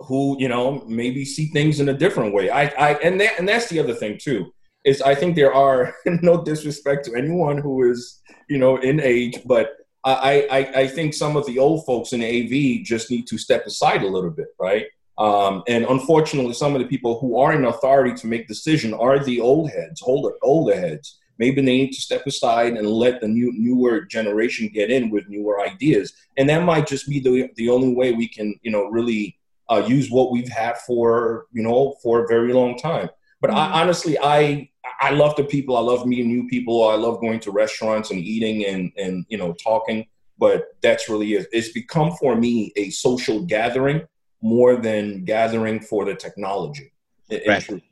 who, 0.00 0.36
you 0.38 0.48
know, 0.48 0.84
maybe 0.86 1.24
see 1.24 1.48
things 1.48 1.80
in 1.80 1.88
a 1.88 1.94
different 1.94 2.32
way. 2.32 2.48
I 2.48 2.64
I 2.66 2.94
and 3.04 3.20
that 3.20 3.38
and 3.38 3.48
that's 3.48 3.68
the 3.68 3.80
other 3.80 3.94
thing 3.94 4.18
too. 4.18 4.52
Is 4.84 5.02
I 5.02 5.14
think 5.14 5.36
there 5.36 5.52
are 5.52 5.94
no 6.06 6.42
disrespect 6.42 7.04
to 7.04 7.14
anyone 7.14 7.58
who 7.58 7.90
is, 7.90 8.22
you 8.48 8.58
know, 8.58 8.76
in 8.78 8.98
age, 9.00 9.40
but 9.44 9.72
I, 10.04 10.46
I, 10.50 10.58
I 10.82 10.86
think 10.86 11.12
some 11.12 11.36
of 11.36 11.44
the 11.44 11.58
old 11.58 11.84
folks 11.84 12.12
in 12.14 12.22
AV 12.22 12.82
just 12.84 13.10
need 13.10 13.26
to 13.26 13.36
step 13.36 13.66
aside 13.66 14.02
a 14.02 14.08
little 14.08 14.30
bit, 14.30 14.48
right? 14.58 14.86
Um, 15.18 15.64
and 15.66 15.84
unfortunately, 15.84 16.54
some 16.54 16.74
of 16.74 16.80
the 16.80 16.86
people 16.86 17.18
who 17.18 17.38
are 17.38 17.52
in 17.52 17.64
authority 17.64 18.14
to 18.14 18.26
make 18.26 18.46
decision 18.46 18.94
are 18.94 19.22
the 19.22 19.40
old 19.40 19.70
heads, 19.70 20.00
older 20.02 20.34
older 20.42 20.74
heads, 20.74 21.18
maybe 21.38 21.60
they 21.60 21.78
need 21.78 21.92
to 21.92 22.00
step 22.00 22.26
aside 22.26 22.74
and 22.74 22.86
let 22.86 23.20
the 23.20 23.28
new 23.28 23.52
newer 23.54 24.02
generation 24.02 24.68
get 24.72 24.90
in 24.90 25.10
with 25.10 25.28
newer 25.28 25.60
ideas 25.60 26.12
and 26.36 26.48
that 26.48 26.64
might 26.64 26.86
just 26.86 27.08
be 27.08 27.20
the, 27.20 27.50
the 27.56 27.68
only 27.68 27.94
way 27.94 28.12
we 28.12 28.28
can 28.28 28.54
you 28.62 28.70
know 28.70 28.84
really 28.86 29.38
uh, 29.70 29.84
use 29.86 30.10
what 30.10 30.32
we've 30.32 30.48
had 30.48 30.76
for 30.78 31.46
you 31.52 31.62
know 31.62 31.94
for 32.02 32.24
a 32.24 32.28
very 32.28 32.52
long 32.52 32.78
time 32.78 33.08
But 33.40 33.50
mm-hmm. 33.50 33.58
I 33.58 33.82
honestly, 33.82 34.18
I 34.18 34.68
I 35.00 35.10
love 35.10 35.36
the 35.36 35.44
people. 35.44 35.76
I 35.76 35.80
love 35.80 36.06
meeting 36.06 36.28
new 36.28 36.48
people. 36.48 36.88
I 36.88 36.94
love 36.94 37.20
going 37.20 37.40
to 37.40 37.50
restaurants 37.50 38.10
and 38.10 38.20
eating 38.20 38.66
and 38.66 38.92
and 38.96 39.24
you 39.28 39.38
know 39.38 39.52
talking. 39.54 40.06
But 40.38 40.76
that's 40.82 41.08
really 41.08 41.34
it. 41.34 41.48
It's 41.52 41.72
become 41.72 42.12
for 42.12 42.36
me 42.36 42.72
a 42.76 42.90
social 42.90 43.44
gathering 43.44 44.06
more 44.40 44.76
than 44.76 45.24
gathering 45.24 45.80
for 45.80 46.04
the 46.04 46.14
technology. 46.14 46.92
Right. 47.30 47.87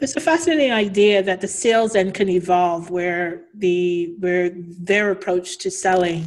It's 0.00 0.16
a 0.16 0.20
fascinating 0.20 0.72
idea 0.72 1.22
that 1.22 1.40
the 1.40 1.48
sales 1.48 1.94
end 1.94 2.14
can 2.14 2.28
evolve, 2.28 2.90
where 2.90 3.42
the 3.54 4.14
where 4.18 4.50
their 4.54 5.10
approach 5.10 5.58
to 5.58 5.70
selling 5.70 6.24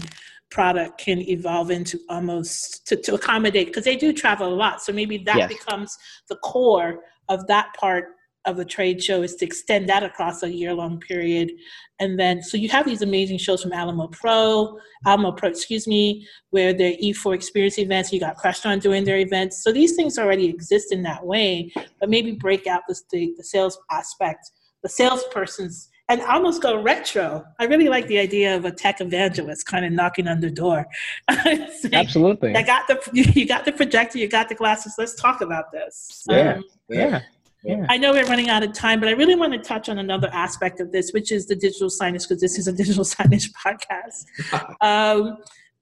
product 0.49 0.97
can 0.97 1.20
evolve 1.20 1.72
into 1.72 1.99
almost 2.09 2.88
to, 2.88 2.95
to 2.95 3.15
accommodate 3.15 3.68
because 3.68 3.84
they 3.84 3.97
do 3.97 4.13
travel 4.13 4.47
a 4.47 4.55
lot. 4.55 4.82
So 4.82 4.93
maybe 4.93 5.18
that 5.20 5.36
yes. 5.36 5.49
becomes 5.49 5.97
the 6.30 6.38
core 6.38 7.03
of 7.28 7.45
that 7.47 7.74
part 7.78 8.16
of 8.47 8.57
the 8.57 8.65
trade 8.65 9.03
show 9.03 9.21
is 9.21 9.35
to 9.35 9.45
extend 9.45 9.87
that 9.89 10.03
across 10.03 10.41
a 10.41 10.51
year 10.51 10.73
long 10.73 10.99
period. 10.99 11.51
And 11.99 12.19
then, 12.19 12.41
so 12.41 12.57
you 12.57 12.69
have 12.69 12.85
these 12.85 13.01
amazing 13.01 13.39
shows 13.39 13.61
from 13.61 13.73
Alamo 13.73 14.07
Pro, 14.07 14.77
Almo 15.05 15.31
Pro, 15.31 15.49
excuse 15.49 15.87
me, 15.87 16.25
where 16.51 16.73
they're 16.73 16.95
E4 16.97 17.35
experience 17.35 17.77
events. 17.77 18.13
You 18.13 18.19
got 18.19 18.37
Crestron 18.37 18.81
doing 18.81 19.03
their 19.03 19.17
events. 19.17 19.63
So 19.63 19.71
these 19.71 19.95
things 19.95 20.17
already 20.17 20.47
exist 20.47 20.91
in 20.91 21.03
that 21.03 21.25
way, 21.25 21.71
but 21.99 22.09
maybe 22.09 22.31
break 22.31 22.67
out 22.67 22.83
the, 22.87 22.99
the, 23.11 23.33
the 23.37 23.43
sales 23.43 23.77
aspect, 23.91 24.51
the 24.83 24.89
salesperson's 24.89 25.89
and 26.09 26.21
almost 26.21 26.61
go 26.61 26.81
retro. 26.81 27.43
I 27.59 27.65
really 27.65 27.89
like 27.89 28.07
the 28.07 28.17
idea 28.19 28.55
of 28.55 28.65
a 28.65 28.71
tech 28.71 29.01
evangelist 29.01 29.65
kind 29.65 29.85
of 29.85 29.91
knocking 29.91 30.27
on 30.27 30.39
the 30.39 30.49
door. 30.49 30.85
saying, 31.29 31.93
Absolutely. 31.93 32.55
I 32.55 32.63
got 32.63 32.87
the 32.87 33.01
you 33.13 33.45
got 33.45 33.65
the 33.65 33.73
projector, 33.73 34.17
you 34.17 34.29
got 34.29 34.49
the 34.49 34.55
glasses. 34.55 34.95
Let's 34.97 35.15
talk 35.15 35.41
about 35.41 35.71
this. 35.71 36.23
Yeah. 36.29 36.55
Um, 36.55 36.63
yeah. 36.89 37.21
Yeah. 37.68 37.86
I 37.89 37.97
know 37.97 38.13
we're 38.13 38.26
running 38.26 38.49
out 38.49 38.63
of 38.63 38.72
time, 38.72 39.01
but 39.01 39.09
I 39.09 39.11
really 39.11 39.36
want 39.36 39.51
to 39.51 39.59
touch 39.59 39.89
on 39.89 39.99
another 39.99 40.30
aspect 40.32 40.80
of 40.80 40.93
this, 40.93 41.11
which 41.11 41.34
is 41.34 41.47
the 41.47 41.55
digital 41.55 41.89
signage, 41.89 42.28
because 42.28 42.39
this 42.39 42.57
is 42.57 42.68
a 42.68 42.72
digital 42.82 43.03
signage 43.03 43.51
podcast. 43.51 44.76
um, 44.82 45.38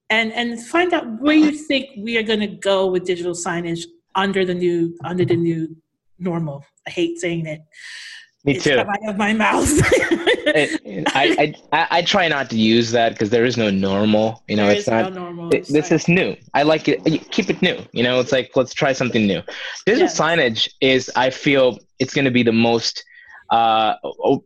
and 0.09 0.33
and 0.33 0.63
find 0.65 0.93
out 0.93 1.21
where 1.21 1.35
you 1.35 1.51
think 1.51 1.89
we 1.97 2.17
are 2.17 2.23
going 2.23 2.39
to 2.39 2.47
go 2.47 2.87
with 2.87 3.05
digital 3.05 3.33
signage 3.33 3.85
under 4.15 4.45
the 4.45 4.53
new 4.53 4.97
under 5.03 5.25
the 5.25 5.35
new 5.35 5.75
normal. 6.17 6.65
I 6.87 6.91
hate 6.91 7.19
saying 7.19 7.45
it. 7.45 7.61
Me 8.43 8.57
too. 8.57 8.79
Out 8.79 9.09
of 9.09 9.17
my 9.17 9.33
mouth. 9.33 9.69
I, 10.47 11.53
I, 11.71 11.87
I 11.91 12.01
try 12.01 12.27
not 12.27 12.49
to 12.51 12.57
use 12.57 12.91
that 12.91 13.13
because 13.13 13.29
there 13.29 13.45
is 13.45 13.57
no 13.57 13.69
normal. 13.69 14.43
You 14.47 14.57
know, 14.57 14.67
there 14.67 14.75
it's 14.75 14.87
not. 14.87 15.13
No 15.13 15.31
normal. 15.31 15.53
It, 15.53 15.67
this 15.67 15.91
is 15.91 16.07
new. 16.07 16.35
I 16.53 16.63
like 16.63 16.87
it. 16.87 17.03
Keep 17.31 17.49
it 17.49 17.61
new. 17.61 17.77
You 17.93 18.03
know, 18.03 18.19
it's 18.19 18.31
like 18.31 18.51
let's 18.55 18.73
try 18.73 18.93
something 18.93 19.25
new. 19.25 19.41
Digital 19.85 20.07
yes. 20.07 20.19
signage 20.19 20.69
is. 20.81 21.11
I 21.15 21.29
feel 21.29 21.79
it's 21.99 22.13
going 22.13 22.25
to 22.25 22.31
be 22.31 22.43
the 22.43 22.53
most. 22.53 23.03
Uh, 23.51 23.95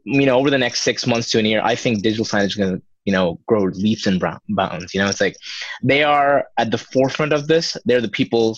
you 0.03 0.25
know, 0.25 0.37
over 0.37 0.49
the 0.49 0.57
next 0.57 0.81
six 0.81 1.07
months 1.07 1.31
to 1.31 1.39
a 1.39 1.41
year, 1.41 1.61
I 1.63 1.75
think 1.75 2.01
digital 2.01 2.25
signage 2.25 2.47
is 2.47 2.55
going 2.55 2.75
to 2.75 2.81
you 3.05 3.13
know 3.13 3.39
grow 3.47 3.63
leaps 3.63 4.07
and 4.07 4.21
bounds. 4.49 4.93
You 4.93 5.01
know, 5.01 5.09
it's 5.09 5.21
like 5.21 5.35
they 5.83 6.03
are 6.03 6.47
at 6.57 6.71
the 6.71 6.77
forefront 6.77 7.33
of 7.33 7.47
this. 7.47 7.77
They're 7.85 8.01
the 8.01 8.09
people 8.09 8.57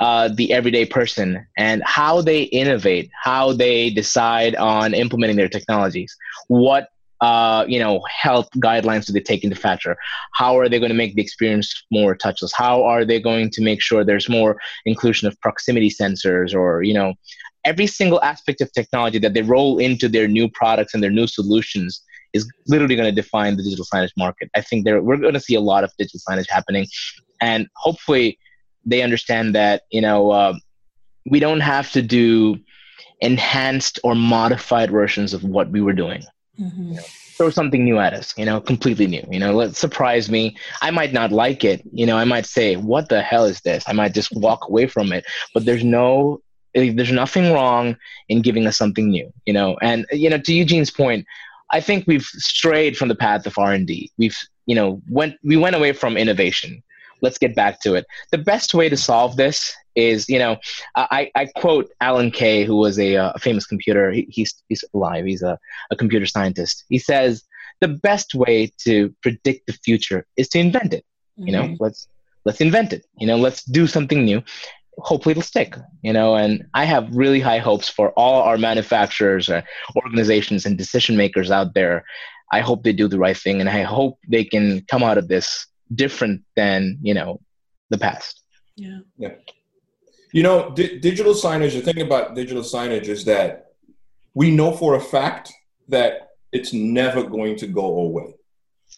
uh, 0.00 0.28
the 0.28 0.52
everyday 0.52 0.84
person 0.84 1.46
and 1.56 1.82
how 1.84 2.20
they 2.20 2.42
innovate, 2.44 3.10
how 3.22 3.52
they 3.52 3.90
decide 3.90 4.54
on 4.56 4.94
implementing 4.94 5.36
their 5.36 5.48
technologies, 5.48 6.16
what 6.48 6.88
uh, 7.20 7.64
you 7.66 7.78
know 7.78 8.02
health 8.10 8.48
guidelines 8.56 9.06
do 9.06 9.12
they 9.12 9.20
take 9.20 9.44
into 9.44 9.56
factor? 9.56 9.96
How 10.32 10.58
are 10.58 10.68
they 10.68 10.78
going 10.78 10.90
to 10.90 10.96
make 10.96 11.14
the 11.14 11.22
experience 11.22 11.84
more 11.90 12.16
touchless? 12.16 12.50
How 12.54 12.84
are 12.84 13.04
they 13.04 13.20
going 13.20 13.50
to 13.50 13.62
make 13.62 13.80
sure 13.80 14.04
there's 14.04 14.28
more 14.28 14.60
inclusion 14.84 15.28
of 15.28 15.40
proximity 15.40 15.90
sensors 15.90 16.54
or 16.54 16.82
you 16.82 16.94
know 16.94 17.14
every 17.64 17.86
single 17.86 18.20
aspect 18.22 18.60
of 18.60 18.70
technology 18.72 19.18
that 19.18 19.32
they 19.32 19.42
roll 19.42 19.78
into 19.78 20.08
their 20.08 20.28
new 20.28 20.48
products 20.50 20.92
and 20.92 21.02
their 21.02 21.10
new 21.10 21.26
solutions 21.26 22.02
is 22.34 22.50
literally 22.66 22.96
going 22.96 23.08
to 23.08 23.22
define 23.22 23.56
the 23.56 23.62
digital 23.62 23.86
signage 23.86 24.10
market. 24.18 24.50
I 24.54 24.60
think 24.60 24.84
there 24.84 25.00
we're 25.00 25.16
going 25.16 25.34
to 25.34 25.40
see 25.40 25.54
a 25.54 25.60
lot 25.60 25.84
of 25.84 25.92
digital 25.96 26.20
signage 26.28 26.50
happening, 26.50 26.86
and 27.40 27.68
hopefully 27.76 28.38
they 28.86 29.02
understand 29.02 29.54
that 29.54 29.82
you 29.90 30.00
know 30.00 30.30
uh, 30.30 30.54
we 31.26 31.40
don't 31.40 31.60
have 31.60 31.90
to 31.92 32.02
do 32.02 32.58
enhanced 33.20 33.98
or 34.04 34.14
modified 34.14 34.90
versions 34.90 35.32
of 35.32 35.44
what 35.44 35.70
we 35.70 35.80
were 35.80 35.92
doing. 35.92 36.22
Mm-hmm. 36.60 36.88
You 36.88 36.94
know, 36.96 37.02
throw 37.36 37.50
something 37.50 37.84
new 37.84 37.98
at 37.98 38.14
us, 38.14 38.32
you 38.36 38.44
know, 38.44 38.60
completely 38.60 39.06
new. 39.06 39.24
You 39.30 39.40
know, 39.40 39.52
let 39.52 39.74
surprise 39.74 40.30
me. 40.30 40.56
I 40.82 40.90
might 40.90 41.12
not 41.12 41.32
like 41.32 41.64
it. 41.64 41.82
You 41.92 42.06
know, 42.06 42.16
I 42.16 42.24
might 42.24 42.46
say, 42.46 42.76
"What 42.76 43.08
the 43.08 43.22
hell 43.22 43.44
is 43.44 43.60
this?" 43.62 43.84
I 43.88 43.92
might 43.92 44.14
just 44.14 44.32
walk 44.36 44.68
away 44.68 44.86
from 44.86 45.12
it. 45.12 45.24
But 45.52 45.64
there's 45.64 45.84
no, 45.84 46.40
eh, 46.74 46.92
there's 46.94 47.12
nothing 47.12 47.52
wrong 47.52 47.96
in 48.28 48.42
giving 48.42 48.66
us 48.66 48.76
something 48.76 49.08
new. 49.08 49.32
You 49.46 49.54
know, 49.54 49.76
and 49.82 50.06
you 50.12 50.30
know, 50.30 50.38
to 50.38 50.52
Eugene's 50.52 50.90
point, 50.90 51.26
I 51.72 51.80
think 51.80 52.04
we've 52.06 52.24
strayed 52.24 52.96
from 52.96 53.08
the 53.08 53.16
path 53.16 53.46
of 53.46 53.58
R 53.58 53.72
and 53.72 53.86
D. 53.86 54.12
We've, 54.16 54.38
you 54.66 54.76
know, 54.76 55.00
went 55.08 55.34
we 55.42 55.56
went 55.56 55.76
away 55.76 55.92
from 55.92 56.16
innovation 56.16 56.82
let's 57.24 57.38
get 57.44 57.54
back 57.62 57.80
to 57.80 57.90
it. 57.94 58.04
The 58.30 58.42
best 58.52 58.74
way 58.78 58.86
to 58.88 58.96
solve 58.96 59.36
this 59.36 59.74
is, 59.94 60.28
you 60.28 60.38
know, 60.42 60.56
I, 60.94 61.30
I 61.34 61.44
quote 61.62 61.86
Alan 62.00 62.30
Kay, 62.30 62.64
who 62.64 62.76
was 62.76 62.98
a, 62.98 63.16
uh, 63.16 63.32
a 63.34 63.38
famous 63.38 63.66
computer. 63.66 64.04
He, 64.16 64.22
he's, 64.36 64.52
he's 64.68 64.84
alive. 64.94 65.24
He's 65.24 65.42
a, 65.42 65.58
a 65.90 65.96
computer 65.96 66.26
scientist. 66.26 66.84
He 66.88 66.98
says 66.98 67.32
the 67.80 67.88
best 67.88 68.34
way 68.34 68.72
to 68.86 69.14
predict 69.22 69.66
the 69.66 69.76
future 69.86 70.26
is 70.36 70.48
to 70.50 70.58
invent 70.58 70.92
it. 70.98 71.04
Mm-hmm. 71.04 71.46
You 71.46 71.52
know, 71.52 71.62
mm-hmm. 71.64 71.84
let's 71.84 72.08
let's 72.46 72.60
invent 72.60 72.92
it. 72.92 73.02
You 73.18 73.26
know, 73.26 73.38
let's 73.46 73.64
do 73.64 73.86
something 73.86 74.24
new. 74.24 74.42
Hopefully 74.98 75.32
it'll 75.32 75.42
stick. 75.42 75.76
You 76.02 76.12
know, 76.12 76.36
and 76.36 76.52
I 76.74 76.84
have 76.84 77.14
really 77.22 77.40
high 77.40 77.58
hopes 77.58 77.88
for 77.88 78.10
all 78.12 78.42
our 78.42 78.58
manufacturers, 78.58 79.48
or 79.48 79.62
organizations, 79.96 80.66
and 80.66 80.78
decision 80.78 81.16
makers 81.16 81.50
out 81.50 81.74
there. 81.74 82.04
I 82.52 82.60
hope 82.60 82.82
they 82.82 82.92
do 82.92 83.08
the 83.08 83.18
right 83.18 83.36
thing, 83.36 83.60
and 83.60 83.68
I 83.68 83.82
hope 83.82 84.18
they 84.28 84.44
can 84.44 84.84
come 84.92 85.02
out 85.02 85.18
of 85.18 85.28
this 85.28 85.66
different 85.92 86.42
than 86.56 86.98
you 87.02 87.14
know 87.14 87.40
the 87.90 87.98
past. 87.98 88.42
Yeah. 88.76 88.98
Yeah. 89.16 89.34
You 90.32 90.42
know, 90.42 90.70
di- 90.70 90.98
digital 90.98 91.34
signage. 91.34 91.74
The 91.74 91.80
thing 91.80 92.02
about 92.02 92.34
digital 92.34 92.62
signage 92.62 93.08
is 93.08 93.24
that 93.26 93.66
we 94.34 94.50
know 94.50 94.72
for 94.72 94.96
a 94.96 95.00
fact 95.00 95.52
that 95.88 96.30
it's 96.52 96.72
never 96.72 97.22
going 97.22 97.56
to 97.56 97.66
go 97.66 97.86
away, 98.00 98.34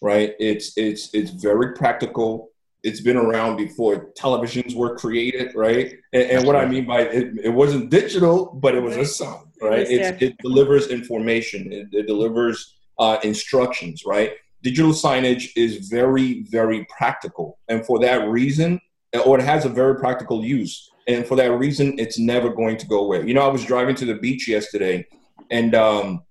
right? 0.01 0.35
It's 0.39 0.77
it's 0.77 1.13
it's 1.13 1.31
very 1.31 1.75
practical. 1.75 2.51
It's 2.83 3.01
been 3.01 3.17
around 3.17 3.57
before 3.57 4.13
televisions 4.13 4.75
were 4.75 4.97
created, 4.97 5.55
right? 5.55 5.95
And, 6.13 6.31
and 6.31 6.47
what 6.47 6.57
I 6.57 6.67
mean 6.67 6.87
by 6.87 7.01
it, 7.01 7.35
it 7.43 7.49
wasn't 7.49 7.91
digital, 7.91 8.47
but 8.55 8.75
it 8.75 8.83
was 8.83 8.97
a 8.97 9.05
sound, 9.05 9.49
right? 9.61 9.87
It, 9.91 10.23
it 10.23 10.39
delivers 10.39 10.89
information. 10.89 11.73
It, 11.73 11.89
it 11.93 12.07
delivers 12.07 12.77
uh, 12.99 13.19
instructions, 13.25 14.05
right? 14.07 14.33
Digital 14.71 14.93
signage 14.93 15.45
is 15.55 15.89
very, 15.89 16.43
very 16.59 16.87
practical. 16.97 17.59
And 17.69 17.87
for 17.87 17.99
that 18.01 18.29
reason, 18.29 18.81
or 19.25 19.39
it 19.39 19.45
has 19.45 19.65
a 19.65 19.69
very 19.69 19.97
practical 19.97 20.45
use. 20.45 20.91
And 21.07 21.25
for 21.25 21.37
that 21.37 21.53
reason, 21.53 21.99
it's 21.99 22.19
never 22.19 22.49
going 22.49 22.77
to 22.79 22.87
go 22.87 22.99
away. 23.05 23.25
You 23.29 23.35
know, 23.35 23.47
I 23.49 23.53
was 23.57 23.65
driving 23.65 23.95
to 23.97 24.05
the 24.05 24.17
beach 24.17 24.49
yesterday 24.49 25.07
and 25.51 25.75
um, 25.75 26.23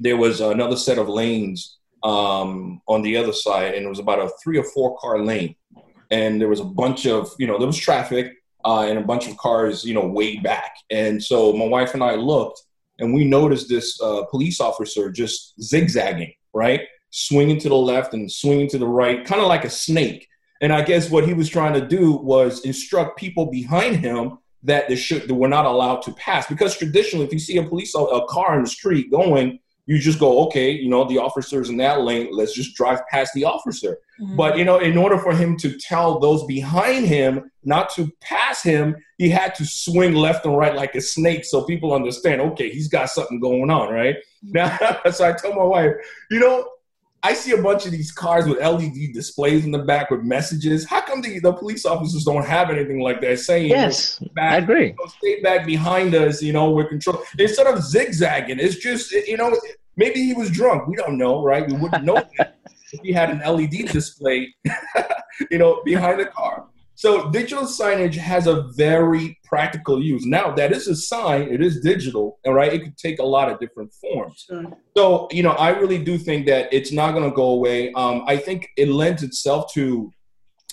there 0.00 0.16
was 0.16 0.40
another 0.40 0.76
set 0.76 0.98
of 0.98 1.08
lanes 1.08 1.78
um, 2.02 2.80
on 2.88 3.02
the 3.02 3.16
other 3.16 3.32
side, 3.32 3.74
and 3.74 3.84
it 3.84 3.88
was 3.88 3.98
about 3.98 4.20
a 4.20 4.30
three 4.42 4.58
or 4.58 4.64
four 4.64 4.96
car 4.98 5.22
lane. 5.22 5.54
And 6.10 6.40
there 6.40 6.48
was 6.48 6.60
a 6.60 6.64
bunch 6.82 7.06
of, 7.06 7.30
you 7.38 7.46
know, 7.46 7.58
there 7.58 7.66
was 7.66 7.76
traffic 7.76 8.32
uh, 8.64 8.86
and 8.88 8.98
a 8.98 9.02
bunch 9.02 9.28
of 9.28 9.36
cars, 9.36 9.84
you 9.84 9.94
know, 9.94 10.06
way 10.06 10.36
back. 10.38 10.72
And 10.90 11.22
so 11.22 11.52
my 11.52 11.66
wife 11.66 11.92
and 11.94 12.02
I 12.02 12.14
looked 12.14 12.62
and 12.98 13.14
we 13.14 13.24
noticed 13.24 13.68
this 13.68 14.00
uh, 14.00 14.24
police 14.30 14.60
officer 14.60 15.10
just 15.10 15.60
zigzagging, 15.60 16.32
right? 16.54 16.80
Swinging 17.10 17.58
to 17.60 17.68
the 17.68 17.76
left 17.76 18.14
and 18.14 18.30
swinging 18.30 18.68
to 18.68 18.78
the 18.78 18.86
right, 18.86 19.24
kind 19.24 19.40
of 19.40 19.48
like 19.48 19.64
a 19.64 19.70
snake. 19.70 20.28
And 20.60 20.72
I 20.72 20.82
guess 20.82 21.10
what 21.10 21.26
he 21.26 21.34
was 21.34 21.48
trying 21.48 21.74
to 21.74 21.86
do 21.86 22.12
was 22.12 22.64
instruct 22.64 23.18
people 23.18 23.46
behind 23.46 23.96
him 23.96 24.38
that 24.64 24.88
they 24.88 24.96
should 24.96 25.28
they 25.28 25.32
were 25.34 25.48
not 25.48 25.66
allowed 25.66 26.02
to 26.02 26.12
pass. 26.12 26.46
Because 26.46 26.76
traditionally, 26.76 27.26
if 27.26 27.32
you 27.32 27.38
see 27.38 27.58
a 27.58 27.62
police 27.62 27.94
a 27.94 28.20
car 28.28 28.56
in 28.56 28.64
the 28.64 28.70
street 28.70 29.10
going, 29.10 29.60
you 29.86 29.98
just 29.98 30.18
go, 30.18 30.44
okay, 30.46 30.70
you 30.70 30.90
know, 30.90 31.04
the 31.04 31.16
officer's 31.16 31.70
in 31.70 31.78
that 31.78 32.02
lane. 32.02 32.28
Let's 32.30 32.52
just 32.52 32.76
drive 32.76 33.00
past 33.10 33.32
the 33.34 33.44
officer. 33.44 33.98
Mm-hmm. 34.20 34.36
But 34.36 34.58
you 34.58 34.64
know, 34.64 34.78
in 34.78 34.98
order 34.98 35.16
for 35.16 35.32
him 35.32 35.56
to 35.58 35.78
tell 35.78 36.18
those 36.18 36.44
behind 36.44 37.06
him 37.06 37.50
not 37.64 37.88
to 37.94 38.10
pass 38.20 38.62
him, 38.62 38.96
he 39.16 39.30
had 39.30 39.54
to 39.54 39.64
swing 39.64 40.14
left 40.14 40.44
and 40.44 40.56
right 40.56 40.74
like 40.74 40.94
a 40.94 41.00
snake, 41.00 41.44
so 41.44 41.64
people 41.64 41.94
understand. 41.94 42.40
Okay, 42.40 42.68
he's 42.68 42.88
got 42.88 43.08
something 43.08 43.40
going 43.40 43.70
on, 43.70 43.92
right? 43.92 44.16
Mm-hmm. 44.16 44.52
Now, 44.52 45.00
so 45.10 45.28
I 45.28 45.32
tell 45.32 45.54
my 45.54 45.64
wife, 45.64 45.92
you 46.30 46.38
know, 46.38 46.68
I 47.22 47.34
see 47.34 47.52
a 47.52 47.60
bunch 47.60 47.84
of 47.84 47.92
these 47.92 48.12
cars 48.12 48.46
with 48.46 48.58
LED 48.60 49.12
displays 49.12 49.64
in 49.64 49.72
the 49.72 49.80
back 49.80 50.10
with 50.10 50.22
messages. 50.22 50.84
How 50.84 51.00
come 51.00 51.20
the, 51.20 51.40
the 51.40 51.52
police 51.52 51.84
officers 51.84 52.24
don't 52.24 52.44
have 52.44 52.70
anything 52.70 53.00
like 53.00 53.20
that 53.22 53.40
saying, 53.40 53.70
yes, 53.70 54.18
back, 54.34 54.52
I 54.52 54.56
agree. 54.58 54.86
You 54.88 54.96
know, 54.98 55.06
stay 55.06 55.40
back 55.42 55.66
behind 55.66 56.14
us, 56.14 56.42
you 56.42 56.52
know, 56.52 56.70
we're 56.70 56.88
control. 56.88 57.20
Instead 57.38 57.66
of 57.66 57.82
zigzagging, 57.82 58.60
it's 58.60 58.76
just, 58.76 59.10
you 59.10 59.36
know, 59.36 59.58
maybe 59.96 60.20
he 60.20 60.32
was 60.32 60.50
drunk. 60.50 60.86
We 60.86 60.96
don't 60.96 61.18
know, 61.18 61.42
right? 61.42 61.66
We 61.66 61.76
wouldn't 61.76 62.04
know 62.04 62.16
if 62.38 63.00
he 63.02 63.12
had 63.12 63.30
an 63.30 63.40
LED 63.40 63.88
display, 63.92 64.54
you 65.50 65.58
know, 65.58 65.82
behind 65.84 66.20
the 66.20 66.26
car. 66.26 66.66
So 66.98 67.30
digital 67.30 67.62
signage 67.62 68.16
has 68.16 68.48
a 68.48 68.62
very 68.74 69.38
practical 69.44 70.02
use. 70.02 70.26
Now 70.26 70.50
that 70.56 70.72
is 70.72 70.88
a 70.88 70.96
sign, 70.96 71.42
it 71.42 71.62
is 71.62 71.80
digital, 71.80 72.40
all 72.44 72.54
right. 72.54 72.72
It 72.72 72.80
could 72.80 72.98
take 72.98 73.20
a 73.20 73.24
lot 73.24 73.48
of 73.48 73.60
different 73.60 73.94
forms. 73.94 74.46
Sure. 74.48 74.64
So 74.96 75.28
you 75.30 75.44
know, 75.44 75.52
I 75.52 75.68
really 75.78 76.02
do 76.02 76.18
think 76.18 76.46
that 76.46 76.68
it's 76.72 76.90
not 76.90 77.12
going 77.12 77.22
to 77.22 77.34
go 77.36 77.50
away. 77.50 77.92
Um, 77.92 78.24
I 78.26 78.36
think 78.36 78.70
it 78.76 78.88
lends 78.88 79.22
itself 79.22 79.72
to 79.74 80.12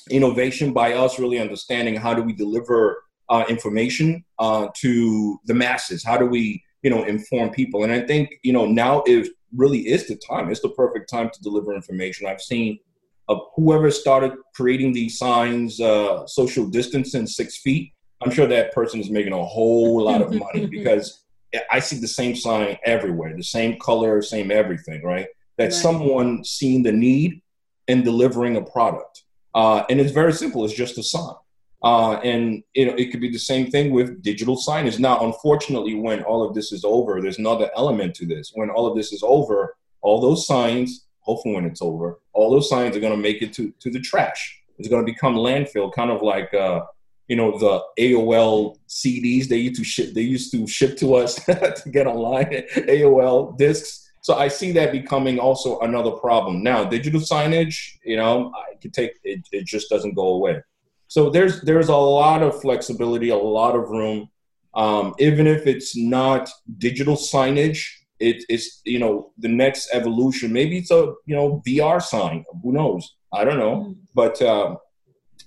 innovation 0.10 0.74
by 0.74 0.94
us 0.94 1.20
really 1.20 1.38
understanding 1.38 1.96
how 1.96 2.16
do 2.16 2.24
we 2.24 2.34
deliver 2.34 3.04
uh, 3.30 3.46
information 3.48 4.26
uh, 4.40 4.70
to 4.78 5.40
the 5.46 5.54
masses. 5.54 6.04
How 6.04 6.18
do 6.18 6.26
we 6.26 6.64
you 6.82 6.90
know 6.90 7.04
inform 7.04 7.52
people? 7.52 7.84
And 7.84 7.94
I 7.94 8.02
think 8.02 8.32
you 8.42 8.52
know 8.52 8.66
now 8.66 9.04
it 9.06 9.30
really 9.56 9.88
is 9.88 10.08
the 10.08 10.20
time. 10.28 10.50
It's 10.50 10.62
the 10.62 10.70
perfect 10.70 11.08
time 11.08 11.30
to 11.32 11.42
deliver 11.44 11.76
information. 11.76 12.26
I've 12.26 12.42
seen 12.42 12.80
of 13.28 13.40
whoever 13.56 13.90
started 13.92 14.34
creating 14.56 14.94
these 14.94 15.18
signs, 15.18 15.80
uh, 15.80 16.26
social 16.28 16.66
distancing 16.68 17.26
six 17.28 17.58
feet, 17.58 17.92
I'm 18.22 18.32
sure 18.32 18.48
that 18.48 18.74
person 18.74 19.00
is 19.00 19.10
making 19.10 19.34
a 19.34 19.44
whole 19.44 20.04
lot 20.04 20.22
of 20.22 20.34
money 20.34 20.66
because 20.78 21.24
I 21.72 21.80
see 21.80 21.98
the 22.00 22.08
same 22.08 22.36
sign 22.36 22.78
everywhere, 22.84 23.36
the 23.36 23.44
same 23.44 23.80
color, 23.80 24.22
same 24.22 24.52
everything, 24.52 25.04
right? 25.04 25.28
That 25.58 25.66
Right. 25.66 25.74
someone 25.74 26.44
seeing 26.44 26.84
the 26.84 26.92
need 26.92 27.42
and 27.88 28.04
delivering 28.04 28.58
a 28.58 28.62
product. 28.62 29.24
Uh, 29.54 29.84
and 29.90 30.00
it's 30.02 30.12
very 30.12 30.34
simple, 30.34 30.66
it's 30.66 30.74
just 30.74 30.98
a 30.98 31.04
sign. 31.04 31.36
Uh, 31.84 32.14
and 32.24 32.64
you 32.74 32.86
know, 32.86 32.96
it 32.96 33.12
could 33.12 33.22
be 33.22 33.30
the 33.32 33.38
same 33.40 33.70
thing 33.70 33.92
with 33.92 34.22
digital 34.22 34.58
signage. 34.58 34.98
Now, 35.00 35.24
unfortunately, 35.26 35.96
when 35.96 36.24
all 36.24 36.44
of 36.44 36.56
this 36.56 36.72
is 36.72 36.84
over, 36.84 37.22
there's 37.22 37.38
another 37.38 37.70
element 37.76 38.16
to 38.16 38.26
this. 38.26 38.52
When 38.56 38.70
all 38.70 38.88
of 38.88 38.98
this 38.98 39.14
is 39.14 39.24
over, 39.24 39.76
all 40.02 40.20
those 40.20 40.48
signs, 40.48 41.05
hopefully 41.26 41.56
when 41.56 41.66
it's 41.66 41.82
over, 41.82 42.20
all 42.34 42.52
those 42.52 42.70
signs 42.70 42.96
are 42.96 43.00
going 43.00 43.16
to 43.16 43.22
make 43.22 43.42
it 43.42 43.52
to, 43.54 43.74
to 43.80 43.90
the 43.90 44.00
trash. 44.00 44.62
It's 44.78 44.88
going 44.88 45.06
to 45.06 45.12
become 45.12 45.36
landfill, 45.36 45.92
kind 45.94 46.12
of 46.12 46.22
like 46.22 46.54
uh, 46.54 46.82
you 47.28 47.36
know 47.36 47.58
the 47.58 47.82
AOL 48.00 48.78
CDs 48.88 49.48
they 49.48 49.58
used 49.58 49.78
to 49.78 49.84
ship. 49.84 50.14
They 50.14 50.22
used 50.22 50.52
to 50.52 50.68
ship 50.68 50.98
to 50.98 51.16
us 51.16 51.36
to 51.46 51.90
get 51.92 52.08
online. 52.08 52.64
AOL 52.76 53.58
discs. 53.58 54.12
So 54.22 54.36
I 54.36 54.48
see 54.48 54.72
that 54.74 54.92
becoming 54.92 55.40
also 55.40 55.80
another 55.80 56.12
problem. 56.12 56.64
Now, 56.64 56.84
digital 56.84 57.22
signage, 57.22 57.78
you 58.04 58.18
know, 58.18 58.52
I 58.56 58.76
could 58.82 58.94
take 58.94 59.12
it. 59.24 59.48
It 59.52 59.66
just 59.66 59.90
doesn't 59.90 60.16
go 60.16 60.30
away. 60.30 60.62
So 61.08 61.30
there's 61.30 61.62
there's 61.62 61.90
a 61.90 61.96
lot 61.96 62.44
of 62.44 62.60
flexibility, 62.62 63.30
a 63.30 63.36
lot 63.38 63.76
of 63.76 63.90
room. 63.90 64.30
Um, 64.74 65.16
even 65.20 65.48
if 65.48 65.68
it's 65.68 65.96
not 65.96 66.50
digital 66.80 67.16
signage, 67.16 67.88
it 68.20 68.44
is 68.50 68.82
you 68.86 69.00
know 69.00 69.32
the 69.38 69.48
next 69.48 69.90
evolution. 69.94 70.54
Maybe 70.54 70.78
it's 70.78 70.92
a 70.92 71.14
you 71.26 71.36
know 71.36 71.62
VR 71.68 72.02
sign. 72.02 72.46
Who 72.64 72.72
knows? 72.72 73.16
I 73.34 73.44
don't 73.44 73.60
know, 73.60 73.96
but 74.14 74.42
um, 74.42 74.78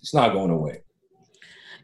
it's 0.01 0.15
not 0.15 0.33
going 0.33 0.51
away. 0.51 0.83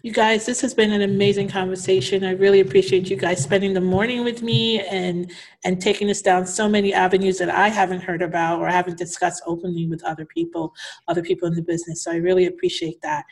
You 0.03 0.13
guys, 0.13 0.45
this 0.45 0.61
has 0.61 0.75
been 0.75 0.93
an 0.93 1.01
amazing 1.01 1.49
conversation. 1.49 2.25
I 2.25 2.33
really 2.33 2.61
appreciate 2.61 3.09
you 3.09 3.17
guys 3.17 3.43
spending 3.43 3.73
the 3.73 3.81
morning 3.81 4.23
with 4.23 4.43
me 4.43 4.81
and 4.81 5.33
and 5.65 5.81
taking 5.81 6.11
us 6.11 6.21
down 6.21 6.47
so 6.47 6.69
many 6.69 6.93
avenues 6.93 7.39
that 7.39 7.49
I 7.49 7.69
haven't 7.69 8.03
heard 8.03 8.21
about 8.21 8.61
or 8.61 8.69
haven't 8.69 8.99
discussed 8.99 9.43
openly 9.47 9.87
with 9.87 10.05
other 10.05 10.27
people, 10.27 10.75
other 11.09 11.23
people 11.23 11.49
in 11.49 11.55
the 11.55 11.63
business. 11.63 12.05
So 12.05 12.13
I 12.13 12.17
really 12.17 12.45
appreciate 12.45 13.01
that. 13.01 13.25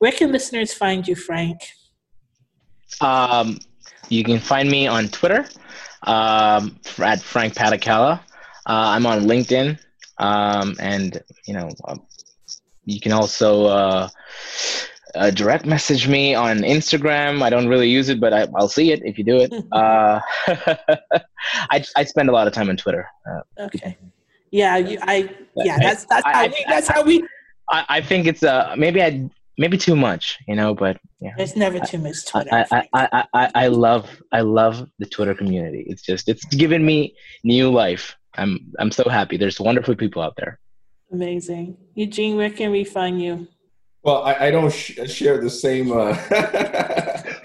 Where 0.00 0.12
can 0.12 0.30
listeners 0.30 0.74
find 0.74 1.08
you, 1.08 1.14
Frank? 1.14 1.60
Um, 3.00 3.58
you 4.10 4.22
can 4.22 4.38
find 4.38 4.70
me 4.70 4.86
on 4.86 5.08
Twitter 5.08 5.46
um, 6.02 6.78
at 6.98 7.20
Frank 7.22 7.54
Padikkala. 7.54 8.20
Uh, 8.66 8.92
I'm 8.94 9.06
on 9.06 9.22
LinkedIn, 9.22 9.78
um, 10.18 10.74
and 10.78 11.22
you 11.46 11.54
know, 11.54 11.70
um, 11.86 12.02
you 12.84 13.00
can 13.00 13.12
also 13.12 13.66
uh, 13.66 14.08
uh, 15.14 15.30
direct 15.30 15.64
message 15.66 16.06
me 16.08 16.34
on 16.34 16.58
Instagram. 16.58 17.42
I 17.42 17.50
don't 17.50 17.68
really 17.68 17.88
use 17.88 18.08
it, 18.10 18.20
but 18.20 18.32
I, 18.32 18.46
I'll 18.56 18.68
see 18.68 18.92
it 18.92 19.00
if 19.04 19.18
you 19.18 19.24
do 19.24 19.38
it. 19.38 19.52
Uh, 19.72 20.20
I 21.70 21.84
I 21.96 22.04
spend 22.04 22.28
a 22.28 22.32
lot 22.32 22.46
of 22.46 22.52
time 22.52 22.68
on 22.68 22.76
Twitter. 22.76 23.06
Uh, 23.28 23.64
Okay. 23.66 23.96
Yeah, 24.50 24.76
you, 24.78 24.98
I 25.02 25.28
yeah, 25.56 25.78
that's 25.78 26.04
that's 26.06 26.24
I- 26.26 26.32
how 26.32 26.40
I- 26.44 26.48
we 26.48 26.64
that's 26.68 26.88
how 26.88 27.02
we 27.02 27.22
I, 27.70 27.84
I 27.88 28.00
think 28.00 28.26
it's 28.26 28.42
uh 28.42 28.74
maybe 28.78 29.02
I 29.02 29.28
maybe 29.58 29.76
too 29.76 29.96
much, 29.96 30.38
you 30.46 30.54
know, 30.54 30.74
but 30.74 30.98
yeah. 31.20 31.32
there's 31.36 31.56
never 31.56 31.80
too 31.80 31.98
much 31.98 32.24
Twitter. 32.24 32.48
I, 32.52 32.86
I, 32.94 33.08
I, 33.12 33.24
I, 33.34 33.50
I 33.54 33.66
love 33.66 34.08
I 34.32 34.40
love 34.40 34.88
the 34.98 35.06
Twitter 35.06 35.34
community. 35.34 35.84
It's 35.88 36.02
just 36.02 36.28
it's 36.28 36.44
given 36.46 36.86
me 36.86 37.14
new 37.44 37.70
life. 37.70 38.16
I'm 38.36 38.72
I'm 38.78 38.90
so 38.90 39.08
happy. 39.08 39.36
There's 39.36 39.60
wonderful 39.60 39.96
people 39.96 40.22
out 40.22 40.34
there. 40.36 40.58
Amazing. 41.12 41.76
Eugene, 41.94 42.36
where 42.36 42.50
can 42.50 42.70
we 42.70 42.84
find 42.84 43.20
you? 43.20 43.48
Well, 44.02 44.22
I, 44.22 44.46
I 44.46 44.50
don't 44.50 44.72
sh- 44.72 44.98
share 45.06 45.40
the 45.40 45.50
same 45.50 45.90
uh, 45.90 46.16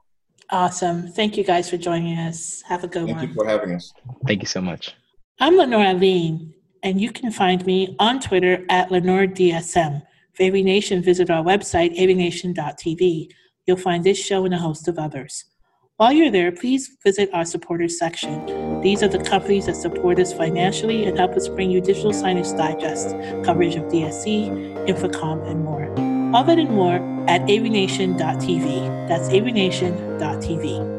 Awesome. 0.51 1.09
Thank 1.09 1.37
you 1.37 1.45
guys 1.45 1.69
for 1.69 1.77
joining 1.77 2.19
us. 2.19 2.63
Have 2.63 2.85
a 2.85 2.87
good 2.87 3.07
Thank 3.07 3.17
one. 3.17 3.19
Thank 3.19 3.31
you 3.31 3.35
for 3.35 3.47
having 3.47 3.75
us. 3.75 3.93
Thank 4.27 4.43
you 4.43 4.47
so 4.47 4.61
much. 4.61 4.95
I'm 5.41 5.57
Lenore 5.57 5.85
Aline, 5.85 6.55
and 6.83 7.01
you 7.01 7.11
can 7.11 7.31
find 7.31 7.65
me 7.67 7.97
on 7.99 8.21
Twitter 8.21 8.65
at 8.69 8.91
LenoreDSM. 8.91 10.03
For 10.35 10.43
AV 10.45 10.55
Nation, 10.55 11.03
visit 11.03 11.31
our 11.31 11.43
website, 11.43 11.99
avnation.tv. 11.99 13.29
You'll 13.69 13.77
find 13.77 14.03
this 14.03 14.19
show 14.19 14.47
and 14.47 14.55
a 14.55 14.59
host 14.59 14.89
of 14.89 14.99
others. 14.99 15.45
While 15.99 16.15
you're 16.15 16.31
there, 16.31 16.51
please 16.51 16.97
visit 17.05 17.29
our 17.35 17.45
supporters 17.45 17.99
section. 17.99 18.81
These 18.81 19.03
are 19.03 19.09
the 19.09 19.19
companies 19.19 19.67
that 19.67 19.77
support 19.77 20.19
us 20.19 20.33
financially 20.33 21.05
and 21.05 21.19
help 21.19 21.33
us 21.33 21.49
bring 21.49 21.71
you 21.71 21.83
Digital 21.83 22.13
Signage 22.13 22.57
Digest, 22.57 23.11
coverage 23.45 23.75
of 23.75 23.83
DSE, 23.85 24.49
InfoComm, 24.89 25.47
and 25.51 25.65
more. 25.65 25.85
All 26.35 26.45
that 26.45 26.59
and 26.59 26.71
more 26.71 26.97
at 27.29 27.43
avnation.tv. 27.43 29.07
That's 29.07 29.29
avnation.tv. 29.29 30.98